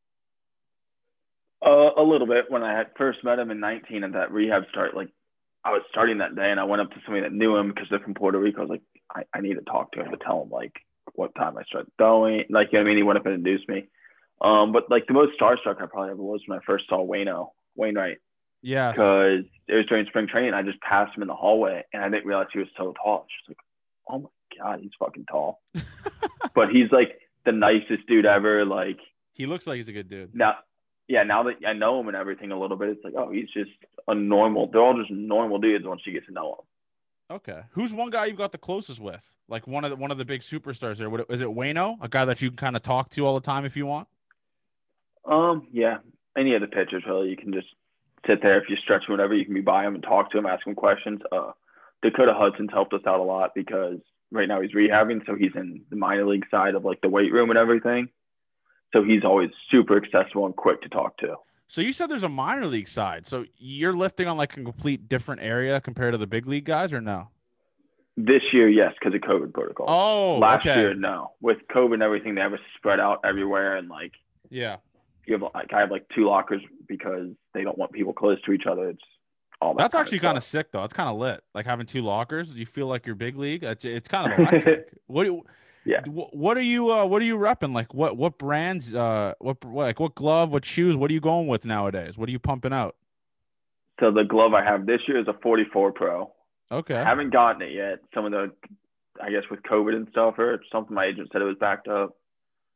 Uh, 1.65 1.89
a 1.97 2.03
little 2.03 2.27
bit 2.27 2.45
when 2.49 2.61
I 2.61 2.77
had 2.77 2.91
first 2.97 3.23
met 3.23 3.39
him 3.39 3.49
in 3.49 3.59
19 3.59 4.03
at 4.03 4.13
that 4.13 4.31
rehab 4.31 4.63
start. 4.69 4.95
Like 4.95 5.09
I 5.63 5.71
was 5.71 5.81
starting 5.89 6.19
that 6.19 6.35
day, 6.35 6.51
and 6.51 6.59
I 6.59 6.65
went 6.65 6.81
up 6.81 6.91
to 6.91 6.97
somebody 7.05 7.23
that 7.23 7.33
knew 7.33 7.55
him 7.55 7.69
because 7.69 7.87
they're 7.89 7.99
from 7.99 8.13
Puerto 8.13 8.39
Rico. 8.39 8.59
I 8.59 8.61
was 8.61 8.69
like, 8.69 8.81
I, 9.09 9.37
I 9.37 9.41
need 9.41 9.55
to 9.55 9.61
talk 9.61 9.91
to 9.93 10.01
him 10.01 10.11
to 10.11 10.17
tell 10.17 10.43
him 10.43 10.49
like 10.51 10.73
what 11.13 11.33
time 11.35 11.57
I 11.57 11.63
start 11.63 11.87
throwing. 11.97 12.43
Like 12.49 12.69
you 12.71 12.77
know 12.77 12.83
what 12.83 12.89
I 12.89 12.89
mean, 12.89 12.97
he 12.97 13.03
went 13.03 13.17
up 13.17 13.25
and 13.25 13.35
introduced 13.35 13.67
me. 13.67 13.87
Um, 14.41 14.71
but 14.71 14.91
like 14.91 15.07
the 15.07 15.13
most 15.13 15.39
starstruck 15.39 15.81
I 15.81 15.87
probably 15.87 16.11
ever 16.11 16.21
was 16.21 16.41
when 16.45 16.59
I 16.59 16.61
first 16.65 16.85
saw 16.87 17.05
Wayno 17.05 17.49
Wainwright 17.75 18.17
Yes. 18.65 18.93
because 18.95 19.43
it 19.67 19.75
was 19.75 19.85
during 19.87 20.05
spring 20.07 20.27
training. 20.27 20.53
I 20.53 20.63
just 20.63 20.79
passed 20.81 21.15
him 21.15 21.21
in 21.21 21.27
the 21.27 21.35
hallway, 21.35 21.83
and 21.93 22.03
I 22.03 22.09
didn't 22.09 22.25
realize 22.25 22.47
he 22.51 22.59
was 22.59 22.67
so 22.75 22.93
tall. 23.03 23.27
She's 23.29 23.49
like, 23.49 23.57
oh 24.09 24.19
my 24.19 24.29
god, 24.63 24.79
he's 24.81 24.91
fucking 24.99 25.25
tall. 25.29 25.61
but 26.55 26.69
he's 26.71 26.91
like 26.91 27.19
the 27.45 27.51
nicest 27.51 28.07
dude 28.07 28.25
ever. 28.25 28.65
Like 28.65 28.99
He 29.33 29.45
looks 29.45 29.67
like 29.67 29.77
he's 29.77 29.87
a 29.87 29.93
good 29.93 30.09
dude. 30.09 30.33
now 30.35 30.55
yeah 31.07 31.21
now 31.21 31.43
that 31.43 31.53
i 31.67 31.71
know 31.73 31.99
him 31.99 32.07
and 32.07 32.17
everything 32.17 32.51
a 32.51 32.59
little 32.59 32.75
bit 32.77 32.89
it's 32.89 33.03
like 33.03 33.13
oh 33.15 33.29
he's 33.29 33.47
just 33.51 33.69
a 34.07 34.15
normal 34.15 34.65
they're 34.71 34.81
all 34.81 34.97
just 34.99 35.11
normal 35.11 35.59
dudes 35.59 35.85
once 35.85 36.01
you 36.03 36.11
get 36.11 36.25
to 36.25 36.33
know 36.33 36.55
them 36.57 36.65
Okay. 37.37 37.61
Who's 37.71 37.91
one 37.91 38.11
guy 38.11 38.25
you've 38.25 38.37
got 38.37 38.51
the 38.51 38.59
closest 38.59 38.99
with? 38.99 39.33
Like 39.47 39.65
one 39.67 39.83
of 39.83 39.89
the 39.91 39.95
one 39.95 40.11
of 40.11 40.19
the 40.19 40.25
big 40.25 40.41
superstars 40.41 40.97
there. 40.97 41.09
What 41.09 41.25
is 41.29 41.41
it 41.41 41.47
Wayno? 41.47 41.97
A 42.01 42.07
guy 42.07 42.23
that 42.25 42.39
you 42.39 42.49
can 42.51 42.57
kind 42.57 42.75
of 42.75 42.83
talk 42.83 43.09
to 43.11 43.25
all 43.25 43.33
the 43.33 43.41
time 43.45 43.65
if 43.65 43.75
you 43.77 43.85
want? 43.87 44.07
um 45.25 45.67
yeah 45.71 45.97
any 46.37 46.53
of 46.55 46.61
the 46.61 46.67
pitchers 46.67 47.03
really 47.07 47.29
you 47.29 47.37
can 47.37 47.51
just 47.53 47.67
sit 48.27 48.41
there 48.41 48.57
if 48.61 48.69
you 48.69 48.75
stretch 48.77 49.03
whatever 49.07 49.33
you 49.35 49.45
can 49.45 49.53
be 49.53 49.61
by 49.61 49.85
him 49.85 49.95
and 49.95 50.03
talk 50.03 50.31
to 50.31 50.37
him 50.37 50.45
ask 50.45 50.65
him 50.65 50.75
questions 50.75 51.21
uh 51.31 51.51
dakota 52.01 52.33
hudson's 52.35 52.69
helped 52.71 52.93
us 52.93 53.01
out 53.07 53.19
a 53.19 53.23
lot 53.23 53.51
because 53.55 53.99
right 54.31 54.47
now 54.47 54.61
he's 54.61 54.71
rehabbing 54.73 55.25
so 55.25 55.35
he's 55.35 55.51
in 55.55 55.81
the 55.89 55.95
minor 55.95 56.25
league 56.27 56.45
side 56.51 56.75
of 56.75 56.83
like 56.85 56.99
the 57.01 57.09
weight 57.09 57.31
room 57.31 57.49
and 57.49 57.57
everything 57.59 58.07
so 58.93 59.03
he's 59.03 59.23
always 59.23 59.49
super 59.71 59.97
accessible 59.97 60.45
and 60.45 60.55
quick 60.55 60.81
to 60.81 60.89
talk 60.89 61.17
to 61.17 61.35
So 61.67 61.81
you 61.81 61.93
said 61.93 62.09
there's 62.09 62.23
a 62.23 62.29
minor 62.29 62.67
league 62.67 62.87
side. 62.87 63.25
So 63.27 63.45
you're 63.57 63.93
lifting 63.95 64.27
on 64.27 64.37
like 64.37 64.55
a 64.55 64.63
complete 64.63 65.09
different 65.09 65.41
area 65.41 65.81
compared 65.81 66.13
to 66.13 66.17
the 66.19 66.27
big 66.27 66.45
league 66.47 66.65
guys 66.65 66.93
or 66.93 67.01
no? 67.01 67.29
this 68.17 68.43
year 68.53 68.69
yes 68.69 68.93
because 68.97 69.13
of 69.13 69.19
covid 69.21 69.53
protocol 69.53 69.87
Oh, 69.89 70.37
last 70.39 70.65
okay. 70.65 70.79
year 70.79 70.93
no 70.93 71.31
with 71.41 71.57
covid 71.73 71.95
and 71.95 72.03
everything 72.03 72.35
they 72.35 72.41
have 72.41 72.53
us 72.53 72.59
spread 72.77 72.99
out 72.99 73.19
everywhere 73.25 73.75
and 73.75 73.89
like 73.89 74.13
Yeah. 74.49 74.77
you 75.25 75.33
have 75.33 75.41
like 75.53 75.73
I 75.73 75.81
have 75.81 75.91
like 75.91 76.05
two 76.15 76.25
lockers 76.25 76.61
because 76.87 77.29
they 77.53 77.63
don't 77.63 77.77
want 77.77 77.91
people 77.91 78.13
close 78.13 78.41
to 78.43 78.51
each 78.51 78.65
other. 78.65 78.89
It's 78.89 79.01
all 79.61 79.73
that 79.73 79.83
That's 79.83 79.95
actually 79.95 80.19
kind 80.19 80.37
of 80.37 80.43
sick 80.43 80.71
though. 80.71 80.83
It's 80.83 80.93
kind 80.93 81.09
of 81.09 81.17
lit. 81.17 81.43
Like 81.53 81.65
having 81.65 81.85
two 81.85 82.01
lockers. 82.01 82.51
Do 82.51 82.59
you 82.59 82.65
feel 82.65 82.87
like 82.87 83.05
you're 83.05 83.15
big 83.15 83.37
league? 83.37 83.63
It's, 83.63 83.85
it's 83.85 84.07
kind 84.07 84.31
of 84.31 84.39
electric. 84.51 84.89
what 85.07 85.23
do 85.25 85.31
you, 85.33 85.45
Yeah. 85.85 86.01
What 86.07 86.57
are 86.57 86.61
you 86.61 86.91
uh 86.91 87.05
what 87.05 87.21
are 87.21 87.25
you 87.25 87.37
repping? 87.37 87.73
Like 87.73 87.93
what 87.93 88.17
what 88.17 88.37
brands 88.37 88.93
uh 88.93 89.33
what 89.39 89.63
what- 89.65 89.85
like 89.85 89.99
what 89.99 90.15
glove, 90.15 90.51
what 90.51 90.65
shoes, 90.65 90.95
what 90.95 91.09
are 91.09 91.13
you 91.13 91.19
going 91.21 91.47
with 91.47 91.65
nowadays? 91.65 92.17
What 92.17 92.27
are 92.29 92.31
you 92.31 92.39
pumping 92.39 92.73
out? 92.73 92.95
So 93.99 94.11
the 94.11 94.23
glove 94.25 94.53
I 94.53 94.63
have 94.63 94.85
this 94.85 94.99
year 95.07 95.19
is 95.19 95.27
a 95.29 95.33
44 95.41 95.93
Pro. 95.93 96.31
Okay. 96.71 96.95
I 96.95 97.03
haven't 97.03 97.31
gotten 97.31 97.61
it 97.61 97.71
yet. 97.71 97.99
Some 98.13 98.25
of 98.25 98.31
the, 98.31 98.51
I 99.23 99.29
guess 99.29 99.43
with 99.49 99.61
COVID 99.63 99.95
and 99.95 100.07
stuff, 100.11 100.37
or 100.37 100.61
something 100.71 100.93
my 100.93 101.05
agent 101.05 101.29
said 101.31 101.41
it 101.41 101.45
was 101.45 101.55
backed 101.59 101.87
up. 101.87 102.17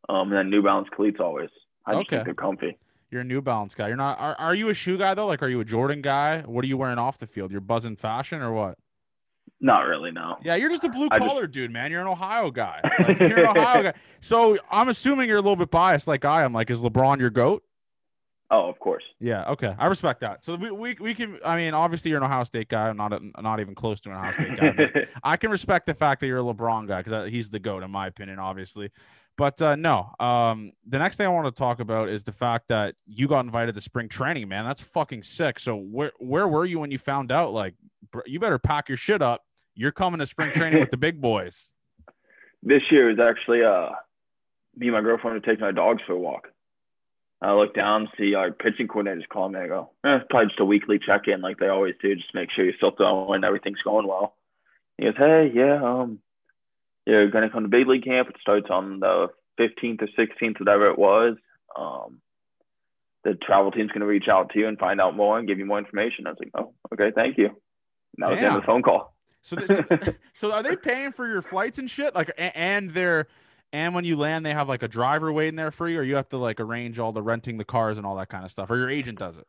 Um, 0.07 0.29
and 0.29 0.33
then 0.33 0.49
New 0.49 0.61
Balance 0.63 0.87
cleats 0.95 1.17
always. 1.19 1.49
I 1.85 1.91
just 1.93 2.01
Okay. 2.07 2.15
think 2.17 2.25
they're 2.25 2.33
comfy. 2.35 2.77
You're 3.11 3.21
a 3.21 3.25
New 3.25 3.41
Balance 3.41 3.73
guy. 3.73 3.87
You're 3.87 3.97
not 3.97 4.19
are, 4.19 4.35
are 4.37 4.55
you 4.55 4.69
a 4.69 4.73
shoe 4.73 4.97
guy 4.97 5.13
though? 5.13 5.25
Like 5.27 5.41
are 5.41 5.47
you 5.49 5.59
a 5.59 5.65
Jordan 5.65 6.01
guy? 6.01 6.41
What 6.41 6.63
are 6.63 6.67
you 6.67 6.77
wearing 6.77 6.99
off 6.99 7.17
the 7.17 7.27
field? 7.27 7.51
You're 7.51 7.61
buzzing 7.61 7.95
fashion 7.95 8.41
or 8.41 8.53
what? 8.53 8.77
Not 9.61 9.81
really, 9.81 10.11
no. 10.11 10.37
Yeah, 10.43 10.55
you're 10.55 10.69
just 10.69 10.83
a 10.83 10.89
blue 10.89 11.09
I 11.11 11.19
just- 11.19 11.27
collar 11.27 11.47
dude, 11.47 11.71
man. 11.71 11.91
You're 11.91 12.01
an 12.01 12.07
Ohio 12.07 12.51
guy. 12.51 12.81
Like, 13.07 13.19
you're 13.19 13.39
an 13.39 13.57
Ohio 13.57 13.83
guy. 13.83 13.93
So 14.21 14.57
I'm 14.71 14.89
assuming 14.89 15.27
you're 15.27 15.37
a 15.37 15.41
little 15.41 15.55
bit 15.55 15.71
biased 15.71 16.07
like 16.07 16.23
I 16.23 16.43
am. 16.43 16.53
Like, 16.53 16.69
is 16.69 16.79
LeBron 16.79 17.19
your 17.19 17.29
GOAT? 17.29 17.63
Oh, 18.51 18.67
of 18.67 18.79
course. 18.79 19.03
Yeah, 19.19 19.45
okay. 19.49 19.75
I 19.77 19.87
respect 19.87 20.21
that. 20.21 20.43
So 20.43 20.55
we, 20.55 20.71
we, 20.71 20.97
we 20.99 21.13
can 21.13 21.39
I 21.45 21.55
mean, 21.55 21.73
obviously 21.73 22.09
you're 22.09 22.17
an 22.19 22.23
Ohio 22.23 22.43
State 22.43 22.67
guy. 22.67 22.89
I'm 22.89 22.97
not 22.97 23.13
a, 23.13 23.19
not 23.41 23.59
even 23.59 23.75
close 23.75 23.99
to 24.01 24.09
an 24.09 24.15
Ohio 24.15 24.31
State 24.31 24.57
guy. 24.57 25.05
I 25.23 25.37
can 25.37 25.51
respect 25.51 25.85
the 25.85 25.93
fact 25.93 26.21
that 26.21 26.27
you're 26.27 26.39
a 26.39 26.43
LeBron 26.53 26.87
guy 26.87 27.01
because 27.01 27.13
uh, 27.13 27.23
he's 27.25 27.49
the 27.49 27.59
GOAT 27.59 27.83
in 27.83 27.91
my 27.91 28.07
opinion, 28.07 28.39
obviously. 28.39 28.91
But 29.39 29.61
uh, 29.61 29.77
no, 29.77 30.11
um, 30.19 30.73
the 30.85 30.99
next 30.99 31.15
thing 31.15 31.25
I 31.25 31.29
want 31.29 31.47
to 31.47 31.57
talk 31.57 31.79
about 31.79 32.09
is 32.09 32.25
the 32.25 32.33
fact 32.33 32.67
that 32.67 32.95
you 33.05 33.25
got 33.25 33.45
invited 33.45 33.73
to 33.75 33.79
spring 33.79 34.09
training, 34.09 34.49
man. 34.49 34.65
That's 34.65 34.81
fucking 34.81 35.23
sick. 35.23 35.59
So 35.59 35.77
where 35.77 36.11
where 36.19 36.45
were 36.45 36.65
you 36.65 36.77
when 36.77 36.91
you 36.91 36.97
found 36.97 37.31
out? 37.31 37.53
Like, 37.53 37.73
you 38.25 38.41
better 38.41 38.59
pack 38.59 38.89
your 38.89 38.97
shit 38.97 39.21
up. 39.21 39.45
You're 39.75 39.93
coming 39.93 40.19
to 40.19 40.27
spring 40.27 40.51
training 40.51 40.81
with 40.81 40.91
the 40.91 40.97
big 40.97 41.21
boys. 41.21 41.71
this 42.63 42.81
year 42.91 43.09
is 43.09 43.17
actually 43.17 43.63
uh, 43.63 43.91
me 44.75 44.87
and 44.87 44.91
my 44.91 45.01
girlfriend 45.01 45.37
are 45.37 45.39
taking 45.39 45.63
our 45.63 45.71
dogs 45.71 46.01
for 46.05 46.11
a 46.11 46.19
walk. 46.19 46.49
I 47.41 47.53
look 47.53 47.73
down, 47.73 48.09
see 48.17 48.35
our 48.35 48.51
pitching 48.51 48.89
coordinators 48.89 49.29
call 49.29 49.47
me. 49.47 49.61
I 49.61 49.67
go, 49.67 49.91
eh, 50.03 50.19
probably 50.29 50.47
just 50.47 50.59
a 50.59 50.65
weekly 50.65 50.99
check 50.99 51.29
in, 51.29 51.39
like 51.39 51.59
they 51.59 51.69
always 51.69 51.95
do, 52.01 52.13
just 52.13 52.35
make 52.35 52.51
sure 52.51 52.65
you're 52.65 52.73
still 52.75 52.91
throwing, 52.91 53.45
everything's 53.45 53.81
going 53.83 54.05
well. 54.05 54.35
He 54.97 55.05
goes, 55.05 55.13
hey, 55.15 55.49
yeah, 55.55 55.81
um, 55.81 56.19
you're 57.09 57.29
going 57.29 57.43
to 57.43 57.49
come 57.49 57.63
to 57.63 57.69
big 57.69 57.87
league 57.87 58.03
camp. 58.03 58.29
It 58.29 58.35
starts 58.41 58.67
on 58.69 58.99
the 58.99 59.27
15th 59.59 60.01
or 60.01 60.07
16th, 60.17 60.59
whatever 60.59 60.89
it 60.89 60.97
was. 60.97 61.35
Um, 61.77 62.21
the 63.23 63.35
travel 63.35 63.71
team's 63.71 63.91
going 63.91 64.01
to 64.01 64.07
reach 64.07 64.27
out 64.29 64.51
to 64.51 64.59
you 64.59 64.67
and 64.67 64.77
find 64.77 65.01
out 65.01 65.15
more 65.15 65.37
and 65.37 65.47
give 65.47 65.59
you 65.59 65.65
more 65.65 65.79
information. 65.79 66.25
I 66.25 66.29
was 66.31 66.37
like, 66.39 66.51
oh, 66.57 66.73
okay, 66.93 67.11
thank 67.13 67.37
you. 67.37 67.47
And 67.47 67.55
that 68.19 68.29
was 68.29 68.39
the 68.39 68.45
end 68.45 68.55
of 68.55 68.61
the 68.61 68.65
phone 68.65 68.81
call. 68.81 69.13
So, 69.41 69.55
this, 69.55 69.79
so 70.33 70.51
are 70.51 70.63
they 70.63 70.75
paying 70.75 71.11
for 71.11 71.27
your 71.27 71.41
flights 71.41 71.79
and 71.79 71.89
shit? 71.89 72.15
Like, 72.15 72.31
and 72.37 72.91
they're 72.91 73.27
and 73.71 73.93
when 73.93 74.03
you 74.03 74.17
land, 74.17 74.45
they 74.45 74.53
have 74.53 74.67
like 74.67 74.83
a 74.83 74.87
driver 74.87 75.31
waiting 75.31 75.55
there 75.55 75.71
for 75.71 75.87
you, 75.87 75.99
or 75.99 76.03
you 76.03 76.15
have 76.15 76.29
to 76.29 76.37
like 76.37 76.59
arrange 76.59 76.97
all 76.97 77.11
the 77.11 77.21
renting 77.21 77.57
the 77.57 77.65
cars 77.65 77.97
and 77.97 78.05
all 78.05 78.15
that 78.15 78.29
kind 78.29 78.43
of 78.43 78.51
stuff, 78.51 78.71
or 78.71 78.77
your 78.77 78.89
agent 78.89 79.19
does 79.19 79.37
it. 79.37 79.47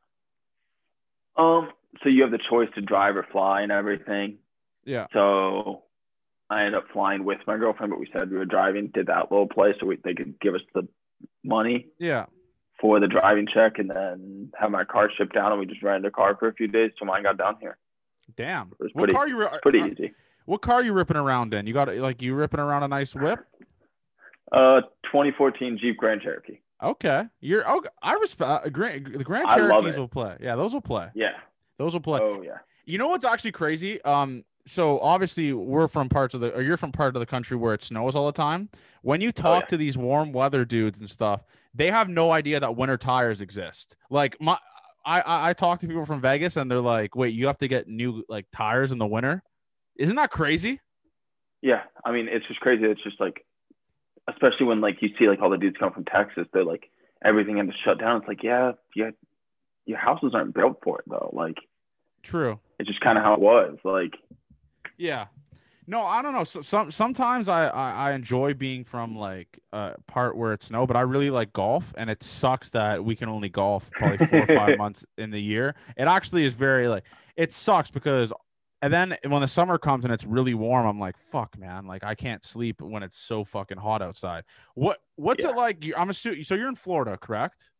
Um, 1.37 1.71
so 2.03 2.09
you 2.09 2.23
have 2.23 2.31
the 2.31 2.41
choice 2.51 2.69
to 2.75 2.83
drive 2.83 3.17
or 3.17 3.27
fly 3.33 3.63
and 3.63 3.73
everything. 3.73 4.39
Yeah. 4.85 5.07
So 5.13 5.85
I 6.51 6.65
ended 6.65 6.75
up 6.75 6.85
flying 6.93 7.25
with 7.25 7.39
my 7.47 7.57
girlfriend, 7.57 7.91
but 7.91 8.01
we 8.01 8.11
said 8.13 8.31
we 8.31 8.37
were 8.37 8.45
driving, 8.45 8.91
did 8.93 9.07
that 9.07 9.31
little 9.31 9.47
place 9.47 9.77
so 9.81 9.87
we, 9.87 9.99
they 10.03 10.15
could 10.15 10.39
give 10.41 10.55
us 10.55 10.61
the 10.75 10.87
money. 11.45 11.87
Yeah. 11.99 12.27
For 12.81 12.99
the 12.99 13.07
driving 13.07 13.47
check 13.53 13.79
and 13.79 13.89
then 13.89 14.51
have 14.59 14.71
my 14.71 14.85
car 14.85 15.11
shipped 15.17 15.35
down 15.35 15.53
and 15.53 15.61
we 15.61 15.67
just 15.67 15.83
rented 15.83 16.07
a 16.07 16.11
car 16.11 16.37
for 16.37 16.49
a 16.49 16.55
few 16.55 16.67
days 16.67 16.91
till 16.99 17.07
mine 17.07 17.23
got 17.23 17.39
down 17.39 17.57
here. 17.61 17.79
Damn. 18.37 18.73
It 18.73 18.81
was 18.81 18.91
what 18.95 19.11
pretty, 19.11 19.13
car 19.13 19.29
you 19.29 19.49
pretty 19.63 19.79
easy. 19.81 20.13
What 20.47 20.63
car 20.63 20.77
are 20.77 20.83
you 20.83 20.93
ripping 20.93 21.17
around 21.17 21.55
in? 21.55 21.67
You 21.67 21.75
got 21.75 21.95
like 21.97 22.23
you 22.23 22.35
ripping 22.35 22.59
around 22.59 22.83
a 22.83 22.89
nice 22.89 23.15
whip? 23.15 23.39
Uh 24.51 24.81
2014 25.05 25.79
Jeep 25.81 25.97
Grand 25.97 26.23
Cherokee. 26.23 26.59
Okay. 26.83 27.25
You're 27.41 27.69
oh 27.69 27.83
I 28.03 28.15
respect 28.15 28.67
uh, 28.67 28.69
Grand, 28.71 29.07
the 29.15 29.25
Grand 29.25 29.49
Cherokees 29.51 29.97
will 29.97 30.09
play. 30.09 30.37
Yeah, 30.41 30.57
those 30.57 30.73
will 30.73 30.81
play. 30.81 31.09
Yeah. 31.15 31.33
Those 31.79 31.93
will 31.93 32.01
play. 32.01 32.21
Oh 32.21 32.43
yeah. 32.43 32.59
You 32.87 32.99
know 32.99 33.09
what's 33.09 33.25
actually 33.25 33.53
crazy? 33.53 34.03
Um 34.03 34.45
so 34.67 35.01
obviously 35.01 35.53
we're 35.53 35.89
from 35.89 36.09
parts 36.09 36.35
of 36.35 36.41
the 36.41 36.55
or 36.55 36.63
you're 36.63 36.77
from 36.77 36.93
part 36.93 37.15
of 37.17 37.21
the 37.21 37.27
country 37.27 37.57
where 37.57 37.75
it 37.75 37.83
snows 37.83 38.17
all 38.17 38.27
the 38.27 38.33
time. 38.33 38.69
When 39.03 39.21
you 39.21 39.29
oh, 39.29 39.33
talk 39.33 39.45
oh, 39.45 39.65
yeah. 39.65 39.67
to 39.67 39.77
these 39.77 39.97
warm 39.97 40.33
weather 40.33 40.65
dudes 40.65 40.99
and 40.99 41.09
stuff, 41.09 41.45
they 41.75 41.89
have 41.89 42.09
no 42.09 42.31
idea 42.33 42.61
that 42.61 42.77
winter 42.77 42.97
tires 42.97 43.41
exist. 43.41 43.97
Like 44.11 44.41
my 44.41 44.59
I 45.05 45.21
I, 45.21 45.49
I 45.51 45.53
talk 45.53 45.81
to 45.81 45.89
people 45.89 46.05
from 46.05 46.21
Vegas 46.21 46.57
and 46.57 46.71
they're 46.71 46.81
like, 46.81 47.17
"Wait, 47.17 47.35
you 47.35 47.47
have 47.47 47.59
to 47.59 47.69
get 47.69 47.89
new 47.89 48.25
like 48.29 48.47
tires 48.53 48.93
in 48.93 48.99
the 48.99 49.07
winter?" 49.07 49.43
Isn't 49.97 50.17
that 50.17 50.31
crazy? 50.31 50.81
Yeah, 51.63 51.83
I 52.05 52.13
mean, 52.13 52.29
it's 52.31 52.47
just 52.47 52.61
crazy. 52.61 52.85
It's 52.85 53.03
just 53.03 53.21
like, 53.21 53.45
especially 54.29 54.67
when 54.67 54.81
like 54.81 55.03
you 55.03 55.11
see 55.19 55.29
like 55.29 55.41
all 55.43 55.51
the 55.51 55.59
dudes 55.59 55.77
come 55.79 55.93
from 55.93 56.05
Texas, 56.05 56.47
they're 56.53 56.65
like 56.65 56.91
everything 57.25 57.57
had 57.57 57.67
to 57.67 57.73
shut 57.85 57.99
down. 57.99 58.19
It's 58.19 58.29
like, 58.29 58.43
yeah, 58.43 58.73
yeah, 58.95 59.11
your 59.87 59.99
houses 59.99 60.33
aren't 60.35 60.55
built 60.55 60.79
for 60.83 60.99
it 61.01 61.05
though. 61.07 61.31
Like, 61.33 61.59
true. 62.23 62.59
It's 62.79 62.89
just 62.89 63.01
kind 63.01 63.19
of 63.19 63.25
how 63.25 63.35
it 63.35 63.41
was. 63.41 63.77
Like, 63.85 64.15
yeah. 65.01 65.27
No, 65.87 66.03
I 66.03 66.23
don't 66.23 66.35
know. 66.35 66.45
So, 66.45 66.61
some 66.61 66.91
sometimes 66.91 67.49
I, 67.49 67.67
I, 67.67 68.11
I 68.11 68.13
enjoy 68.13 68.55
being 68.55 68.85
from 68.85 69.17
like 69.17 69.59
a 69.73 69.95
part 70.07 70.37
where 70.37 70.53
it's 70.53 70.67
snow, 70.67 70.87
but 70.87 70.97
I 70.97 71.01
really 71.01 71.31
like 71.31 71.53
golf, 71.53 71.93
and 71.97 72.09
it 72.09 72.23
sucks 72.23 72.69
that 72.71 73.05
we 73.05 73.17
can 73.17 73.29
only 73.29 73.49
golf 73.49 73.91
probably 73.91 74.25
four 74.27 74.43
or 74.43 74.47
five 74.47 74.79
months 74.79 75.05
in 75.19 75.31
the 75.31 75.41
year. 75.41 75.75
It 75.97 76.05
actually 76.05 76.45
is 76.45 76.55
very 76.55 76.87
like 76.87 77.05
it 77.37 77.53
sucks 77.53 77.91
because, 77.91 78.33
and 78.83 78.93
then 78.93 79.17
when 79.27 79.41
the 79.41 79.49
summer 79.49 79.79
comes 79.79 80.05
and 80.05 80.15
it's 80.15 80.25
really 80.25 80.55
warm, 80.55 80.87
I'm 80.87 81.01
like, 81.01 81.17
fuck, 81.33 81.59
man, 81.59 81.87
like 81.87 82.05
I 82.05 82.15
can't 82.15 82.45
sleep 82.45 82.81
when 82.81 83.03
it's 83.03 83.19
so 83.19 83.43
fucking 83.43 83.79
hot 83.79 84.01
outside. 84.01 84.45
What 84.75 84.99
what's 85.17 85.43
yeah. 85.43 85.51
it 85.51 85.57
like? 85.57 85.85
I'm 85.97 86.11
assuming 86.11 86.45
so. 86.45 86.55
You're 86.55 86.69
in 86.69 86.77
Florida, 86.77 87.17
correct? 87.17 87.71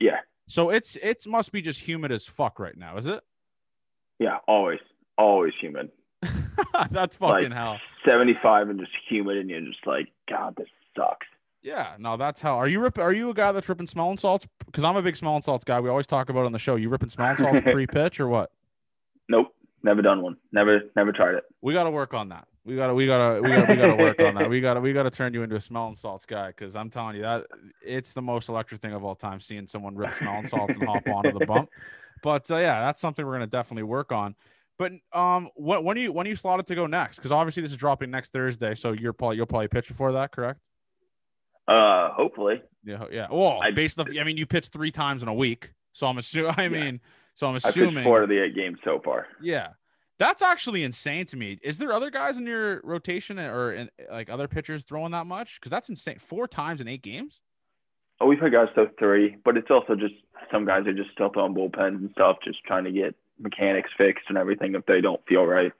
Yeah. 0.00 0.18
So 0.48 0.68
it's 0.68 0.96
it 0.96 1.26
must 1.26 1.50
be 1.50 1.62
just 1.62 1.80
humid 1.80 2.12
as 2.12 2.26
fuck 2.26 2.58
right 2.58 2.76
now, 2.76 2.98
is 2.98 3.06
it? 3.06 3.22
Yeah, 4.18 4.38
always, 4.46 4.80
always 5.16 5.54
humid. 5.58 5.90
That's 6.90 7.16
fucking 7.16 7.50
like 7.50 7.52
hell. 7.52 7.78
75 8.04 8.70
and 8.70 8.80
just 8.80 8.92
humid, 9.08 9.38
and 9.38 9.50
you're 9.50 9.60
just 9.60 9.86
like, 9.86 10.08
God, 10.28 10.54
this 10.56 10.68
sucks. 10.96 11.26
Yeah, 11.62 11.94
no, 11.98 12.18
that's 12.18 12.42
how. 12.42 12.58
Are 12.58 12.68
you 12.68 12.78
rip? 12.78 12.98
Are 12.98 13.12
you 13.12 13.30
a 13.30 13.34
guy 13.34 13.50
that's 13.50 13.66
ripping 13.66 13.86
smelling 13.86 14.18
salts? 14.18 14.46
Because 14.66 14.84
I'm 14.84 14.96
a 14.96 15.02
big 15.02 15.16
smelling 15.16 15.40
salts 15.40 15.64
guy. 15.64 15.80
We 15.80 15.88
always 15.88 16.06
talk 16.06 16.28
about 16.28 16.44
on 16.44 16.52
the 16.52 16.58
show. 16.58 16.76
You 16.76 16.90
ripping 16.90 17.08
smelling 17.08 17.38
salts 17.38 17.60
pre-pitch 17.64 18.20
or 18.20 18.28
what? 18.28 18.50
Nope, 19.30 19.54
never 19.82 20.02
done 20.02 20.20
one. 20.20 20.36
Never, 20.52 20.82
never 20.94 21.10
tried 21.10 21.36
it. 21.36 21.44
We 21.62 21.72
got 21.72 21.84
to 21.84 21.90
work 21.90 22.12
on 22.12 22.28
that. 22.28 22.46
We 22.66 22.76
gotta, 22.76 22.94
we 22.94 23.06
gotta, 23.06 23.42
we 23.42 23.48
gotta, 23.50 23.66
we 23.72 23.76
gotta 23.76 23.96
work 23.96 24.20
on 24.20 24.34
that. 24.36 24.48
We 24.48 24.60
gotta, 24.60 24.80
we 24.80 24.92
gotta 24.94 25.10
turn 25.10 25.34
you 25.34 25.42
into 25.42 25.56
a 25.56 25.60
smelling 25.60 25.94
salts 25.94 26.24
guy 26.24 26.48
because 26.48 26.74
I'm 26.76 26.88
telling 26.88 27.16
you 27.16 27.22
that 27.22 27.44
it's 27.82 28.14
the 28.14 28.22
most 28.22 28.48
electric 28.48 28.80
thing 28.80 28.94
of 28.94 29.04
all 29.04 29.14
time. 29.14 29.38
Seeing 29.38 29.66
someone 29.66 29.94
rip 29.94 30.14
smelling 30.14 30.46
salts 30.46 30.74
and 30.74 30.86
hop 30.86 31.06
onto 31.06 31.38
the 31.38 31.44
bump. 31.44 31.68
But 32.22 32.50
uh, 32.50 32.56
yeah, 32.56 32.80
that's 32.80 33.02
something 33.02 33.24
we're 33.26 33.34
gonna 33.34 33.46
definitely 33.46 33.82
work 33.82 34.12
on. 34.12 34.34
But 34.78 34.92
um, 35.12 35.50
what 35.54 35.84
when 35.84 35.96
are 35.96 36.00
you 36.00 36.12
when 36.12 36.26
are 36.26 36.30
you 36.30 36.36
slotted 36.36 36.66
to 36.66 36.74
go 36.74 36.86
next? 36.86 37.16
Because 37.16 37.32
obviously 37.32 37.62
this 37.62 37.72
is 37.72 37.78
dropping 37.78 38.10
next 38.10 38.32
Thursday, 38.32 38.74
so 38.74 38.92
you're 38.92 39.12
probably 39.12 39.36
you'll 39.36 39.46
probably 39.46 39.68
pitch 39.68 39.88
before 39.88 40.12
that, 40.12 40.32
correct? 40.32 40.60
Uh, 41.68 42.10
hopefully. 42.12 42.62
Yeah, 42.84 43.04
yeah. 43.10 43.28
Well, 43.30 43.60
I, 43.62 43.70
based 43.70 43.98
off, 43.98 44.08
I 44.20 44.24
mean, 44.24 44.36
you 44.36 44.46
pitched 44.46 44.72
three 44.72 44.90
times 44.90 45.22
in 45.22 45.28
a 45.28 45.34
week, 45.34 45.72
so 45.92 46.06
I'm 46.06 46.18
assuming. 46.18 46.54
I 46.56 46.62
yeah. 46.64 46.68
mean, 46.68 47.00
so 47.34 47.48
I'm 47.48 47.56
assuming 47.56 48.04
four 48.04 48.22
of 48.22 48.28
the 48.28 48.42
eight 48.42 48.54
games 48.54 48.78
so 48.84 49.00
far. 49.04 49.26
Yeah, 49.40 49.68
that's 50.18 50.42
actually 50.42 50.84
insane 50.84 51.26
to 51.26 51.36
me. 51.36 51.58
Is 51.62 51.78
there 51.78 51.92
other 51.92 52.10
guys 52.10 52.36
in 52.36 52.46
your 52.46 52.80
rotation 52.84 53.38
or 53.38 53.72
in, 53.72 53.90
like 54.10 54.28
other 54.28 54.48
pitchers 54.48 54.84
throwing 54.84 55.12
that 55.12 55.26
much? 55.26 55.60
Because 55.60 55.70
that's 55.70 55.88
insane. 55.88 56.18
Four 56.18 56.48
times 56.48 56.80
in 56.80 56.88
eight 56.88 57.02
games. 57.02 57.40
Oh, 58.20 58.26
we've 58.26 58.40
had 58.40 58.52
guys 58.52 58.68
throw 58.74 58.88
three, 58.98 59.36
but 59.44 59.56
it's 59.56 59.70
also 59.70 59.94
just 59.94 60.14
some 60.52 60.66
guys 60.66 60.86
are 60.86 60.92
just 60.92 61.10
still 61.12 61.30
throwing 61.30 61.54
bullpens 61.54 61.96
and 61.96 62.10
stuff, 62.12 62.36
just 62.44 62.62
trying 62.64 62.84
to 62.84 62.92
get 62.92 63.14
mechanics 63.38 63.90
fixed 63.96 64.24
and 64.28 64.38
everything 64.38 64.74
if 64.74 64.86
they 64.86 65.00
don't 65.00 65.20
feel 65.26 65.44
right. 65.44 65.72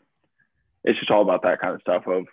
It's 0.85 0.99
just 0.99 1.11
all 1.11 1.23
about 1.23 1.43
that 1.43 1.61
kind 1.61 1.75
of 1.75 1.81
stuff 1.81 2.07
of 2.07 2.27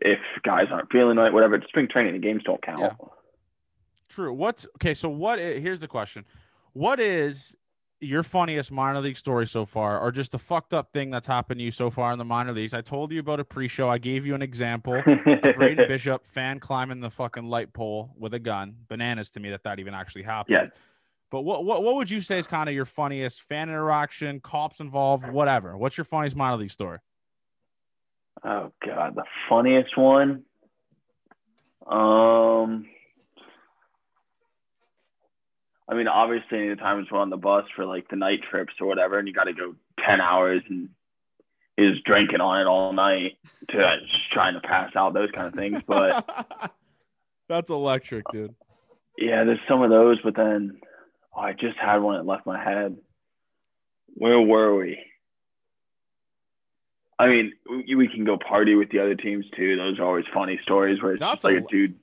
if 0.00 0.18
guys 0.42 0.66
aren't 0.70 0.90
feeling 0.90 1.16
right, 1.16 1.32
whatever. 1.32 1.54
It's 1.56 1.66
spring 1.68 1.88
training, 1.88 2.12
the 2.12 2.18
games 2.18 2.42
don't 2.44 2.62
count. 2.62 2.80
Yeah. 2.80 3.08
True. 4.08 4.32
What's 4.32 4.66
okay? 4.76 4.94
So 4.94 5.08
what? 5.08 5.38
Here's 5.38 5.80
the 5.80 5.88
question: 5.88 6.24
What 6.72 7.00
is 7.00 7.54
your 8.00 8.22
funniest 8.22 8.72
minor 8.72 9.00
league 9.00 9.16
story 9.16 9.46
so 9.46 9.64
far, 9.64 10.00
or 10.00 10.10
just 10.10 10.34
a 10.34 10.38
fucked 10.38 10.74
up 10.74 10.92
thing 10.92 11.10
that's 11.10 11.26
happened 11.26 11.58
to 11.60 11.64
you 11.64 11.70
so 11.70 11.90
far 11.90 12.12
in 12.12 12.18
the 12.18 12.24
minor 12.24 12.52
leagues? 12.52 12.74
I 12.74 12.80
told 12.80 13.12
you 13.12 13.20
about 13.20 13.38
a 13.40 13.44
pre-show. 13.44 13.88
I 13.88 13.98
gave 13.98 14.26
you 14.26 14.34
an 14.34 14.42
example. 14.42 15.00
Braden 15.56 15.86
Bishop 15.86 16.26
fan 16.26 16.58
climbing 16.58 17.00
the 17.00 17.10
fucking 17.10 17.44
light 17.44 17.72
pole 17.72 18.12
with 18.18 18.34
a 18.34 18.38
gun. 18.38 18.74
Bananas 18.88 19.30
to 19.30 19.40
me 19.40 19.50
that 19.50 19.62
that 19.62 19.78
even 19.78 19.94
actually 19.94 20.24
happened. 20.24 20.58
Yeah. 20.60 20.80
But 21.30 21.42
what, 21.42 21.64
what 21.64 21.82
what 21.82 21.94
would 21.94 22.10
you 22.10 22.20
say 22.20 22.38
is 22.38 22.46
kind 22.46 22.68
of 22.68 22.74
your 22.74 22.84
funniest 22.84 23.42
fan 23.42 23.68
interaction, 23.68 24.40
cops 24.40 24.80
involved, 24.80 25.28
whatever? 25.28 25.76
What's 25.76 25.96
your 25.96 26.04
funniest 26.04 26.36
minor 26.36 26.56
league 26.56 26.72
story? 26.72 26.98
Oh 28.44 28.72
god, 28.84 29.14
the 29.14 29.24
funniest 29.48 29.96
one. 29.96 30.42
Um, 31.86 32.86
I 35.88 35.94
mean, 35.94 36.08
obviously, 36.08 36.66
any 36.66 36.76
times 36.76 37.08
we're 37.10 37.18
on 37.18 37.30
the 37.30 37.36
bus 37.36 37.64
for 37.76 37.86
like 37.86 38.08
the 38.08 38.16
night 38.16 38.40
trips 38.50 38.74
or 38.80 38.86
whatever, 38.88 39.18
and 39.18 39.28
you 39.28 39.34
got 39.34 39.44
to 39.44 39.52
go 39.52 39.76
ten 40.04 40.20
hours 40.20 40.62
and 40.68 40.88
is 41.78 41.96
drinking 42.04 42.40
on 42.40 42.60
it 42.60 42.66
all 42.66 42.92
night 42.92 43.38
to 43.68 43.76
just 44.00 44.32
trying 44.32 44.54
to 44.54 44.60
pass 44.60 44.90
out 44.96 45.14
those 45.14 45.30
kind 45.32 45.46
of 45.46 45.54
things. 45.54 45.80
But 45.86 46.72
that's 47.48 47.70
electric, 47.70 48.24
dude. 48.32 48.54
Yeah, 49.16 49.44
there's 49.44 49.60
some 49.68 49.82
of 49.82 49.90
those, 49.90 50.18
but 50.24 50.34
then 50.34 50.80
I 51.40 51.52
just 51.52 51.78
had 51.78 51.98
one 51.98 52.16
that 52.16 52.26
left 52.26 52.46
my 52.46 52.62
head. 52.62 52.96
Where 54.14 54.40
were 54.40 54.76
we? 54.76 54.98
I 57.18 57.28
mean, 57.28 57.52
we, 57.68 57.94
we 57.94 58.08
can 58.08 58.24
go 58.24 58.38
party 58.38 58.74
with 58.74 58.90
the 58.90 59.00
other 59.00 59.14
teams 59.14 59.44
too. 59.54 59.76
Those 59.76 59.98
are 59.98 60.04
always 60.04 60.24
funny 60.32 60.58
stories 60.62 61.02
where 61.02 61.12
it's 61.12 61.20
That's 61.20 61.44
like 61.44 61.54
a, 61.54 61.58
a 61.58 61.66
dude, 61.70 61.94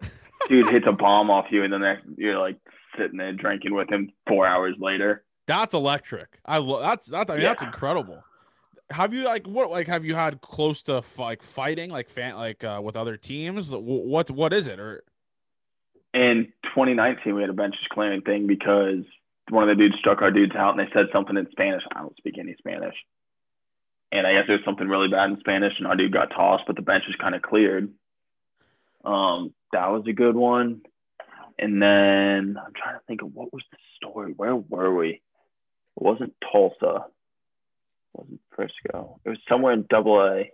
dude 0.48 0.70
hits 0.70 0.86
a 0.88 0.92
bomb 0.92 1.30
off 1.30 1.46
you, 1.50 1.62
and 1.62 1.72
then 1.72 1.98
you're 2.16 2.38
like 2.38 2.56
sitting 2.98 3.18
there 3.18 3.32
drinking 3.32 3.74
with 3.74 3.90
him 3.90 4.10
four 4.26 4.46
hours 4.46 4.74
later. 4.78 5.24
That's 5.46 5.74
electric. 5.74 6.40
I 6.44 6.58
love 6.58 6.82
that's 6.82 7.06
that's 7.06 7.30
I 7.30 7.34
mean, 7.34 7.42
yeah. 7.42 7.50
that's 7.50 7.62
incredible. 7.62 8.22
Have 8.90 9.12
you 9.12 9.24
like 9.24 9.46
what 9.46 9.70
like 9.70 9.88
have 9.88 10.04
you 10.04 10.14
had 10.14 10.40
close 10.40 10.82
to 10.84 11.02
like 11.18 11.42
fighting 11.42 11.90
like 11.90 12.08
fan 12.08 12.36
like 12.36 12.64
uh, 12.64 12.80
with 12.82 12.96
other 12.96 13.16
teams? 13.16 13.70
What 13.70 14.30
what 14.30 14.52
is 14.52 14.66
it 14.66 14.80
or? 14.80 15.04
In 16.14 16.52
2019, 16.64 17.34
we 17.34 17.42
had 17.42 17.50
a 17.50 17.54
bench 17.54 17.74
clearing 17.90 18.22
thing 18.22 18.46
because 18.46 19.04
one 19.50 19.68
of 19.68 19.76
the 19.76 19.82
dudes 19.82 19.98
struck 19.98 20.22
our 20.22 20.30
dudes 20.30 20.56
out 20.56 20.76
and 20.76 20.80
they 20.80 20.92
said 20.92 21.06
something 21.12 21.36
in 21.36 21.50
Spanish. 21.50 21.82
I 21.94 22.00
don't 22.00 22.16
speak 22.16 22.38
any 22.38 22.54
Spanish. 22.58 22.94
And 24.12 24.26
I 24.26 24.32
guess 24.32 24.44
there 24.46 24.56
was 24.56 24.64
something 24.64 24.88
really 24.88 25.08
bad 25.08 25.30
in 25.30 25.40
Spanish 25.40 25.74
and 25.78 25.86
our 25.86 25.96
dude 25.96 26.12
got 26.12 26.30
tossed, 26.30 26.64
but 26.66 26.76
the 26.76 26.82
bench 26.82 27.04
was 27.06 27.16
kind 27.20 27.34
of 27.34 27.42
cleared. 27.42 27.92
Um, 29.04 29.52
that 29.72 29.88
was 29.88 30.04
a 30.08 30.12
good 30.12 30.36
one. 30.36 30.82
And 31.58 31.80
then 31.80 32.56
I'm 32.58 32.72
trying 32.74 32.96
to 32.96 33.04
think 33.06 33.22
of 33.22 33.34
what 33.34 33.52
was 33.52 33.62
the 33.70 33.78
story? 33.96 34.32
Where 34.36 34.56
were 34.56 34.94
we? 34.94 35.08
It 35.08 35.22
wasn't 36.02 36.34
Tulsa. 36.52 37.06
It 37.06 38.14
wasn't 38.14 38.40
Frisco. 38.54 39.20
It 39.24 39.30
was 39.30 39.38
somewhere 39.48 39.72
in 39.72 39.86
double 39.88 40.20
A. 40.20 40.50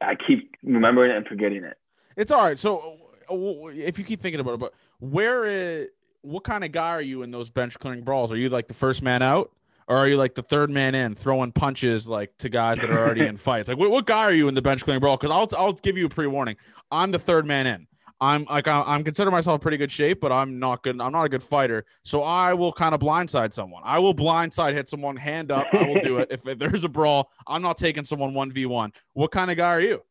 I 0.00 0.14
keep 0.14 0.56
remembering 0.62 1.12
it 1.12 1.16
and 1.16 1.26
forgetting 1.26 1.64
it. 1.64 1.78
It's 2.16 2.32
all 2.32 2.44
right. 2.44 2.58
So 2.58 2.96
if 3.30 3.98
you 3.98 4.04
keep 4.04 4.20
thinking 4.20 4.40
about 4.40 4.54
it, 4.54 4.60
but 4.60 4.74
where 5.00 5.44
is 5.44 5.88
what 6.22 6.44
kind 6.44 6.64
of 6.64 6.72
guy 6.72 6.90
are 6.90 7.02
you 7.02 7.22
in 7.22 7.30
those 7.30 7.48
bench 7.48 7.78
clearing 7.78 8.02
brawls? 8.02 8.32
Are 8.32 8.36
you 8.36 8.48
like 8.48 8.68
the 8.68 8.74
first 8.74 9.02
man 9.02 9.22
out? 9.22 9.52
Or 9.88 9.96
are 9.96 10.08
you 10.08 10.16
like 10.16 10.34
the 10.34 10.42
third 10.42 10.68
man 10.68 10.96
in, 10.96 11.14
throwing 11.14 11.52
punches 11.52 12.08
like 12.08 12.36
to 12.38 12.48
guys 12.48 12.78
that 12.78 12.90
are 12.90 12.98
already 12.98 13.24
in 13.24 13.36
fights? 13.36 13.68
Like, 13.68 13.78
what, 13.78 13.90
what 13.92 14.04
guy 14.04 14.22
are 14.22 14.32
you 14.32 14.48
in 14.48 14.54
the 14.54 14.62
bench 14.62 14.82
clearing 14.82 15.00
brawl? 15.00 15.16
Because 15.16 15.30
I'll 15.30 15.60
I'll 15.60 15.74
give 15.74 15.96
you 15.96 16.06
a 16.06 16.08
pre 16.08 16.26
warning. 16.26 16.56
I'm 16.90 17.12
the 17.12 17.18
third 17.20 17.46
man 17.46 17.66
in. 17.68 17.86
I'm 18.20 18.44
like 18.46 18.66
I'm, 18.66 18.82
I'm 18.88 19.04
consider 19.04 19.30
myself 19.30 19.60
pretty 19.60 19.76
good 19.76 19.92
shape, 19.92 20.20
but 20.20 20.32
I'm 20.32 20.58
not 20.58 20.82
good. 20.82 21.00
I'm 21.00 21.12
not 21.12 21.24
a 21.24 21.28
good 21.28 21.42
fighter, 21.42 21.84
so 22.02 22.22
I 22.22 22.54
will 22.54 22.72
kind 22.72 22.94
of 22.94 23.00
blindside 23.00 23.52
someone. 23.52 23.82
I 23.84 23.98
will 23.98 24.14
blindside 24.14 24.72
hit 24.72 24.88
someone 24.88 25.16
hand 25.16 25.52
up. 25.52 25.66
I 25.72 25.86
will 25.86 26.00
do 26.00 26.18
it. 26.18 26.28
If, 26.30 26.46
if 26.46 26.58
there's 26.58 26.84
a 26.84 26.88
brawl, 26.88 27.30
I'm 27.46 27.62
not 27.62 27.76
taking 27.76 28.04
someone 28.04 28.34
one 28.34 28.50
v 28.50 28.66
one. 28.66 28.92
What 29.12 29.30
kind 29.30 29.50
of 29.50 29.56
guy 29.56 29.68
are 29.68 29.80
you? 29.80 30.02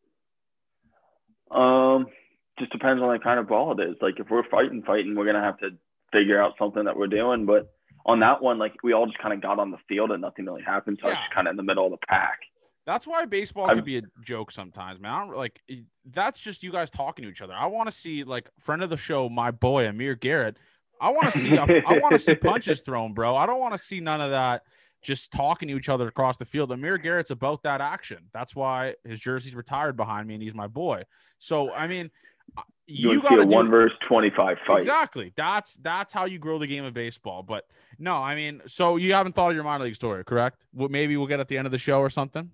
Um, 1.52 2.08
just 2.60 2.72
depends 2.72 3.02
on 3.02 3.12
the 3.12 3.20
kind 3.20 3.40
of 3.40 3.48
ball 3.48 3.80
it 3.80 3.84
is. 3.84 3.96
Like 4.02 4.20
if 4.20 4.30
we're 4.30 4.48
fighting, 4.50 4.84
fighting, 4.86 5.16
we're 5.16 5.26
gonna 5.26 5.44
have 5.44 5.58
to 5.60 5.70
figure 6.12 6.42
out 6.42 6.54
something 6.58 6.86
that 6.86 6.98
we're 6.98 7.08
doing. 7.08 7.46
But 7.46 7.72
on 8.06 8.20
that 8.20 8.42
one, 8.42 8.58
like 8.58 8.74
we 8.84 8.94
all 8.94 9.06
just 9.06 9.18
kind 9.20 9.34
of 9.34 9.42
got 9.42 9.60
on 9.60 9.72
the 9.72 9.78
field 9.90 10.12
and 10.12 10.22
nothing 10.22 10.46
really 10.46 10.64
happened. 10.64 11.00
So 11.02 11.08
yeah. 11.08 11.14
I 11.14 11.18
was 11.18 11.24
just 11.24 11.34
kind 11.34 11.48
of 11.48 11.52
in 11.52 11.58
the 11.58 11.64
middle 11.64 11.86
of 11.86 11.92
the 11.92 12.06
pack. 12.08 12.40
That's 12.86 13.08
why 13.08 13.26
baseball 13.26 13.68
could 13.68 13.84
be 13.84 13.98
a 13.98 14.04
joke 14.22 14.52
sometimes, 14.52 15.00
man. 15.00 15.12
I 15.12 15.26
don't 15.26 15.36
like 15.36 15.60
that's 16.12 16.40
just 16.40 16.62
you 16.62 16.72
guys 16.72 16.92
talking 16.92 17.24
to 17.24 17.32
each 17.32 17.42
other. 17.42 17.54
I 17.54 17.66
want 17.66 17.90
to 17.90 17.96
see 17.96 18.24
like 18.24 18.50
friend 18.60 18.84
of 18.84 18.92
the 18.92 18.98
show, 18.98 19.28
my 19.28 19.50
boy 19.50 19.88
Amir 19.88 20.16
Garrett. 20.16 20.58
I 21.02 21.10
want 21.10 21.32
to 21.32 21.40
see 21.40 21.58
I 21.58 21.98
want 21.98 22.12
to 22.12 22.20
see 22.20 22.36
punches 22.36 22.82
thrown, 22.86 23.14
bro. 23.14 23.36
I 23.36 23.48
don't 23.48 23.60
want 23.60 23.74
to 23.74 23.80
see 23.80 24.00
none 24.00 24.22
of 24.22 24.30
that 24.30 24.64
just 25.02 25.32
talking 25.32 25.68
to 25.70 25.76
each 25.76 25.90
other 25.90 26.08
across 26.08 26.38
the 26.38 26.46
field. 26.46 26.72
Amir 26.72 27.00
Garrett's 27.00 27.32
about 27.32 27.64
that 27.64 27.82
action. 27.82 28.20
That's 28.34 28.56
why 28.56 28.96
his 29.04 29.20
jersey's 29.20 29.56
retired 29.56 29.98
behind 29.98 30.28
me 30.28 30.36
and 30.36 30.44
he's 30.44 30.54
my 30.54 30.68
boy. 30.68 31.02
So 31.40 31.72
I 31.72 31.88
mean, 31.88 32.12
you, 32.88 33.22
got 33.22 33.42
a 33.42 33.46
one 33.46 33.70
verse 33.70 33.92
twenty 34.08 34.30
five 34.30 34.58
fight. 34.66 34.80
Exactly. 34.80 35.34
That's 35.36 35.76
that's 35.76 36.14
how 36.14 36.26
you 36.26 36.38
grow 36.38 36.60
the 36.60 36.68
game 36.68 36.86
of 36.86 36.94
baseball. 36.94 37.44
But 37.44 37.68
no, 37.98 38.18
I 38.18 38.36
mean, 38.36 38.62
so 38.68 38.98
you 38.98 39.14
haven't 39.14 39.34
thought 39.34 39.50
of 39.50 39.56
your 39.56 39.64
minor 39.64 39.86
league 39.86 39.96
story, 39.96 40.24
correct? 40.24 40.66
Well, 40.74 40.90
maybe 40.90 41.18
we'll 41.18 41.28
get 41.28 41.40
at 41.40 41.48
the 41.48 41.58
end 41.58 41.66
of 41.66 41.72
the 41.72 41.78
show 41.78 42.00
or 42.00 42.10
something. 42.10 42.52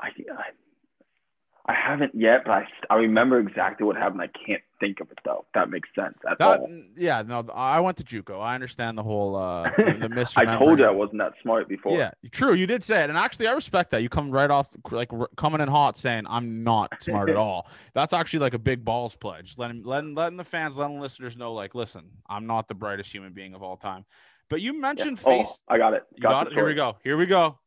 I, 0.00 0.08
I 0.08 1.72
I 1.72 1.74
haven't 1.74 2.14
yet, 2.14 2.44
but 2.44 2.52
I, 2.52 2.68
I 2.90 2.94
remember 2.96 3.38
exactly 3.38 3.86
what 3.86 3.96
happened. 3.96 4.22
I 4.22 4.28
can't 4.28 4.62
think 4.80 5.00
of 5.00 5.10
it 5.10 5.18
though. 5.24 5.44
That 5.54 5.70
makes 5.70 5.88
sense. 5.94 6.16
That, 6.22 6.40
all. 6.40 6.68
Yeah, 6.96 7.22
no, 7.22 7.46
I 7.54 7.80
went 7.80 7.96
to 7.98 8.04
JUCO. 8.04 8.40
I 8.40 8.54
understand 8.54 8.96
the 8.98 9.02
whole 9.02 9.36
uh 9.36 9.64
the, 9.76 10.08
the 10.08 10.32
I 10.36 10.56
told 10.56 10.78
you 10.78 10.84
I 10.84 10.90
wasn't 10.90 11.18
that 11.18 11.32
smart 11.42 11.68
before. 11.68 11.96
Yeah, 11.96 12.10
true. 12.30 12.54
You 12.54 12.66
did 12.66 12.84
say 12.84 13.04
it, 13.04 13.10
and 13.10 13.18
actually, 13.18 13.48
I 13.48 13.52
respect 13.52 13.90
that. 13.90 14.02
You 14.02 14.08
come 14.08 14.30
right 14.30 14.50
off 14.50 14.68
like 14.90 15.10
coming 15.36 15.60
in 15.60 15.68
hot, 15.68 15.98
saying 15.98 16.24
I'm 16.28 16.62
not 16.64 17.02
smart 17.02 17.30
at 17.30 17.36
all. 17.36 17.68
That's 17.94 18.12
actually 18.12 18.40
like 18.40 18.54
a 18.54 18.58
big 18.58 18.84
balls 18.84 19.14
pledge. 19.14 19.56
Letting 19.58 19.82
letting 19.84 20.14
letting 20.14 20.36
the 20.36 20.44
fans, 20.44 20.78
letting 20.78 21.00
listeners 21.00 21.36
know, 21.36 21.52
like, 21.52 21.74
listen, 21.74 22.10
I'm 22.28 22.46
not 22.46 22.68
the 22.68 22.74
brightest 22.74 23.12
human 23.12 23.32
being 23.32 23.54
of 23.54 23.62
all 23.62 23.76
time. 23.76 24.04
But 24.50 24.62
you 24.62 24.72
mentioned 24.80 25.18
yeah. 25.18 25.28
face. 25.28 25.48
Oh, 25.50 25.74
I 25.74 25.78
got 25.78 25.92
it. 25.94 26.04
Got, 26.20 26.30
got 26.30 26.46
it. 26.48 26.52
Here 26.54 26.64
we 26.64 26.74
go. 26.74 26.96
Here 27.02 27.16
we 27.16 27.26
go 27.26 27.58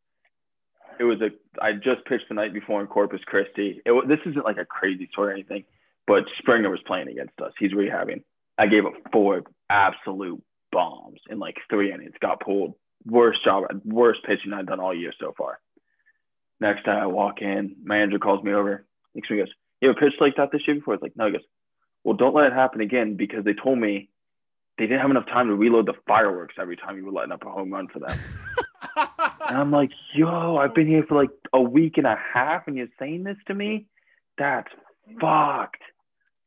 it 1.02 1.04
was 1.06 1.20
a 1.22 1.30
I 1.62 1.74
just 1.74 2.06
pitched 2.06 2.30
the 2.30 2.36
night 2.36 2.54
before 2.54 2.80
in 2.80 2.88
Corpus 2.88 3.22
Christi. 3.26 3.82
It, 3.86 4.08
this 4.08 4.20
isn't 4.26 4.46
like 4.46 4.58
a 4.58 4.66
crazy 4.66 5.10
story 5.12 5.32
or 5.32 5.34
anything, 5.34 5.64
but 6.08 6.24
Springer 6.40 6.70
was 6.70 6.82
playing 6.86 7.08
against 7.08 7.40
us. 7.42 7.54
He's 7.60 7.72
rehabbing. 7.72 8.24
I 8.58 8.68
gave 8.68 8.86
up 8.86 8.94
four 9.12 9.44
absolute 9.70 10.42
bombs 10.72 11.20
in 11.30 11.40
like 11.40 11.58
three 11.70 11.94
innings. 11.94 12.14
Got 12.22 12.42
pulled. 12.42 12.76
Worst 13.06 13.44
job, 13.44 13.64
worst 13.84 14.24
pitching 14.24 14.54
I've 14.54 14.68
done 14.68 14.80
all 14.80 14.94
year 14.94 15.14
so 15.20 15.34
far. 15.36 15.60
Next 16.60 16.84
time 16.84 17.02
I 17.02 17.08
walk 17.08 17.42
in, 17.42 17.76
manager 17.84 18.20
calls 18.20 18.44
me 18.44 18.54
over. 18.54 18.86
Next 19.16 19.32
me 19.32 19.38
goes, 19.38 19.50
"You 19.82 19.90
ever 19.90 20.00
pitched 20.00 20.22
like 20.22 20.36
that 20.36 20.52
this 20.52 20.68
year 20.68 20.76
before?" 20.76 20.94
It's 20.94 21.02
like, 21.02 21.18
"No." 21.18 21.26
He 21.26 21.32
goes, 21.32 21.42
"Well, 22.04 22.16
don't 22.16 22.36
let 22.36 22.46
it 22.46 22.54
happen 22.54 22.82
again 22.82 23.16
because 23.16 23.44
they 23.44 23.56
told 23.56 23.80
me 23.80 24.10
they 24.78 24.86
didn't 24.86 25.02
have 25.02 25.10
enough 25.10 25.26
time 25.26 25.48
to 25.48 25.56
reload 25.56 25.88
the 25.88 25.96
fireworks 26.08 26.56
every 26.60 26.78
time 26.78 26.98
you 26.98 27.06
were 27.06 27.12
letting 27.12 27.32
up 27.32 27.44
a 27.44 27.50
home 27.50 27.72
run 27.72 27.88
for 27.88 27.98
them." 27.98 28.18
and 28.96 29.58
I'm 29.58 29.72
like, 29.72 29.92
yo, 30.14 30.58
I've 30.58 30.74
been 30.74 30.88
here 30.88 31.04
for 31.08 31.16
like 31.16 31.32
a 31.54 31.62
week 31.62 31.98
and 31.98 32.08
a 32.08 32.18
half, 32.34 32.68
and 32.68 32.78
you're 32.78 32.88
saying 33.00 33.24
this 33.24 33.38
to 33.48 33.54
me? 33.54 33.88
That's 34.38 34.70
fucked. 35.20 35.82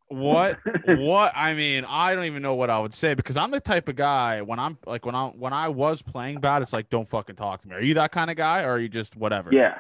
What? 0.09 0.59
what? 0.87 1.33
I 1.35 1.55
mean, 1.55 1.85
I 1.85 2.15
don't 2.15 2.25
even 2.25 2.43
know 2.43 2.55
what 2.55 2.71
I 2.71 2.79
would 2.79 2.95
say 2.95 3.15
because 3.15 3.37
I'm 3.37 3.51
the 3.51 3.61
type 3.61 3.89
of 3.89 3.97
guy 3.97 4.43
when 4.43 4.59
I'm 4.59 4.79
like 4.87 5.07
when 5.07 5.15
I 5.15 5.29
when 5.29 5.53
I 5.53 5.69
was 5.69 6.03
playing 6.03 6.41
bad, 6.41 6.63
it's 6.63 6.73
like 6.73 6.91
don't 6.91 7.09
fucking 7.09 7.37
talk 7.37 7.63
to 7.63 7.69
me. 7.69 7.75
Are 7.75 7.83
you 7.83 7.95
that 7.95 8.13
kind 8.13 8.31
of 8.31 8.37
guy, 8.37 8.63
or 8.63 8.73
are 8.73 8.79
you 8.79 8.89
just 8.89 9.17
whatever? 9.17 9.51
Yeah, 9.53 9.79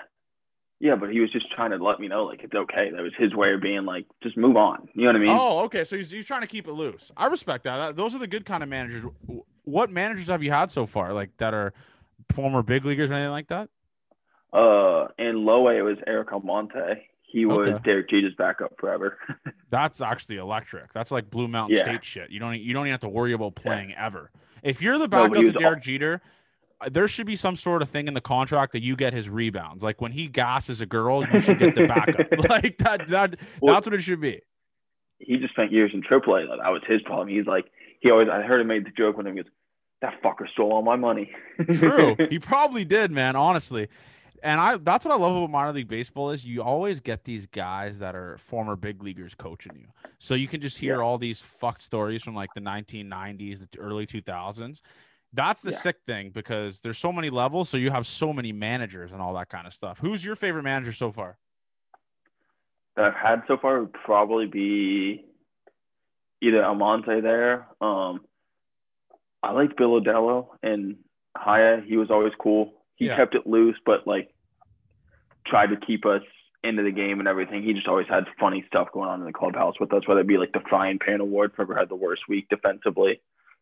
yeah, 0.84 0.96
but 0.96 1.10
he 1.10 1.20
was 1.20 1.32
just 1.32 1.50
trying 1.50 1.70
to 1.70 1.76
let 1.82 1.98
me 1.98 2.08
know 2.08 2.24
like 2.24 2.42
it's 2.42 2.54
okay. 2.54 2.90
That 2.90 3.02
was 3.02 3.12
his 3.16 3.34
way 3.34 3.54
of 3.54 3.62
being 3.62 3.86
like, 3.86 4.04
just 4.22 4.36
move 4.36 4.56
on. 4.56 4.86
You 4.92 5.04
know 5.04 5.08
what 5.08 5.16
I 5.16 5.18
mean? 5.18 5.28
Oh, 5.30 5.58
okay. 5.60 5.82
So 5.82 5.96
he's, 5.96 6.10
he's 6.10 6.26
trying 6.26 6.42
to 6.42 6.46
keep 6.46 6.68
it 6.68 6.72
loose. 6.72 7.10
I 7.16 7.24
respect 7.24 7.64
that. 7.64 7.96
Those 7.96 8.14
are 8.14 8.18
the 8.18 8.26
good 8.26 8.44
kind 8.44 8.62
of 8.62 8.68
managers. 8.68 9.04
What 9.64 9.90
managers 9.90 10.26
have 10.26 10.42
you 10.42 10.50
had 10.50 10.70
so 10.70 10.84
far, 10.84 11.14
like 11.14 11.30
that 11.38 11.54
are 11.54 11.72
former 12.32 12.62
big 12.62 12.84
leaguers 12.84 13.10
or 13.10 13.14
anything 13.14 13.30
like 13.30 13.48
that? 13.48 13.70
Uh, 14.52 15.08
in 15.18 15.46
low 15.46 15.68
A, 15.68 15.74
it 15.74 15.82
was 15.82 15.96
Erick 16.06 16.32
Almonte. 16.32 17.08
He 17.34 17.46
was 17.46 17.66
okay. 17.66 17.82
Derek 17.82 18.08
Jeter's 18.08 18.34
backup 18.38 18.78
forever. 18.78 19.18
That's 19.70 20.00
actually 20.00 20.36
electric. 20.36 20.92
That's 20.92 21.10
like 21.10 21.30
Blue 21.30 21.48
Mountain 21.48 21.76
yeah. 21.76 21.82
State 21.82 22.04
shit. 22.04 22.30
You 22.30 22.38
don't 22.38 22.60
you 22.60 22.72
don't 22.72 22.86
even 22.86 22.92
have 22.92 23.00
to 23.00 23.08
worry 23.08 23.32
about 23.32 23.56
playing 23.56 23.90
yeah. 23.90 24.06
ever. 24.06 24.30
If 24.62 24.80
you're 24.80 24.98
the 24.98 25.08
backup 25.08 25.32
no, 25.32 25.42
to 25.42 25.50
Derek 25.50 25.78
all- 25.78 25.82
Jeter, 25.82 26.22
uh, 26.80 26.90
there 26.92 27.08
should 27.08 27.26
be 27.26 27.34
some 27.34 27.56
sort 27.56 27.82
of 27.82 27.88
thing 27.88 28.06
in 28.06 28.14
the 28.14 28.20
contract 28.20 28.70
that 28.70 28.84
you 28.84 28.94
get 28.94 29.12
his 29.12 29.28
rebounds. 29.28 29.82
Like 29.82 30.00
when 30.00 30.12
he 30.12 30.28
gasses 30.28 30.80
a 30.80 30.86
girl, 30.86 31.26
you 31.26 31.40
should 31.40 31.58
get 31.58 31.74
the 31.74 31.88
backup. 31.88 32.26
like 32.48 32.78
that. 32.78 33.08
That 33.08 33.34
well, 33.60 33.74
that's 33.74 33.84
what 33.84 33.94
it 33.94 34.02
should 34.02 34.20
be. 34.20 34.40
He 35.18 35.36
just 35.36 35.54
spent 35.54 35.72
years 35.72 35.90
in 35.92 36.02
AAA. 36.02 36.46
That 36.62 36.70
was 36.70 36.82
his 36.86 37.02
problem. 37.02 37.26
He's 37.26 37.46
like 37.46 37.64
he 37.98 38.12
always. 38.12 38.28
I 38.30 38.42
heard 38.42 38.60
him 38.60 38.68
made 38.68 38.86
the 38.86 38.92
joke 38.96 39.16
when 39.16 39.26
he 39.26 39.32
goes, 39.32 39.50
that 40.02 40.22
fucker 40.22 40.48
stole 40.52 40.70
all 40.72 40.82
my 40.82 40.96
money. 40.96 41.32
True. 41.72 42.14
He 42.30 42.38
probably 42.38 42.84
did, 42.84 43.10
man, 43.10 43.34
honestly. 43.34 43.88
And 44.44 44.60
I 44.60 44.76
that's 44.76 45.04
what 45.04 45.14
I 45.14 45.16
love 45.16 45.36
about 45.36 45.50
minor 45.50 45.72
league 45.72 45.88
baseball 45.88 46.30
is 46.30 46.44
you 46.44 46.62
always 46.62 47.00
get 47.00 47.24
these 47.24 47.46
guys 47.46 47.98
that 47.98 48.14
are 48.14 48.38
former 48.38 48.76
big 48.76 49.02
leaguers 49.02 49.34
coaching 49.34 49.72
you. 49.74 49.86
So 50.18 50.34
you 50.34 50.46
can 50.46 50.60
just 50.60 50.78
hear 50.78 50.96
yeah. 50.96 51.02
all 51.02 51.18
these 51.18 51.40
fucked 51.40 51.82
stories 51.82 52.22
from 52.22 52.34
like 52.34 52.50
the 52.54 52.60
1990s, 52.60 53.66
the 53.70 53.78
early 53.78 54.06
2000s. 54.06 54.80
That's 55.32 55.60
the 55.62 55.72
yeah. 55.72 55.78
sick 55.78 55.96
thing 56.06 56.30
because 56.30 56.80
there's 56.80 56.98
so 56.98 57.10
many 57.10 57.30
levels, 57.30 57.68
so 57.68 57.76
you 57.76 57.90
have 57.90 58.06
so 58.06 58.32
many 58.32 58.52
managers 58.52 59.10
and 59.10 59.20
all 59.20 59.34
that 59.34 59.48
kind 59.48 59.66
of 59.66 59.74
stuff. 59.74 59.98
Who's 59.98 60.24
your 60.24 60.36
favorite 60.36 60.62
manager 60.62 60.92
so 60.92 61.10
far? 61.10 61.38
That 62.94 63.06
I've 63.06 63.14
had 63.14 63.42
so 63.48 63.56
far 63.56 63.80
would 63.80 63.92
probably 63.92 64.46
be 64.46 65.24
either 66.44 66.62
Almonte 66.62 67.20
there, 67.20 67.66
um, 67.80 68.20
I 69.42 69.52
liked 69.52 69.76
Bill 69.76 70.00
Odelo 70.00 70.48
and 70.62 70.96
Haya. 71.36 71.82
He 71.86 71.96
was 71.96 72.10
always 72.10 72.32
cool. 72.38 72.74
He 72.96 73.06
yeah. 73.06 73.16
kept 73.16 73.34
it 73.34 73.46
loose, 73.46 73.76
but 73.84 74.06
like 74.06 74.33
tried 75.46 75.68
to 75.68 75.76
keep 75.76 76.06
us 76.06 76.22
into 76.62 76.82
the 76.82 76.90
game 76.90 77.18
and 77.18 77.28
everything. 77.28 77.62
He 77.62 77.74
just 77.74 77.86
always 77.86 78.06
had 78.08 78.24
funny 78.40 78.64
stuff 78.66 78.88
going 78.92 79.08
on 79.08 79.20
in 79.20 79.26
the 79.26 79.32
clubhouse 79.32 79.74
with 79.78 79.92
us, 79.92 80.08
whether 80.08 80.20
it 80.20 80.26
be 80.26 80.38
like 80.38 80.52
the 80.52 80.62
frying 80.68 80.98
pan 80.98 81.20
award 81.20 81.52
for 81.54 81.62
ever 81.62 81.76
had 81.76 81.88
the 81.88 81.94
worst 81.94 82.22
week 82.28 82.48
defensively, 82.48 83.20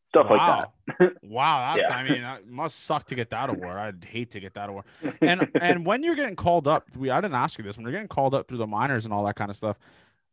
stuff 0.09 0.27
wow. 0.31 0.73
like 0.89 0.99
that. 0.99 1.23
wow, 1.23 1.75
that's 1.75 1.89
yeah. 1.91 1.97
I 1.97 2.03
mean, 2.05 2.23
it 2.23 2.49
must 2.49 2.85
suck 2.85 3.07
to 3.07 3.15
get 3.15 3.31
that 3.31 3.51
award. 3.51 3.77
I'd 3.77 4.05
hate 4.05 4.31
to 4.33 4.41
get 4.41 4.55
that 4.55 4.69
award. 4.69 4.85
And 5.21 5.49
and 5.61 5.85
when 5.85 6.03
you're 6.03 6.15
getting 6.15 6.37
called 6.37 6.69
up, 6.69 6.87
we 6.97 7.11
I 7.11 7.21
didn't 7.21 7.35
ask 7.35 7.59
you 7.59 7.65
this. 7.65 7.77
When 7.77 7.85
you're 7.85 7.93
getting 7.93 8.09
called 8.09 8.35
up 8.35 8.49
through 8.49 8.59
the 8.59 8.67
minors 8.67 9.05
and 9.05 9.13
all 9.13 9.25
that 9.25 9.37
kind 9.37 9.51
of 9.51 9.57
stuff, 9.57 9.79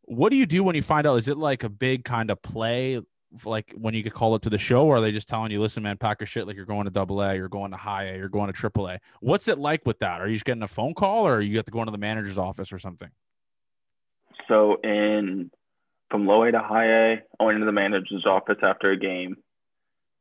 what 0.03 0.29
do 0.29 0.35
you 0.35 0.45
do 0.45 0.63
when 0.63 0.75
you 0.75 0.81
find 0.83 1.07
out? 1.07 1.15
Is 1.17 1.27
it 1.27 1.37
like 1.37 1.63
a 1.63 1.69
big 1.69 2.05
kind 2.05 2.29
of 2.29 2.41
play 2.41 3.01
like 3.45 3.73
when 3.77 3.93
you 3.93 4.01
get 4.03 4.13
called 4.13 4.35
up 4.35 4.41
to 4.43 4.49
the 4.49 4.57
show, 4.57 4.85
or 4.85 4.97
are 4.97 5.01
they 5.01 5.11
just 5.11 5.27
telling 5.27 5.51
you, 5.51 5.61
listen, 5.61 5.83
man, 5.83 5.97
pack 5.97 6.19
your 6.19 6.27
shit 6.27 6.47
like 6.47 6.55
you're 6.55 6.65
going 6.65 6.85
to 6.85 6.91
double 6.91 7.21
A, 7.21 7.35
you're 7.35 7.47
going 7.47 7.71
to 7.71 7.77
high 7.77 8.05
A, 8.05 8.17
you're 8.17 8.29
going 8.29 8.47
to 8.47 8.53
triple 8.53 8.87
A? 8.87 8.99
What's 9.21 9.47
it 9.47 9.59
like 9.59 9.85
with 9.85 9.99
that? 9.99 10.21
Are 10.21 10.27
you 10.27 10.35
just 10.35 10.45
getting 10.45 10.63
a 10.63 10.67
phone 10.67 10.93
call 10.93 11.27
or 11.27 11.41
you 11.41 11.55
have 11.57 11.65
to 11.65 11.71
go 11.71 11.79
into 11.79 11.91
the 11.91 11.97
manager's 11.97 12.37
office 12.37 12.71
or 12.71 12.79
something? 12.79 13.09
So 14.47 14.77
in 14.83 15.51
from 16.09 16.25
low 16.25 16.43
A 16.43 16.51
to 16.51 16.59
high 16.59 16.85
A, 16.85 17.23
I 17.39 17.43
went 17.43 17.55
into 17.55 17.65
the 17.65 17.71
manager's 17.71 18.25
office 18.25 18.57
after 18.63 18.91
a 18.91 18.97
game. 18.97 19.37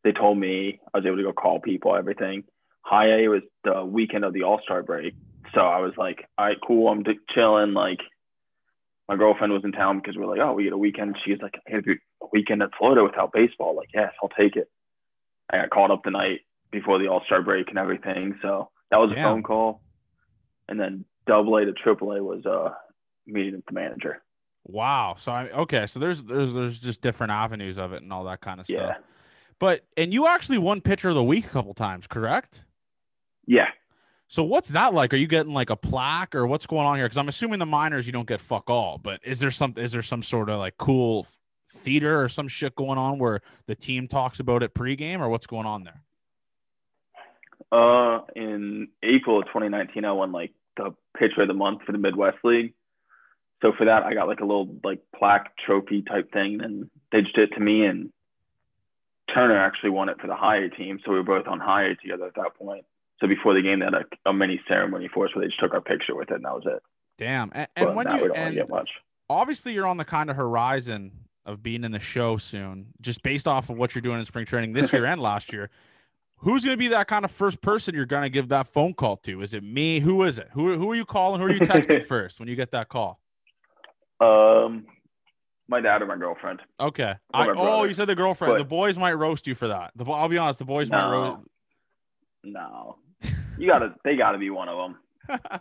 They 0.05 0.13
told 0.13 0.39
me 0.39 0.81
I 0.93 0.99
was 0.99 1.07
able 1.07 1.17
to 1.17 1.23
go 1.23 1.33
call 1.33 1.61
people, 1.61 1.97
everything. 1.97 2.45
High 2.83 3.25
A 3.25 3.29
was 3.29 3.43
the 3.65 3.85
weekend 3.85 4.25
of 4.25 4.33
the 4.33 4.43
All 4.43 4.61
Star 4.63 4.83
break. 4.83 5.15
So 5.55 5.61
I 5.61 5.81
was 5.81 5.93
like, 5.97 6.29
all 6.37 6.47
right, 6.47 6.59
cool. 6.67 6.89
I'm 6.89 7.05
chilling. 7.35 7.73
Like, 7.73 8.01
my 9.09 9.17
girlfriend 9.17 9.53
was 9.53 9.65
in 9.65 9.73
town 9.73 9.99
because 9.99 10.17
we 10.17 10.23
are 10.23 10.27
like, 10.27 10.41
oh, 10.41 10.53
we 10.53 10.65
get 10.65 10.73
a 10.73 10.79
weekend. 10.79 11.17
She's 11.25 11.41
like, 11.41 11.55
I 11.67 11.77
had 11.77 11.85
a 11.89 12.27
weekend 12.33 12.63
at 12.63 12.71
Florida 12.79 13.03
without 13.03 13.33
baseball. 13.33 13.75
Like, 13.75 13.89
yes, 13.95 14.13
I'll 14.23 14.29
take 14.29 14.57
it. 14.57 14.71
I 15.51 15.59
got 15.59 15.71
called 15.71 15.91
up 15.91 16.03
the 16.05 16.11
night 16.11 16.41
before 16.71 16.99
the 16.99 17.09
All 17.09 17.23
Star 17.25 17.43
break 17.43 17.69
and 17.71 17.79
everything. 17.79 18.39
So 18.43 18.71
that 18.91 18.99
was 18.99 19.11
a 19.13 19.15
phone 19.15 19.43
call. 19.43 19.81
And 20.69 20.79
then 20.79 21.07
double 21.27 21.57
A 21.57 21.65
to 21.65 21.73
triple 21.73 22.13
A 22.13 22.23
was 22.23 22.45
uh, 22.45 22.75
meeting 23.27 23.55
with 23.57 23.67
the 23.67 23.73
manager. 23.73 24.23
Wow. 24.65 25.15
So 25.17 25.33
I 25.33 25.49
okay. 25.49 25.87
So 25.87 25.99
there's 25.99 26.23
there's 26.25 26.53
there's 26.53 26.79
just 26.79 27.01
different 27.01 27.33
avenues 27.33 27.79
of 27.79 27.95
it 27.95 28.03
and 28.03 28.13
all 28.13 28.25
that 28.25 28.43
kind 28.43 28.61
of 28.61 28.67
stuff. 28.67 28.77
Yeah. 28.79 28.97
But 29.59 29.87
and 29.97 30.13
you 30.13 30.27
actually 30.27 30.59
won 30.59 30.83
pitcher 30.83 31.09
of 31.09 31.15
the 31.15 31.25
week 31.25 31.47
a 31.47 31.49
couple 31.49 31.73
times, 31.73 32.07
correct? 32.07 32.65
Yeah. 33.47 33.69
So 34.31 34.45
what's 34.45 34.69
that 34.69 34.93
like? 34.93 35.15
Are 35.15 35.17
you 35.17 35.27
getting 35.27 35.55
like 35.55 35.71
a 35.71 35.77
plaque 35.77 36.35
or 36.35 36.47
what's 36.47 36.67
going 36.67 36.87
on 36.87 36.97
here? 36.97 37.07
Because 37.07 37.17
I'm 37.17 37.29
assuming 37.29 37.59
the 37.59 37.67
minors 37.67 38.07
you 38.07 38.13
don't 38.13 38.29
get 38.29 38.43
fuck 38.43 38.69
all, 38.69 38.99
but 38.99 39.21
is 39.25 39.41
there 39.41 39.51
some 39.51 39.73
is 39.79 39.91
there 39.93 40.03
some 40.03 40.23
sort 40.23 40.51
of 40.51 40.59
like 40.59 40.77
cool 40.77 41.27
theater 41.73 42.23
or 42.23 42.29
some 42.29 42.47
shit 42.47 42.75
going 42.77 42.99
on 42.99 43.19
where 43.19 43.41
the 43.67 43.75
team 43.75 44.07
talks 44.07 44.39
about 44.39 44.63
it 44.63 44.75
pregame 44.75 45.21
or 45.21 45.31
what's 45.31 45.47
going 45.47 45.67
on 45.67 45.85
there? 45.85 46.03
Uh, 47.73 48.21
in 48.37 48.89
April 49.03 49.39
of 49.41 49.47
2019, 49.47 50.05
I 50.05 50.13
won 50.13 50.31
like 50.31 50.53
the 50.77 50.95
pitcher 51.17 51.43
of 51.43 51.49
the 51.49 51.55
month 51.55 51.83
for 51.87 51.93
the 51.93 51.99
Midwest 51.99 52.39
League. 52.45 52.75
So 53.63 53.73
for 53.77 53.87
that, 53.87 54.03
I 54.03 54.13
got 54.13 54.29
like 54.29 54.41
a 54.41 54.45
little 54.45 54.77
like 54.85 55.01
plaque 55.17 55.57
trophy 55.57 56.03
type 56.03 56.31
thing, 56.33 56.61
and 56.63 56.91
they 57.13 57.23
just 57.23 57.35
did 57.35 57.51
it 57.51 57.55
to 57.55 57.61
me. 57.61 57.87
And 57.87 58.13
Toerner 59.31 59.59
actually 59.59 59.91
won 59.91 60.11
it 60.11 60.21
for 60.21 60.27
the 60.27 60.37
high 60.37 60.59
A 60.59 60.69
team, 60.69 61.01
so 61.03 61.13
we 61.13 61.17
were 61.17 61.23
both 61.23 61.47
on 61.47 61.61
high 61.61 61.85
A 61.85 61.95
together 61.95 62.27
at 62.27 62.35
that 62.35 62.55
point. 62.59 62.85
So 63.21 63.27
before 63.27 63.55
the 63.55 63.63
game, 63.63 63.81
they 63.81 63.87
had 63.87 63.95
a, 63.95 64.31
a 64.31 64.33
mini 64.33 64.61
ceremony 64.69 65.09
for 65.13 65.27
us 65.27 65.35
where 65.35 65.45
they 65.45 65.49
just 65.49 65.61
took 65.61 65.75
our 65.75 65.81
picture 65.81 66.15
with 66.15 66.31
it, 66.31 66.37
and 66.37 66.45
that 66.45 66.55
was 66.55 66.65
it. 66.67 66.83
Damn. 67.19 67.51
And, 67.53 67.69
and 67.75 67.97
when 67.97 68.07
you 68.13 68.33
and 68.33 68.55
get 68.55 68.69
much. 68.69 68.89
obviously 69.29 69.73
you're 69.73 69.87
on 69.87 69.97
the 69.97 70.05
kind 70.05 70.31
of 70.31 70.37
horizon 70.37 71.13
of 71.45 71.63
being 71.63 71.83
in 71.83 71.91
the 71.93 72.01
show 72.01 72.37
soon, 72.37 72.87
just 73.01 73.23
based 73.23 73.49
off 73.49 73.71
of 73.71 73.77
what 73.77 73.95
you're 73.95 74.03
doing 74.03 74.21
in 74.21 74.25
spring 74.25 74.47
training 74.47 74.73
this 74.73 74.93
year 74.93 75.05
and 75.07 75.21
last 75.21 75.53
year. 75.53 75.71
Who's 76.41 76.65
going 76.65 76.75
to 76.75 76.79
be 76.79 76.89
that 76.89 77.09
kind 77.09 77.25
of 77.25 77.33
first 77.33 77.61
person 77.61 77.97
you're 77.97 78.07
going 78.07 78.23
to 78.23 78.29
give 78.29 78.51
that 78.51 78.69
phone 78.69 78.95
call 78.95 79.17
to? 79.19 79.43
Is 79.43 79.55
it 79.55 79.65
me? 79.65 79.99
Who 79.99 80.23
is 80.23 80.39
it? 80.39 80.49
Who, 80.53 80.79
who 80.79 80.89
are 80.93 80.95
you 80.95 81.05
calling? 81.05 81.41
Who 81.41 81.49
are 81.49 81.53
you 81.53 81.59
texting 81.59 82.05
first 82.07 82.39
when 82.39 82.49
you 82.49 82.55
get 82.55 82.71
that 82.71 82.89
call? 82.89 83.19
Um, 84.21 84.87
my 85.69 85.81
dad 85.81 86.01
or 86.01 86.07
my 86.07 86.17
girlfriend. 86.17 86.61
Okay. 86.79 87.15
I, 87.35 87.49
oh, 87.49 87.83
you 87.85 87.95
said 87.95 88.07
the 88.07 88.15
girlfriend. 88.15 88.55
But- 88.55 88.59
the 88.59 88.65
boys 88.65 88.97
might 88.97 89.15
roast 89.15 89.49
you 89.49 89.57
for 89.57 89.67
that. 89.67 89.91
The, 89.97 90.05
I'll 90.05 90.29
be 90.29 90.39
honest. 90.39 90.61
The 90.61 90.65
boys 90.65 90.91
might 90.91 91.11
roast. 91.11 91.41
No, 92.45 92.53
no, 92.53 92.97
you 93.59 93.67
gotta. 93.67 93.95
They 94.05 94.17
gotta 94.17 94.39
be 94.39 94.51
one 94.51 94.69
of 94.69 94.79
them. 95.29 95.41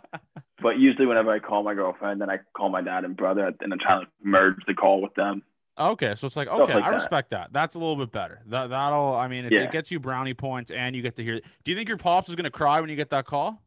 But 0.60 0.80
usually, 0.80 1.06
whenever 1.06 1.30
I 1.30 1.38
call 1.38 1.62
my 1.62 1.72
girlfriend, 1.72 2.20
then 2.20 2.28
I 2.30 2.38
call 2.56 2.68
my 2.68 2.82
dad 2.82 3.04
and 3.04 3.16
brother, 3.16 3.52
and 3.60 3.72
I'm 3.72 3.78
trying 3.78 4.04
to 4.04 4.10
merge 4.24 4.56
the 4.66 4.74
call 4.74 5.00
with 5.00 5.14
them. 5.14 5.44
Okay, 5.78 6.16
so 6.16 6.26
it's 6.26 6.34
like 6.34 6.48
okay, 6.48 6.74
like 6.74 6.82
I 6.82 6.88
that. 6.90 6.94
respect 6.94 7.30
that. 7.30 7.52
That's 7.52 7.76
a 7.76 7.78
little 7.78 7.94
bit 7.94 8.10
better. 8.10 8.40
That 8.46 8.68
that'll, 8.70 9.14
I 9.14 9.28
mean, 9.28 9.44
it, 9.44 9.52
Yeah. 9.52 9.60
it 9.60 9.70
gets 9.70 9.92
you 9.92 10.00
brownie 10.00 10.34
points, 10.34 10.72
and 10.72 10.96
you 10.96 11.02
get 11.02 11.14
to 11.14 11.22
hear. 11.22 11.38
Do 11.62 11.70
you 11.70 11.76
think 11.76 11.88
your 11.88 11.96
pops 11.96 12.28
is 12.28 12.34
gonna 12.34 12.50
cry 12.50 12.80
when 12.80 12.90
you 12.90 12.96
get 12.96 13.10
that 13.10 13.24
call? 13.24 13.62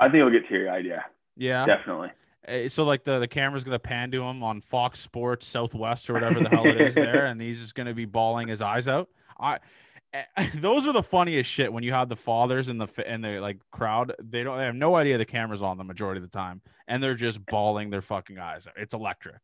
I 0.00 0.08
think 0.08 0.24
I'll 0.24 0.30
get 0.30 0.48
teary 0.48 0.68
eyed. 0.68 0.84
Yeah, 0.86 1.02
Yeah. 1.36 1.64
definitely. 1.66 2.08
Eh, 2.46 2.66
So 2.66 2.82
like 2.82 3.04
the 3.04 3.20
the 3.20 3.28
camera's 3.28 3.62
gonna 3.62 3.78
pan 3.78 4.10
to 4.10 4.24
him 4.24 4.42
on 4.42 4.60
Fox 4.60 4.98
Sports 4.98 5.46
Southwest 5.46 6.10
or 6.10 6.14
whatever 6.14 6.40
the 6.40 6.48
hell 6.48 6.66
it 6.66 6.80
is 6.80 6.94
there, 6.96 7.26
and 7.26 7.40
he's 7.40 7.60
just 7.60 7.76
gonna 7.76 7.94
be 7.94 8.06
bawling 8.06 8.48
his 8.48 8.60
eyes 8.60 8.88
out. 8.88 9.08
I. 9.38 9.60
Those 10.54 10.86
are 10.86 10.92
the 10.92 11.02
funniest 11.02 11.50
shit 11.50 11.72
when 11.72 11.82
you 11.82 11.92
have 11.92 12.08
the 12.08 12.16
fathers 12.16 12.68
in 12.68 12.78
the 12.78 12.88
in 13.06 13.22
the 13.22 13.40
like 13.40 13.58
crowd. 13.70 14.14
They 14.22 14.42
don't 14.42 14.58
they 14.58 14.64
have 14.64 14.74
no 14.74 14.94
idea 14.94 15.18
the 15.18 15.24
camera's 15.24 15.62
on 15.62 15.78
the 15.78 15.84
majority 15.84 16.18
of 16.18 16.30
the 16.30 16.36
time, 16.36 16.60
and 16.86 17.02
they're 17.02 17.14
just 17.14 17.44
bawling 17.46 17.90
their 17.90 18.02
fucking 18.02 18.38
eyes 18.38 18.66
out. 18.66 18.74
It's 18.76 18.94
electric. 18.94 19.40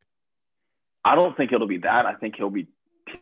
I 1.04 1.14
don't 1.14 1.36
think 1.36 1.52
it'll 1.52 1.68
be 1.68 1.78
that. 1.78 2.06
I 2.06 2.14
think 2.14 2.36
he'll 2.36 2.50
be 2.50 2.66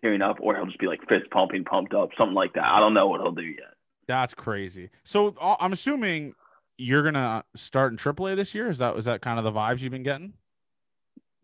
tearing 0.01 0.23
up, 0.23 0.39
or 0.41 0.57
he'll 0.57 0.67
just 0.67 0.81
be 0.81 0.87
like 0.87 1.01
fist 1.09 1.31
pumping, 1.31 1.65
pumped 1.65 1.95
up, 1.95 2.11
something 2.19 2.35
like 2.35 2.55
that. 2.55 2.65
I 2.65 2.81
don't 2.81 2.95
know 2.95 3.07
what 3.07 3.21
he'll 3.21 3.33
do 3.33 3.43
yet. 3.43 3.75
That's 4.09 4.35
crazy. 4.35 4.91
So 5.05 5.35
uh, 5.41 5.57
I'm 5.61 5.73
assuming 5.73 6.35
you're 6.79 7.03
gonna 7.03 7.45
start 7.55 7.93
in 7.93 7.99
AAA 7.99 8.37
this 8.37 8.55
year. 8.55 8.69
Is 8.69 8.79
that 8.79 8.97
is 8.97 9.05
that 9.05 9.21
kind 9.21 9.39
of 9.39 9.45
the 9.45 9.53
vibes 9.53 9.81
you've 9.81 9.93
been 9.93 10.03
getting? 10.03 10.33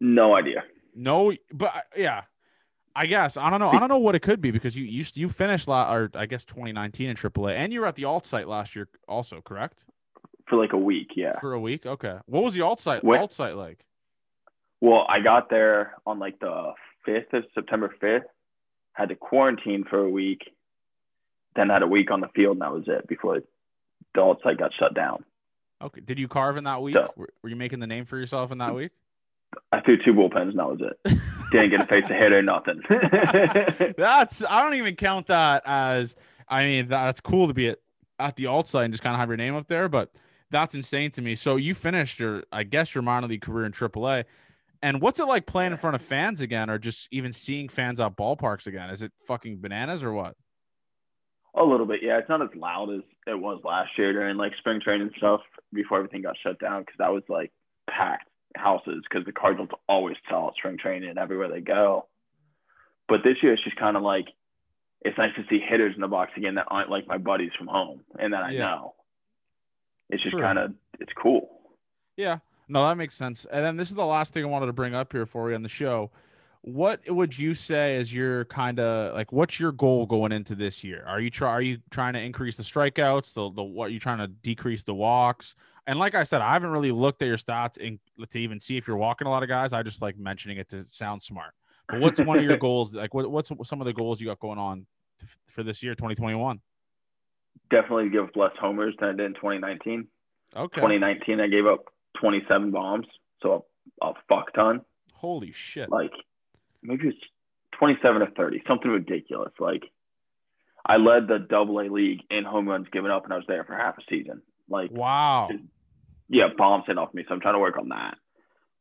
No 0.01 0.35
idea. 0.35 0.65
No, 0.95 1.33
but 1.53 1.75
uh, 1.75 1.81
yeah, 1.97 2.23
I 2.95 3.07
guess 3.07 3.37
I 3.37 3.51
don't 3.51 3.61
know. 3.61 3.71
I 3.71 3.79
don't 3.79 3.89
know 3.89 3.99
what 3.99 4.15
it 4.15 4.21
could 4.21 4.41
be 4.41 4.51
because 4.51 4.77
you 4.77 4.85
you 4.85 5.05
you 5.15 5.29
finished 5.29 5.69
la- 5.69 5.93
or 5.93 6.11
I 6.15 6.27
guess 6.27 6.45
2019 6.45 7.09
in 7.09 7.17
AAA, 7.17 7.53
and 7.55 7.73
you 7.73 7.81
were 7.81 7.87
at 7.87 7.97
the 7.97 8.05
alt 8.05 8.27
site 8.27 8.49
last 8.49 8.77
year 8.77 8.89
also, 9.09 9.41
correct? 9.41 9.85
For 10.49 10.57
like 10.57 10.73
a 10.73 10.79
week, 10.79 11.13
yeah. 11.17 11.39
For 11.41 11.55
a 11.55 11.61
week. 11.61 11.87
Okay. 11.87 12.19
What 12.27 12.43
was 12.43 12.55
the 12.55 12.63
alt 12.63 12.81
site 12.81 13.03
What- 13.03 13.21
alt 13.21 13.33
site 13.33 13.57
like? 13.57 13.85
Well, 14.81 15.07
I 15.09 15.21
got 15.21 15.49
there 15.49 15.95
on 16.07 16.19
like 16.19 16.41
the 16.41 16.73
fifth 17.05 17.33
of 17.33 17.45
September 17.55 17.95
fifth. 18.01 18.27
Had 18.95 19.09
to 19.09 19.15
quarantine 19.17 19.85
for 19.89 20.01
a 20.01 20.11
week, 20.11 20.53
then 21.57 21.71
had 21.71 21.83
a 21.83 21.87
week 21.87 22.11
on 22.11 22.21
the 22.21 22.29
field, 22.35 22.57
and 22.57 22.63
that 22.63 22.73
was 22.73 22.85
it 22.89 23.07
before 23.09 23.41
the 24.15 24.21
alt 24.21 24.41
site 24.43 24.59
got 24.59 24.73
shut 24.79 24.93
down. 24.95 25.25
Okay. 25.81 26.01
Did 26.01 26.19
you 26.19 26.29
carve 26.29 26.57
in 26.57 26.65
that 26.65 26.83
week? 26.83 26.95
So- 26.95 27.11
were, 27.17 27.31
were 27.43 27.49
you 27.49 27.57
making 27.57 27.81
the 27.81 27.87
name 27.87 28.05
for 28.05 28.19
yourself 28.19 28.53
in 28.53 28.59
that 28.59 28.73
mm. 28.73 28.77
week? 28.77 28.93
I 29.73 29.81
threw 29.81 29.97
two 30.03 30.13
bullpens, 30.13 30.51
and 30.51 30.59
that 30.59 30.69
was 30.69 30.81
it. 30.81 31.19
Didn't 31.51 31.71
get 31.71 31.81
a 31.81 31.87
face 31.87 32.07
to 32.09 32.15
hit 32.15 32.33
or 32.33 32.43
nothing. 32.43 32.83
That's 33.97 34.43
I 34.49 34.63
don't 34.63 34.75
even 34.75 34.97
count 34.97 35.27
that 35.27 35.63
as 35.67 36.17
I 36.49 36.65
mean 36.65 36.89
that's 36.89 37.21
cool 37.21 37.49
to 37.49 37.55
be 37.55 37.69
at, 37.69 37.79
at 38.19 38.37
the 38.37 38.47
alt 38.47 38.69
site 38.69 38.85
and 38.85 38.93
just 38.93 39.03
kind 39.03 39.15
of 39.15 39.21
have 39.21 39.29
your 39.29 39.37
name 39.37 39.55
up 39.55 39.69
there, 39.69 39.89
but 39.89 40.13
that's 40.51 40.75
insane 40.75 41.11
to 41.13 41.23
me. 41.23 41.35
So 41.35 41.57
you 41.57 41.75
finished 41.75 42.19
your 42.19 42.45
I 42.53 42.63
guess 42.63 42.95
your 42.95 43.03
minor 43.03 43.27
league 43.27 43.43
career 43.43 43.67
in 43.67 43.73
AAA. 43.73 44.25
And 44.83 45.01
what's 45.01 45.21
it 45.21 45.27
like 45.27 45.47
playing 45.47 45.73
in 45.73 45.79
front 45.79 45.95
of 45.95 46.03
fans 46.03 46.41
again 46.41 46.69
or 46.69 46.79
just 46.79 47.09
even 47.13 47.33
seeing 47.33 47.69
fans 47.69 48.01
at 48.01 48.17
ballparks 48.17 48.67
again? 48.67 48.91
Is 48.91 49.03
it 49.03 49.13
fucking 49.27 49.61
bananas 49.61 50.03
or 50.03 50.13
what? 50.13 50.37
a 51.55 51.63
little 51.63 51.87
bit, 51.87 52.01
yeah. 52.03 52.19
It's 52.19 52.29
not 52.29 52.43
as 52.43 52.49
loud 52.57 52.91
as 52.91 53.03
it 53.27 53.39
was 53.39 53.61
last 53.65 53.91
year 53.99 54.13
during 54.13 54.37
like 54.37 54.53
spring 54.59 54.81
training 54.81 55.11
stuff 55.17 55.41
before 55.73 55.99
everything 55.99 56.23
got 56.23 56.37
shut 56.43 56.59
down 56.59 56.83
because 56.83 56.97
that 56.99 57.13
was 57.13 57.23
like 57.29 57.53
packed 57.91 58.29
houses 58.57 59.03
because 59.09 59.25
the 59.27 59.33
Cardinals 59.33 59.71
always 59.89 60.17
sell 60.29 60.53
spring 60.57 60.79
training 60.79 61.09
and 61.09 61.19
everywhere 61.19 61.49
they 61.49 61.61
go. 61.61 62.07
But 63.09 63.21
this 63.25 63.37
year 63.43 63.53
it's 63.53 63.65
just 63.65 63.77
kind 63.77 63.97
of 63.97 64.03
like 64.03 64.27
it's 65.05 65.19
nice 65.19 65.35
to 65.37 65.45
see 65.51 65.59
hitters 65.59 65.95
in 65.95 66.01
the 66.01 66.09
box 66.09 66.31
again 66.37 66.55
that 66.55 66.67
aren't 66.69 66.91
like 66.91 67.07
my 67.07 67.19
buddies 67.19 67.51
from 67.59 67.67
home 67.67 68.03
and 68.19 68.33
that 68.33 68.43
I 68.45 68.51
Yeah. 68.53 68.61
know. 68.67 68.95
It's 70.11 70.23
just 70.23 70.37
kind 70.39 70.59
of 70.59 70.75
it's 71.01 71.13
cool. 71.21 71.49
Yeah. 72.17 72.39
No, 72.69 72.87
that 72.89 72.97
makes 72.97 73.15
sense. 73.15 73.45
And 73.47 73.65
then 73.65 73.77
this 73.77 73.89
is 73.89 73.95
the 73.97 74.05
last 74.05 74.33
thing 74.33 74.45
I 74.45 74.49
wanted 74.49 74.67
to 74.67 74.73
bring 74.73 74.95
up 74.95 75.13
here 75.13 75.27
for 75.27 75.49
you 75.51 75.55
on 75.57 75.63
the 75.63 75.69
show. 75.69 76.11
What 76.63 77.01
would 77.09 77.37
you 77.37 77.55
say 77.55 77.97
is 77.97 78.15
your 78.15 78.45
kind 78.45 78.79
of 78.79 79.15
like 79.15 79.33
what's 79.33 79.59
your 79.59 79.73
goal 79.73 80.07
going 80.07 80.31
into 80.31 80.55
this 80.55 80.85
year? 80.85 81.05
Are 81.09 81.21
you 81.21 81.29
try 81.29 81.51
are 81.51 81.63
you 81.63 81.79
trying 81.91 82.13
to 82.13 82.21
increase 82.21 82.57
the 82.57 82.63
strikeouts, 82.63 83.35
the 83.35 83.51
the 83.51 83.63
what 83.65 83.87
are 83.87 83.93
you 83.93 83.99
trying 83.99 84.19
to 84.19 84.29
decrease 84.29 84.85
the 84.85 84.95
walks? 84.95 85.57
And 85.87 85.99
like 85.99 86.15
I 86.15 86.23
said, 86.23 86.41
I 86.41 86.53
haven't 86.53 86.71
really 86.71 86.93
looked 86.93 87.23
at 87.23 87.29
your 87.29 87.37
stats 87.37 87.77
in, 87.77 87.99
to 88.29 88.39
even 88.39 88.61
see 88.61 88.77
if 88.77 88.87
you're 88.87 88.97
walking 88.97 89.27
a 89.27 89.31
lot 89.31 89.43
of 89.43 89.49
guys. 89.49 89.73
I 89.73 89.83
just 89.83 90.01
like 90.01 90.17
mentioning 90.17 90.59
it 90.59 90.69
to 90.71 90.85
sound 90.85 91.23
smart. 91.23 91.55
But 91.89 92.01
what's 92.01 92.21
one 92.21 92.39
of 92.39 92.45
your 92.45 92.57
goals? 92.59 92.95
Like 92.95 93.15
what, 93.15 93.31
what's 93.31 93.51
some 93.65 93.81
of 93.81 93.87
the 93.87 93.93
goals 93.93 94.21
you 94.21 94.29
got 94.29 94.39
going 94.39 94.59
on 94.59 94.87
to, 95.19 95.27
for 95.47 95.63
this 95.63 95.83
year, 95.83 95.95
2021? 95.95 96.61
Definitely 97.71 98.11
give 98.11 98.25
up 98.25 98.37
less 98.37 98.53
homers 98.61 98.95
than 99.01 99.09
I 99.09 99.13
did 99.13 99.27
in 99.27 99.35
2019. 99.35 100.07
Okay. 100.55 100.81
2019 100.81 101.41
I 101.41 101.49
gave 101.49 101.67
up 101.67 101.87
27 102.21 102.71
bombs, 102.71 103.07
so 103.43 103.65
a, 104.01 104.07
a 104.07 104.13
fuck 104.29 104.53
ton. 104.55 104.83
Holy 105.15 105.53
shit. 105.53 105.89
like 105.91 106.11
maybe 106.83 107.09
it's 107.09 107.19
27 107.79 108.23
or 108.23 108.31
30, 108.31 108.63
something 108.69 108.91
ridiculous. 108.91 109.53
Like 109.59 109.83
I 110.85 110.97
led 110.97 111.27
the 111.29 111.39
double 111.39 111.81
A 111.81 111.89
league 111.89 112.21
in 112.31 112.45
home 112.45 112.69
runs 112.69 112.87
given 112.93 113.11
up 113.11 113.25
and 113.25 113.33
I 113.33 113.37
was 113.37 113.47
there 113.49 113.65
for 113.65 113.77
half 113.77 113.97
a 113.99 114.03
season. 114.11 114.43
Like, 114.69 114.91
Wow. 114.91 115.49
Yeah, 116.33 116.49
bombs 116.57 116.85
hit 116.87 116.99
off 116.99 117.15
me. 117.15 117.25
So 117.29 117.35
I'm 117.35 117.41
trying 117.41 117.55
to 117.55 117.61
work 117.61 117.79
on 117.79 117.91
that. 117.91 118.17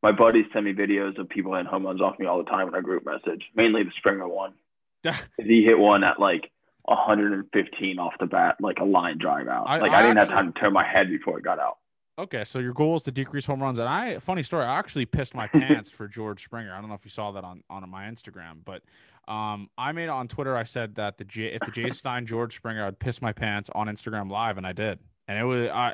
My 0.02 0.12
buddies 0.12 0.45
send 0.52 0.66
me 0.66 0.74
videos 0.74 1.20
of 1.20 1.30
people 1.30 1.54
hitting 1.54 1.68
home 1.68 1.86
runs 1.86 2.02
off 2.02 2.18
me 2.18 2.26
all 2.26 2.39
the 2.43 2.49
time 2.49 2.68
in 2.68 2.74
our 2.74 2.82
group 2.82 3.06
message, 3.06 3.43
mainly 3.56 3.84
the 3.84 3.91
Springer 3.97 4.28
one. 4.28 4.54
he 5.38 5.64
hit 5.64 5.78
one 5.78 6.04
at 6.04 6.20
like 6.20 6.49
115 6.86 7.99
off 7.99 8.14
the 8.20 8.26
bat, 8.26 8.56
like 8.60 8.78
a 8.80 8.84
line 8.84 9.18
drive 9.20 9.47
out. 9.47 9.66
I- 9.68 9.78
like 9.80 9.91
I 9.91 9.99
I, 9.99 10.02
didn't 10.04 10.18
actually- 10.18 10.36
have 10.36 10.43
time 10.45 10.54
to 10.54 10.60
turn 10.60 10.74
my 10.74 10.86
head 10.88 11.10
before 11.10 11.38
it 11.38 11.43
got 11.43 11.60
out. 11.60 11.78
Okay, 12.20 12.43
so 12.43 12.60
your 12.60 12.74
goal 12.74 12.97
is 12.97 13.04
to 13.04 13.12
decrease 13.12 13.45
home 13.45 13.62
runs, 13.64 13.80
and 13.80 13.88
I 13.88 14.20
funny 14.20 14.43
story. 14.43 14.66
I 14.66 14.78
actually 14.78 15.06
pissed 15.06 15.34
my 15.34 15.47
pants 15.47 15.89
for 15.97 16.08
George 16.08 16.43
Springer. 16.43 16.74
I 16.74 16.80
don't 16.80 16.89
know 16.89 16.95
if 16.95 17.06
you 17.06 17.10
saw 17.10 17.32
that 17.32 17.43
on 17.43 17.64
on 17.70 17.89
my 17.89 18.04
Instagram, 18.04 18.58
but 18.66 18.84
um, 19.32 19.70
I 19.78 19.91
made 19.93 20.04
it 20.04 20.10
on 20.10 20.28
Twitter. 20.28 20.56
I 20.56 20.64
said 20.64 20.95
that 20.95 21.18
the 21.18 21.24
J, 21.24 21.45
if 21.54 21.62
the 21.62 21.72
Jay 21.72 21.89
Stein 21.91 22.26
George 22.26 22.56
Springer, 22.58 22.86
I'd 22.86 22.99
piss 22.99 23.22
my 23.22 23.32
pants 23.32 23.70
on 23.74 23.88
Instagram 23.88 24.30
Live, 24.30 24.58
and 24.58 24.68
I 24.68 24.74
did. 24.74 24.99
And 25.28 25.39
it 25.39 25.43
was 25.43 25.70
I. 25.70 25.93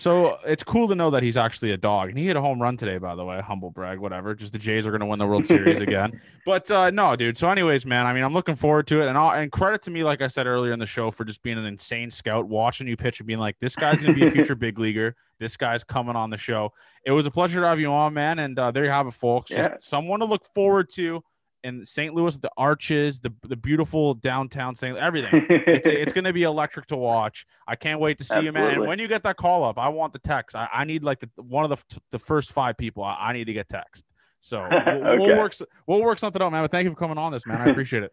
So 0.00 0.38
it's 0.46 0.64
cool 0.64 0.88
to 0.88 0.94
know 0.94 1.10
that 1.10 1.22
he's 1.22 1.36
actually 1.36 1.72
a 1.72 1.76
dog, 1.76 2.08
and 2.08 2.16
he 2.16 2.24
hit 2.24 2.34
a 2.34 2.40
home 2.40 2.60
run 2.60 2.74
today. 2.78 2.96
By 2.96 3.14
the 3.14 3.22
way, 3.22 3.38
humble 3.42 3.68
brag, 3.68 3.98
whatever. 3.98 4.34
Just 4.34 4.54
the 4.54 4.58
Jays 4.58 4.86
are 4.86 4.90
going 4.90 5.00
to 5.00 5.06
win 5.06 5.18
the 5.18 5.26
World 5.26 5.46
Series 5.46 5.78
again. 5.82 6.18
But 6.46 6.70
uh, 6.70 6.88
no, 6.88 7.14
dude. 7.16 7.36
So, 7.36 7.50
anyways, 7.50 7.84
man. 7.84 8.06
I 8.06 8.14
mean, 8.14 8.24
I'm 8.24 8.32
looking 8.32 8.56
forward 8.56 8.86
to 8.86 9.02
it, 9.02 9.08
and 9.08 9.18
I'll, 9.18 9.32
and 9.32 9.52
credit 9.52 9.82
to 9.82 9.90
me, 9.90 10.02
like 10.02 10.22
I 10.22 10.26
said 10.28 10.46
earlier 10.46 10.72
in 10.72 10.78
the 10.78 10.86
show, 10.86 11.10
for 11.10 11.26
just 11.26 11.42
being 11.42 11.58
an 11.58 11.66
insane 11.66 12.10
scout, 12.10 12.48
watching 12.48 12.88
you 12.88 12.96
pitch 12.96 13.20
and 13.20 13.26
being 13.26 13.40
like, 13.40 13.58
this 13.60 13.76
guy's 13.76 14.00
going 14.02 14.14
to 14.14 14.18
be 14.18 14.26
a 14.26 14.30
future 14.32 14.54
big 14.54 14.78
leaguer. 14.78 15.14
This 15.38 15.54
guy's 15.58 15.84
coming 15.84 16.16
on 16.16 16.30
the 16.30 16.38
show. 16.38 16.72
It 17.04 17.12
was 17.12 17.26
a 17.26 17.30
pleasure 17.30 17.60
to 17.60 17.66
have 17.66 17.78
you 17.78 17.92
on, 17.92 18.14
man. 18.14 18.38
And 18.38 18.58
uh, 18.58 18.70
there 18.70 18.84
you 18.84 18.90
have 18.90 19.06
it, 19.06 19.10
folks. 19.10 19.50
Yeah. 19.50 19.68
Just 19.68 19.86
someone 19.86 20.20
to 20.20 20.24
look 20.24 20.46
forward 20.54 20.88
to 20.94 21.22
in 21.64 21.84
St. 21.84 22.14
Louis. 22.14 22.36
The 22.38 22.50
arches, 22.56 23.20
the 23.20 23.32
the 23.42 23.56
beautiful 23.56 24.14
downtown 24.14 24.74
St. 24.74 24.96
Everything. 24.96 25.46
It's, 25.48 25.86
it's 25.86 26.12
going 26.14 26.24
to 26.24 26.32
be 26.32 26.44
electric 26.44 26.86
to 26.86 26.96
watch. 26.96 27.46
I 27.66 27.76
can't 27.76 28.00
wait 28.00 28.18
to 28.18 28.24
see 28.24 28.40
you, 28.40 28.52
man. 28.52 28.74
And 28.74 28.86
when 28.86 28.98
you 28.98 29.08
get 29.08 29.22
that 29.24 29.36
call 29.36 29.64
up, 29.64 29.78
I 29.78 29.88
want 29.88 30.12
the 30.12 30.18
text. 30.18 30.56
I, 30.56 30.68
I 30.72 30.84
need 30.84 31.02
like 31.04 31.20
the 31.20 31.30
one 31.36 31.70
of 31.70 31.70
the 31.70 32.00
the 32.10 32.18
first 32.18 32.52
five 32.52 32.76
people. 32.76 33.02
I, 33.02 33.16
I 33.20 33.32
need 33.32 33.44
to 33.44 33.52
get 33.52 33.68
text. 33.68 34.04
So 34.40 34.66
we'll, 34.86 35.18
we'll 35.18 35.36
work 35.36 35.54
we'll 35.86 36.02
work 36.02 36.18
something 36.18 36.40
out, 36.40 36.52
man. 36.52 36.62
But 36.64 36.70
thank 36.70 36.84
you 36.84 36.90
for 36.90 36.96
coming 36.96 37.18
on 37.18 37.32
this, 37.32 37.46
man. 37.46 37.60
I 37.60 37.66
appreciate 37.70 38.02
it. 38.02 38.12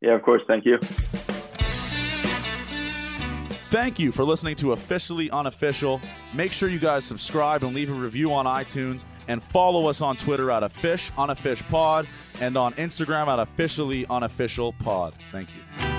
yeah, 0.00 0.14
of 0.14 0.22
course. 0.22 0.42
Thank 0.46 0.64
you. 0.64 0.78
Thank 3.70 3.98
you 3.98 4.12
for 4.12 4.22
listening 4.22 4.56
to 4.56 4.72
Officially 4.72 5.30
Unofficial. 5.30 5.98
Make 6.34 6.52
sure 6.52 6.68
you 6.68 6.78
guys 6.78 7.06
subscribe 7.06 7.64
and 7.64 7.74
leave 7.74 7.90
a 7.90 7.94
review 7.94 8.30
on 8.30 8.44
iTunes 8.44 9.04
and 9.28 9.42
follow 9.42 9.86
us 9.86 10.02
on 10.02 10.14
Twitter 10.16 10.50
at 10.50 10.62
a 10.62 10.68
fish 10.68 11.10
on 11.16 11.30
a 11.30 11.34
fish 11.34 11.62
pod 11.70 12.06
and 12.40 12.56
on 12.56 12.72
Instagram 12.74 13.28
at 13.28 13.38
officially 13.38 14.06
unofficial 14.08 14.72
pod. 14.74 15.14
Thank 15.30 15.48
you. 15.54 15.91